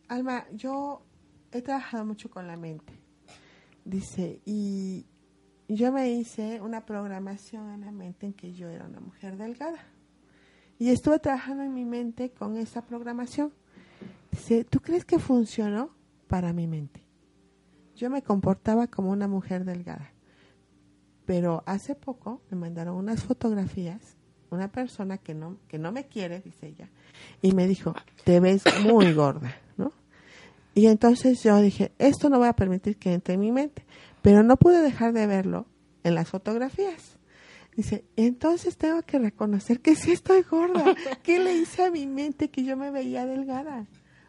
Alma, 0.06 0.46
yo 0.52 1.02
he 1.50 1.62
trabajado 1.62 2.04
mucho 2.04 2.30
con 2.30 2.46
la 2.46 2.56
mente 2.56 3.05
Dice, 3.86 4.40
y 4.44 5.06
yo 5.68 5.92
me 5.92 6.10
hice 6.10 6.60
una 6.60 6.84
programación 6.84 7.70
en 7.70 7.82
la 7.82 7.92
mente 7.92 8.26
en 8.26 8.32
que 8.32 8.52
yo 8.52 8.68
era 8.68 8.84
una 8.84 8.98
mujer 8.98 9.36
delgada. 9.36 9.78
Y 10.76 10.88
estuve 10.88 11.20
trabajando 11.20 11.62
en 11.62 11.72
mi 11.72 11.84
mente 11.84 12.32
con 12.32 12.56
esa 12.56 12.84
programación. 12.84 13.52
Dice, 14.32 14.64
¿tú 14.64 14.80
crees 14.80 15.04
que 15.04 15.20
funcionó 15.20 15.94
para 16.26 16.52
mi 16.52 16.66
mente? 16.66 17.04
Yo 17.94 18.10
me 18.10 18.22
comportaba 18.22 18.88
como 18.88 19.12
una 19.12 19.28
mujer 19.28 19.64
delgada. 19.64 20.12
Pero 21.24 21.62
hace 21.64 21.94
poco 21.94 22.42
me 22.50 22.56
mandaron 22.56 22.96
unas 22.96 23.22
fotografías, 23.22 24.16
una 24.50 24.72
persona 24.72 25.18
que 25.18 25.32
no, 25.32 25.58
que 25.68 25.78
no 25.78 25.92
me 25.92 26.08
quiere, 26.08 26.40
dice 26.40 26.66
ella, 26.66 26.90
y 27.40 27.52
me 27.52 27.68
dijo, 27.68 27.94
te 28.24 28.40
ves 28.40 28.64
muy 28.82 29.12
gorda. 29.12 29.54
Y 30.76 30.88
entonces 30.88 31.42
yo 31.42 31.58
dije, 31.62 31.92
esto 31.98 32.28
no 32.28 32.38
voy 32.38 32.48
a 32.48 32.52
permitir 32.52 32.98
que 32.98 33.14
entre 33.14 33.34
en 33.34 33.40
mi 33.40 33.50
mente, 33.50 33.86
pero 34.20 34.42
no 34.42 34.58
pude 34.58 34.82
dejar 34.82 35.14
de 35.14 35.26
verlo 35.26 35.64
en 36.04 36.14
las 36.14 36.28
fotografías. 36.28 37.16
Dice, 37.74 38.04
entonces 38.14 38.76
tengo 38.76 39.00
que 39.00 39.18
reconocer 39.18 39.80
que 39.80 39.96
sí 39.96 40.12
estoy 40.12 40.42
gorda. 40.42 40.84
¿Qué 41.22 41.38
le 41.38 41.54
hice 41.54 41.84
a 41.84 41.90
mi 41.90 42.06
mente 42.06 42.50
que 42.50 42.62
yo 42.62 42.76
me 42.76 42.90
veía 42.90 43.24
delgada? 43.24 43.86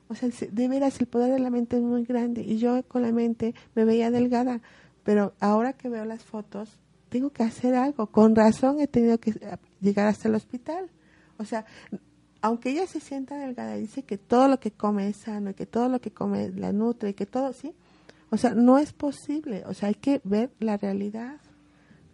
O 0.07 0.15
sea, 0.15 0.29
de 0.29 0.67
veras 0.69 1.01
el 1.01 1.07
poder 1.07 1.33
de 1.33 1.39
la 1.39 1.49
mente 1.49 1.75
es 1.75 1.83
muy 1.83 2.05
grande 2.05 2.43
y 2.43 2.59
yo 2.59 2.81
con 2.87 3.01
la 3.01 3.11
mente 3.11 3.53
me 3.75 3.83
veía 3.83 4.09
delgada, 4.09 4.61
pero 5.03 5.33
ahora 5.41 5.73
que 5.73 5.89
veo 5.89 6.05
las 6.05 6.23
fotos, 6.23 6.79
tengo 7.09 7.31
que 7.31 7.43
hacer 7.43 7.75
algo. 7.75 8.07
Con 8.07 8.37
razón 8.37 8.79
he 8.79 8.87
tenido 8.87 9.17
que 9.17 9.33
llegar 9.81 10.07
hasta 10.07 10.29
el 10.29 10.35
hospital. 10.35 10.89
O 11.37 11.43
sea, 11.43 11.65
aunque 12.41 12.69
ella 12.69 12.88
se 12.88 12.99
sienta 12.99 13.38
delgada 13.38 13.77
y 13.77 13.81
dice 13.81 14.03
que 14.03 14.17
todo 14.17 14.47
lo 14.47 14.59
que 14.59 14.71
come 14.71 15.09
es 15.09 15.17
sano 15.17 15.51
y 15.51 15.53
que 15.53 15.65
todo 15.65 15.89
lo 15.89 15.99
que 15.99 16.11
come 16.11 16.49
la 16.49 16.71
nutre 16.71 17.09
y 17.09 17.13
que 17.13 17.25
todo, 17.25 17.53
sí, 17.53 17.73
o 18.29 18.38
sea, 18.38 18.53
no 18.53 18.77
es 18.77 18.93
posible, 18.93 19.63
o 19.65 19.73
sea, 19.73 19.89
hay 19.89 19.95
que 19.95 20.21
ver 20.23 20.51
la 20.59 20.77
realidad, 20.77 21.39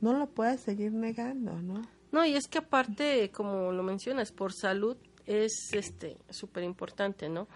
no 0.01 0.13
lo 0.13 0.27
puedes 0.27 0.61
seguir 0.61 0.91
negando, 0.91 1.61
¿no? 1.61 1.81
No, 2.11 2.25
y 2.25 2.35
es 2.35 2.47
que 2.47 2.59
aparte, 2.59 3.31
como 3.31 3.71
lo 3.71 3.81
mencionas, 3.81 4.31
por 4.31 4.53
salud 4.53 4.97
es 5.25 5.69
este 5.73 6.17
súper 6.29 6.63
importante, 6.63 7.29
¿no? 7.29 7.47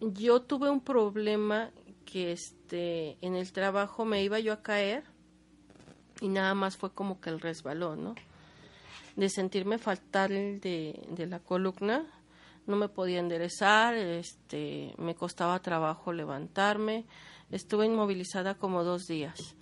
Yo 0.00 0.40
tuve 0.40 0.70
un 0.70 0.80
problema 0.80 1.70
que 2.04 2.32
este 2.32 3.18
en 3.20 3.34
el 3.34 3.52
trabajo 3.52 4.04
me 4.04 4.22
iba 4.22 4.38
yo 4.38 4.52
a 4.52 4.62
caer 4.62 5.04
y 6.20 6.28
nada 6.28 6.54
más 6.54 6.76
fue 6.76 6.92
como 6.92 7.20
que 7.20 7.30
el 7.30 7.40
resbalón, 7.40 8.04
¿no? 8.04 8.14
De 9.16 9.28
sentirme 9.28 9.78
fatal 9.78 10.60
de, 10.60 11.06
de 11.08 11.26
la 11.26 11.38
columna, 11.40 12.04
no 12.66 12.76
me 12.76 12.88
podía 12.88 13.20
enderezar, 13.20 13.94
este, 13.94 14.94
me 14.98 15.14
costaba 15.14 15.60
trabajo 15.60 16.12
levantarme, 16.12 17.04
estuve 17.50 17.86
inmovilizada 17.86 18.54
como 18.54 18.84
dos 18.84 19.06
días. 19.06 19.54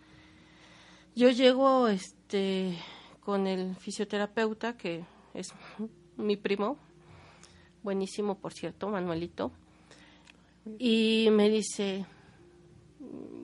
Yo 1.14 1.30
llego 1.30 1.88
este, 1.88 2.78
con 3.20 3.46
el 3.46 3.76
fisioterapeuta, 3.76 4.76
que 4.76 5.04
es 5.34 5.52
mi 6.16 6.36
primo, 6.36 6.78
buenísimo 7.82 8.38
por 8.38 8.52
cierto, 8.52 8.88
Manuelito, 8.88 9.52
y 10.78 11.28
me 11.32 11.50
dice, 11.50 12.06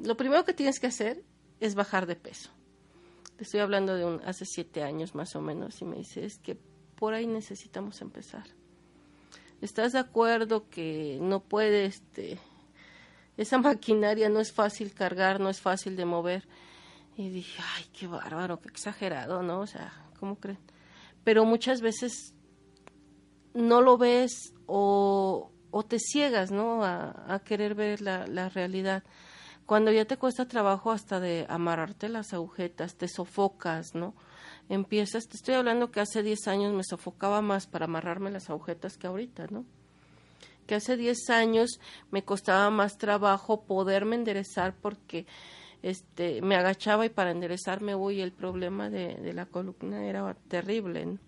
lo 0.04 0.16
primero 0.16 0.44
que 0.44 0.54
tienes 0.54 0.78
que 0.78 0.86
hacer 0.86 1.24
es 1.60 1.74
bajar 1.74 2.06
de 2.06 2.14
peso 2.14 2.50
estoy 3.38 3.60
hablando 3.60 3.94
de 3.94 4.04
un, 4.04 4.20
hace 4.24 4.44
siete 4.44 4.82
años 4.82 5.14
más 5.14 5.34
o 5.36 5.40
menos, 5.40 5.80
y 5.80 5.84
me 5.84 5.96
dice, 5.96 6.24
es 6.24 6.38
que 6.38 6.56
por 6.96 7.14
ahí 7.14 7.26
necesitamos 7.26 8.00
empezar. 8.00 8.44
¿Estás 9.60 9.92
de 9.92 9.98
acuerdo 9.98 10.68
que 10.68 11.18
no 11.20 11.40
puede, 11.40 11.84
este, 11.84 12.38
esa 13.36 13.58
maquinaria 13.58 14.28
no 14.28 14.40
es 14.40 14.52
fácil 14.52 14.92
cargar, 14.92 15.40
no 15.40 15.48
es 15.48 15.60
fácil 15.60 15.96
de 15.96 16.04
mover? 16.04 16.48
Y 17.16 17.30
dije, 17.30 17.60
ay, 17.76 17.84
qué 17.92 18.06
bárbaro, 18.06 18.60
qué 18.60 18.68
exagerado, 18.68 19.42
¿no? 19.42 19.60
O 19.60 19.66
sea, 19.66 19.92
¿cómo 20.20 20.36
creen? 20.36 20.60
Pero 21.24 21.44
muchas 21.44 21.80
veces 21.80 22.34
no 23.54 23.80
lo 23.80 23.98
ves 23.98 24.54
o, 24.66 25.50
o 25.72 25.82
te 25.84 25.98
ciegas, 25.98 26.52
¿no? 26.52 26.84
A, 26.84 27.34
a 27.34 27.40
querer 27.40 27.74
ver 27.74 28.00
la, 28.00 28.26
la 28.28 28.48
realidad 28.48 29.02
cuando 29.68 29.92
ya 29.92 30.06
te 30.06 30.16
cuesta 30.16 30.48
trabajo 30.48 30.92
hasta 30.92 31.20
de 31.20 31.44
amarrarte 31.50 32.08
las 32.08 32.32
agujetas, 32.32 32.94
te 32.94 33.06
sofocas, 33.06 33.94
¿no? 33.94 34.14
Empiezas, 34.70 35.28
te 35.28 35.36
estoy 35.36 35.56
hablando 35.56 35.90
que 35.90 36.00
hace 36.00 36.22
10 36.22 36.48
años 36.48 36.72
me 36.72 36.82
sofocaba 36.84 37.42
más 37.42 37.66
para 37.66 37.84
amarrarme 37.84 38.30
las 38.30 38.48
agujetas 38.48 38.96
que 38.96 39.08
ahorita, 39.08 39.48
¿no? 39.50 39.66
Que 40.66 40.76
hace 40.76 40.96
10 40.96 41.28
años 41.28 41.80
me 42.10 42.24
costaba 42.24 42.70
más 42.70 42.96
trabajo 42.96 43.64
poderme 43.64 44.16
enderezar 44.16 44.74
porque 44.74 45.26
este 45.82 46.40
me 46.40 46.56
agachaba 46.56 47.04
y 47.04 47.10
para 47.10 47.30
enderezarme, 47.30 47.94
uy, 47.94 48.22
el 48.22 48.32
problema 48.32 48.88
de, 48.88 49.34
la 49.34 49.44
columna 49.44 50.06
era 50.06 50.34
terrible, 50.48 51.04
¿no? 51.04 51.18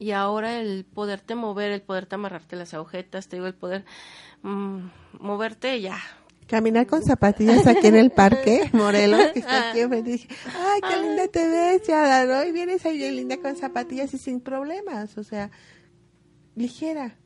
y 0.00 0.10
ahora 0.10 0.60
el 0.60 0.84
poderte 0.84 1.36
mover, 1.36 1.70
el 1.70 1.82
poderte 1.82 2.16
amarrarte 2.16 2.56
las 2.56 2.74
agujetas, 2.74 3.28
te 3.28 3.36
digo, 3.36 3.46
el 3.46 3.54
poder 3.54 3.84
mm, 4.42 4.86
moverte 5.20 5.80
ya, 5.80 5.98
caminar 6.48 6.86
con 6.86 7.04
zapatillas 7.04 7.66
aquí 7.66 7.86
en 7.86 7.96
el 7.96 8.10
parque 8.10 8.68
Morelos, 8.72 9.32
que 9.32 9.40
está 9.40 9.70
aquí, 9.70 9.86
me 9.86 10.02
dije, 10.02 10.26
ay, 10.46 10.80
qué 10.80 11.02
linda 11.02 11.28
te 11.28 11.46
ves, 11.46 11.86
ya, 11.86 12.24
¿no? 12.24 12.44
Y 12.44 12.52
vienes 12.52 12.84
ahí 12.86 12.96
bien 12.96 13.14
linda 13.16 13.36
con 13.36 13.54
zapatillas 13.54 14.12
y 14.14 14.18
sin 14.18 14.40
problemas, 14.40 15.16
o 15.18 15.22
sea, 15.22 15.50
ligera. 16.56 17.16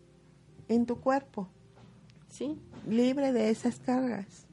en 0.69 0.87
tu 0.87 1.01
cuerpo. 1.01 1.49
Sí. 2.29 2.59
Libre 2.89 3.33
de 3.33 3.51
esas 3.51 3.79
cargas. 3.79 4.47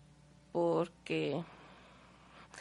porque 0.52 1.42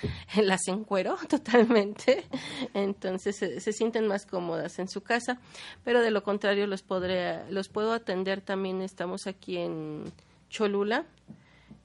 las 0.41 0.67
encuero 0.67 1.17
totalmente, 1.29 2.25
entonces 2.73 3.35
se, 3.37 3.73
sienten 3.73 4.07
más 4.07 4.25
cómodas 4.25 4.79
en 4.79 4.87
su 4.87 5.01
casa, 5.01 5.39
pero 5.83 6.01
de 6.01 6.11
lo 6.11 6.23
contrario 6.23 6.67
los 6.67 6.81
podré, 6.81 7.49
los 7.51 7.69
puedo 7.69 7.93
atender 7.93 8.41
también. 8.41 8.81
Estamos 8.81 9.27
aquí 9.27 9.57
en 9.57 10.03
Cholula, 10.49 11.05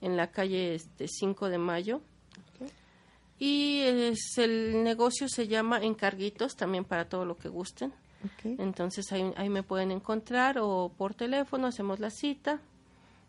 en 0.00 0.16
la 0.16 0.30
calle 0.30 0.74
este 0.74 1.06
5 1.08 1.48
de 1.48 1.58
Mayo. 1.58 2.00
Y 3.38 3.80
es, 3.80 4.36
el 4.36 4.84
negocio 4.84 5.26
se 5.28 5.48
llama 5.48 5.78
Encarguitos, 5.82 6.56
también 6.56 6.84
para 6.84 7.08
todo 7.08 7.24
lo 7.24 7.38
que 7.38 7.48
gusten. 7.48 7.92
Entonces 8.44 9.12
ahí, 9.12 9.32
ahí 9.36 9.48
me 9.48 9.62
pueden 9.62 9.90
encontrar 9.90 10.58
o 10.58 10.90
por 10.96 11.14
teléfono 11.14 11.66
hacemos 11.66 12.00
la 12.00 12.10
cita 12.10 12.60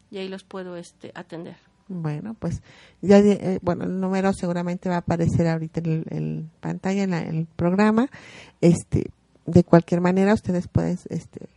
y 0.09 0.17
ahí 0.17 0.27
los 0.27 0.43
puedo 0.43 0.75
este, 0.75 1.11
atender. 1.15 1.55
Bueno, 1.87 2.35
pues 2.35 2.61
ya, 3.01 3.19
eh, 3.19 3.59
bueno, 3.61 3.83
el 3.83 3.99
número 3.99 4.31
seguramente 4.33 4.87
va 4.87 4.95
a 4.95 4.99
aparecer 4.99 5.47
ahorita 5.47 5.81
en, 5.81 6.05
el, 6.09 6.49
pantalla, 6.61 7.03
en, 7.03 7.13
el 7.13 7.47
programa. 7.47 8.09
Este, 8.61 9.11
de 9.45 9.63
cualquier 9.63 9.99
manera, 9.99 10.33
ustedes 10.33 10.67
pueden, 10.69 10.97
este, 11.09 11.49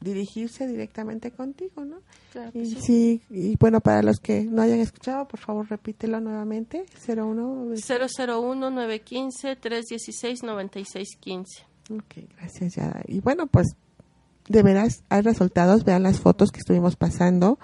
dirigirse 0.00 0.66
directamente 0.66 1.30
contigo, 1.30 1.84
¿no? 1.84 1.98
Claro 2.32 2.50
y, 2.54 2.66
sí. 2.66 3.20
y 3.30 3.56
bueno, 3.56 3.80
para 3.80 4.02
los 4.02 4.18
que 4.18 4.44
no 4.44 4.62
hayan 4.62 4.80
escuchado, 4.80 5.28
por 5.28 5.40
favor, 5.40 5.68
repítelo 5.68 6.20
nuevamente. 6.20 6.84
01 7.06 7.74
001 7.76 8.70
915 8.70 9.56
316 9.56 10.42
9615. 10.42 11.67
Ok, 11.90 12.28
gracias, 12.36 12.74
Yada. 12.74 13.02
Y 13.06 13.20
bueno, 13.20 13.46
pues 13.46 13.68
de 14.48 14.62
veras 14.62 15.02
hay 15.08 15.22
resultados, 15.22 15.84
vean 15.84 16.02
las 16.02 16.20
fotos 16.20 16.50
que 16.50 16.60
estuvimos 16.60 16.96
pasando 16.96 17.58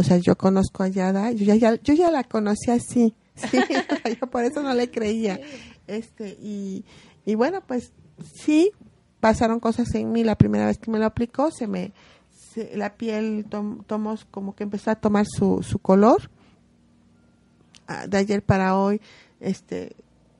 o 0.00 0.04
sea, 0.04 0.16
yo 0.18 0.38
conozco 0.38 0.84
a 0.84 0.88
Yada, 0.88 1.32
yo 1.32 1.52
ya, 1.54 1.74
yo 1.74 1.92
ya 1.92 2.12
la 2.12 2.22
conocí 2.22 2.70
así, 2.70 3.14
sí, 3.34 3.58
yo 4.20 4.30
por 4.30 4.44
eso 4.44 4.62
no 4.62 4.72
le 4.72 4.92
creía. 4.92 5.40
Este, 5.88 6.36
y, 6.40 6.84
y 7.26 7.34
bueno, 7.34 7.62
pues 7.66 7.92
sí, 8.32 8.70
pasaron 9.18 9.58
cosas 9.58 9.92
en 9.96 10.12
mí 10.12 10.22
la 10.22 10.38
primera 10.38 10.66
vez 10.66 10.78
que 10.78 10.92
me 10.92 11.00
lo 11.00 11.04
aplicó, 11.04 11.50
se 11.50 11.66
me, 11.66 11.92
la 12.74 12.94
piel 12.94 13.44
tomó 13.48 14.14
como 14.30 14.54
que 14.54 14.62
empezó 14.62 14.92
a 14.92 14.94
tomar 14.94 15.26
su, 15.26 15.64
su 15.64 15.80
color. 15.80 16.30
Ah, 17.88 18.06
de 18.06 18.18
ayer 18.18 18.42
para 18.44 18.76
hoy, 18.76 19.00
este, 19.40 19.96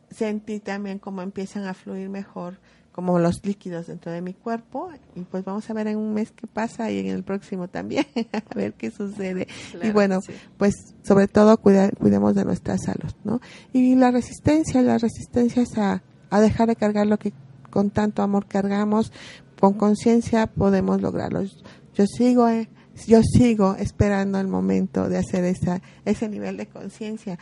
sentí 0.08 0.60
también 0.60 1.00
como 1.00 1.20
empiezan 1.20 1.64
a 1.64 1.74
fluir 1.74 2.08
mejor 2.10 2.60
como 2.98 3.20
los 3.20 3.46
líquidos 3.46 3.86
dentro 3.86 4.10
de 4.10 4.20
mi 4.20 4.34
cuerpo 4.34 4.88
y 5.14 5.20
pues 5.20 5.44
vamos 5.44 5.70
a 5.70 5.72
ver 5.72 5.86
en 5.86 5.98
un 5.98 6.14
mes 6.14 6.32
qué 6.32 6.48
pasa 6.48 6.90
y 6.90 6.98
en 6.98 7.06
el 7.06 7.22
próximo 7.22 7.68
también 7.68 8.04
a 8.32 8.54
ver 8.56 8.72
qué 8.72 8.90
sucede. 8.90 9.46
Y 9.80 9.92
bueno 9.92 10.18
pues 10.56 10.74
sobre 11.04 11.28
todo 11.28 11.58
cuidemos 11.58 12.34
de 12.34 12.44
nuestra 12.44 12.76
salud 12.76 13.12
no 13.22 13.40
y 13.72 13.94
la 13.94 14.10
resistencia 14.10 14.82
la 14.82 14.98
resistencia 14.98 15.62
es 15.62 15.78
a, 15.78 16.02
a 16.28 16.40
dejar 16.40 16.66
de 16.66 16.74
cargar 16.74 17.06
lo 17.06 17.18
que 17.18 17.32
con 17.70 17.90
tanto 17.90 18.20
amor 18.22 18.46
cargamos 18.46 19.12
con 19.60 19.74
conciencia 19.74 20.48
podemos 20.48 21.00
lograrlo. 21.00 21.44
Yo 21.94 22.04
sigo 22.04 22.48
eh, 22.48 22.68
yo 23.06 23.20
sigo 23.22 23.76
esperando 23.76 24.40
el 24.40 24.48
momento 24.48 25.08
de 25.08 25.18
hacer 25.18 25.44
esa, 25.44 25.80
ese 26.04 26.28
nivel 26.28 26.56
de 26.56 26.66
conciencia 26.66 27.38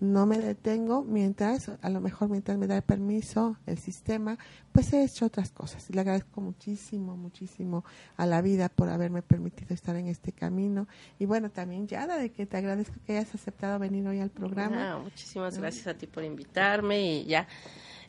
no 0.00 0.26
me 0.26 0.38
detengo 0.38 1.02
mientras, 1.02 1.70
a 1.80 1.90
lo 1.90 2.00
mejor 2.00 2.28
mientras 2.28 2.56
me 2.56 2.66
da 2.66 2.76
el 2.76 2.82
permiso 2.82 3.56
el 3.66 3.78
sistema, 3.78 4.38
pues 4.72 4.92
he 4.92 5.02
hecho 5.02 5.26
otras 5.26 5.50
cosas. 5.50 5.88
Y 5.90 5.92
le 5.92 6.00
agradezco 6.00 6.40
muchísimo, 6.40 7.16
muchísimo 7.16 7.84
a 8.16 8.26
la 8.26 8.40
vida 8.40 8.68
por 8.68 8.88
haberme 8.88 9.22
permitido 9.22 9.74
estar 9.74 9.96
en 9.96 10.06
este 10.06 10.32
camino. 10.32 10.86
Y 11.18 11.26
bueno, 11.26 11.50
también 11.50 11.86
Yada, 11.86 12.16
de 12.16 12.30
que 12.30 12.46
te 12.46 12.56
agradezco 12.56 12.94
que 13.06 13.16
hayas 13.16 13.34
aceptado 13.34 13.78
venir 13.78 14.06
hoy 14.06 14.20
al 14.20 14.30
programa. 14.30 14.92
Ah, 14.92 14.98
muchísimas 14.98 15.58
gracias 15.58 15.86
a 15.88 15.94
ti 15.94 16.06
por 16.06 16.24
invitarme 16.24 17.00
y 17.00 17.24
ya 17.24 17.48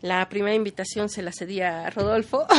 la 0.01 0.29
primera 0.29 0.55
invitación 0.55 1.09
se 1.09 1.21
la 1.21 1.33
cedí 1.33 1.59
a 1.61 1.89
Rodolfo. 1.89 2.45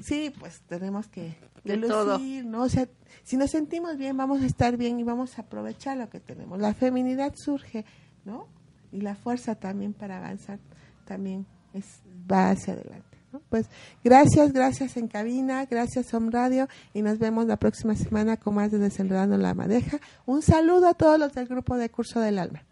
sí, 0.00 0.32
pues 0.40 0.62
tenemos 0.62 1.08
que 1.08 1.36
de, 1.62 1.76
todo. 1.76 2.18
¿no? 2.18 2.62
O 2.62 2.68
sea, 2.70 2.88
si 3.22 3.36
nos 3.36 3.50
sentimos 3.50 3.98
bien, 3.98 4.16
vamos 4.16 4.40
a 4.40 4.46
estar 4.46 4.78
bien 4.78 4.98
y 4.98 5.02
vamos 5.02 5.38
a 5.38 5.42
aprovechar 5.42 5.98
lo 5.98 6.08
que 6.08 6.20
tenemos. 6.20 6.58
La 6.58 6.72
feminidad 6.72 7.34
surge, 7.36 7.84
¿no? 8.24 8.48
Y 8.92 9.02
la 9.02 9.16
fuerza 9.16 9.56
también 9.56 9.92
para 9.92 10.16
avanzar 10.16 10.58
también 11.04 11.44
es 11.74 11.84
va 12.32 12.48
hacia 12.48 12.72
adelante. 12.72 13.09
Pues 13.48 13.66
gracias, 14.02 14.52
gracias 14.52 14.96
en 14.96 15.08
cabina, 15.08 15.64
gracias 15.66 16.12
Home 16.14 16.30
Radio 16.30 16.68
y 16.92 17.02
nos 17.02 17.18
vemos 17.18 17.46
la 17.46 17.56
próxima 17.56 17.94
semana 17.94 18.36
con 18.36 18.54
más 18.54 18.70
de 18.70 18.78
Desenredando 18.78 19.36
la 19.36 19.54
Madeja. 19.54 19.98
Un 20.26 20.42
saludo 20.42 20.88
a 20.88 20.94
todos 20.94 21.18
los 21.18 21.32
del 21.32 21.46
grupo 21.46 21.76
de 21.76 21.90
Curso 21.90 22.20
del 22.20 22.38
Alma. 22.38 22.64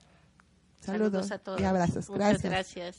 Saludos, 0.81 1.31
a 1.31 1.39
todos. 1.39 1.61
y 1.61 1.65
abrazos. 1.65 2.09
Muchas 2.09 2.43
gracias. 2.43 2.97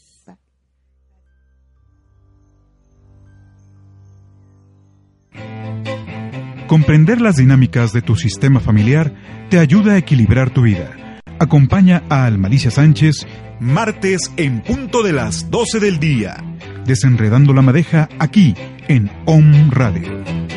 Comprender 6.67 7.19
las 7.19 7.37
dinámicas 7.37 7.93
de 7.93 8.03
tu 8.03 8.15
sistema 8.15 8.59
familiar 8.59 9.11
te 9.49 9.57
ayuda 9.57 9.93
a 9.93 9.97
equilibrar 9.97 10.53
tu 10.53 10.61
vida. 10.61 11.19
Acompaña 11.39 12.03
a 12.09 12.25
Almalicia 12.25 12.69
Sánchez 12.69 13.25
martes 13.59 14.31
en 14.37 14.61
punto 14.61 15.03
de 15.03 15.13
las 15.13 15.49
12 15.49 15.79
del 15.79 15.99
día, 15.99 16.37
desenredando 16.89 17.53
la 17.53 17.61
madeja 17.61 18.09
aquí 18.17 18.55
en 18.87 19.11
OM 19.25 19.69
Radio. 19.69 20.48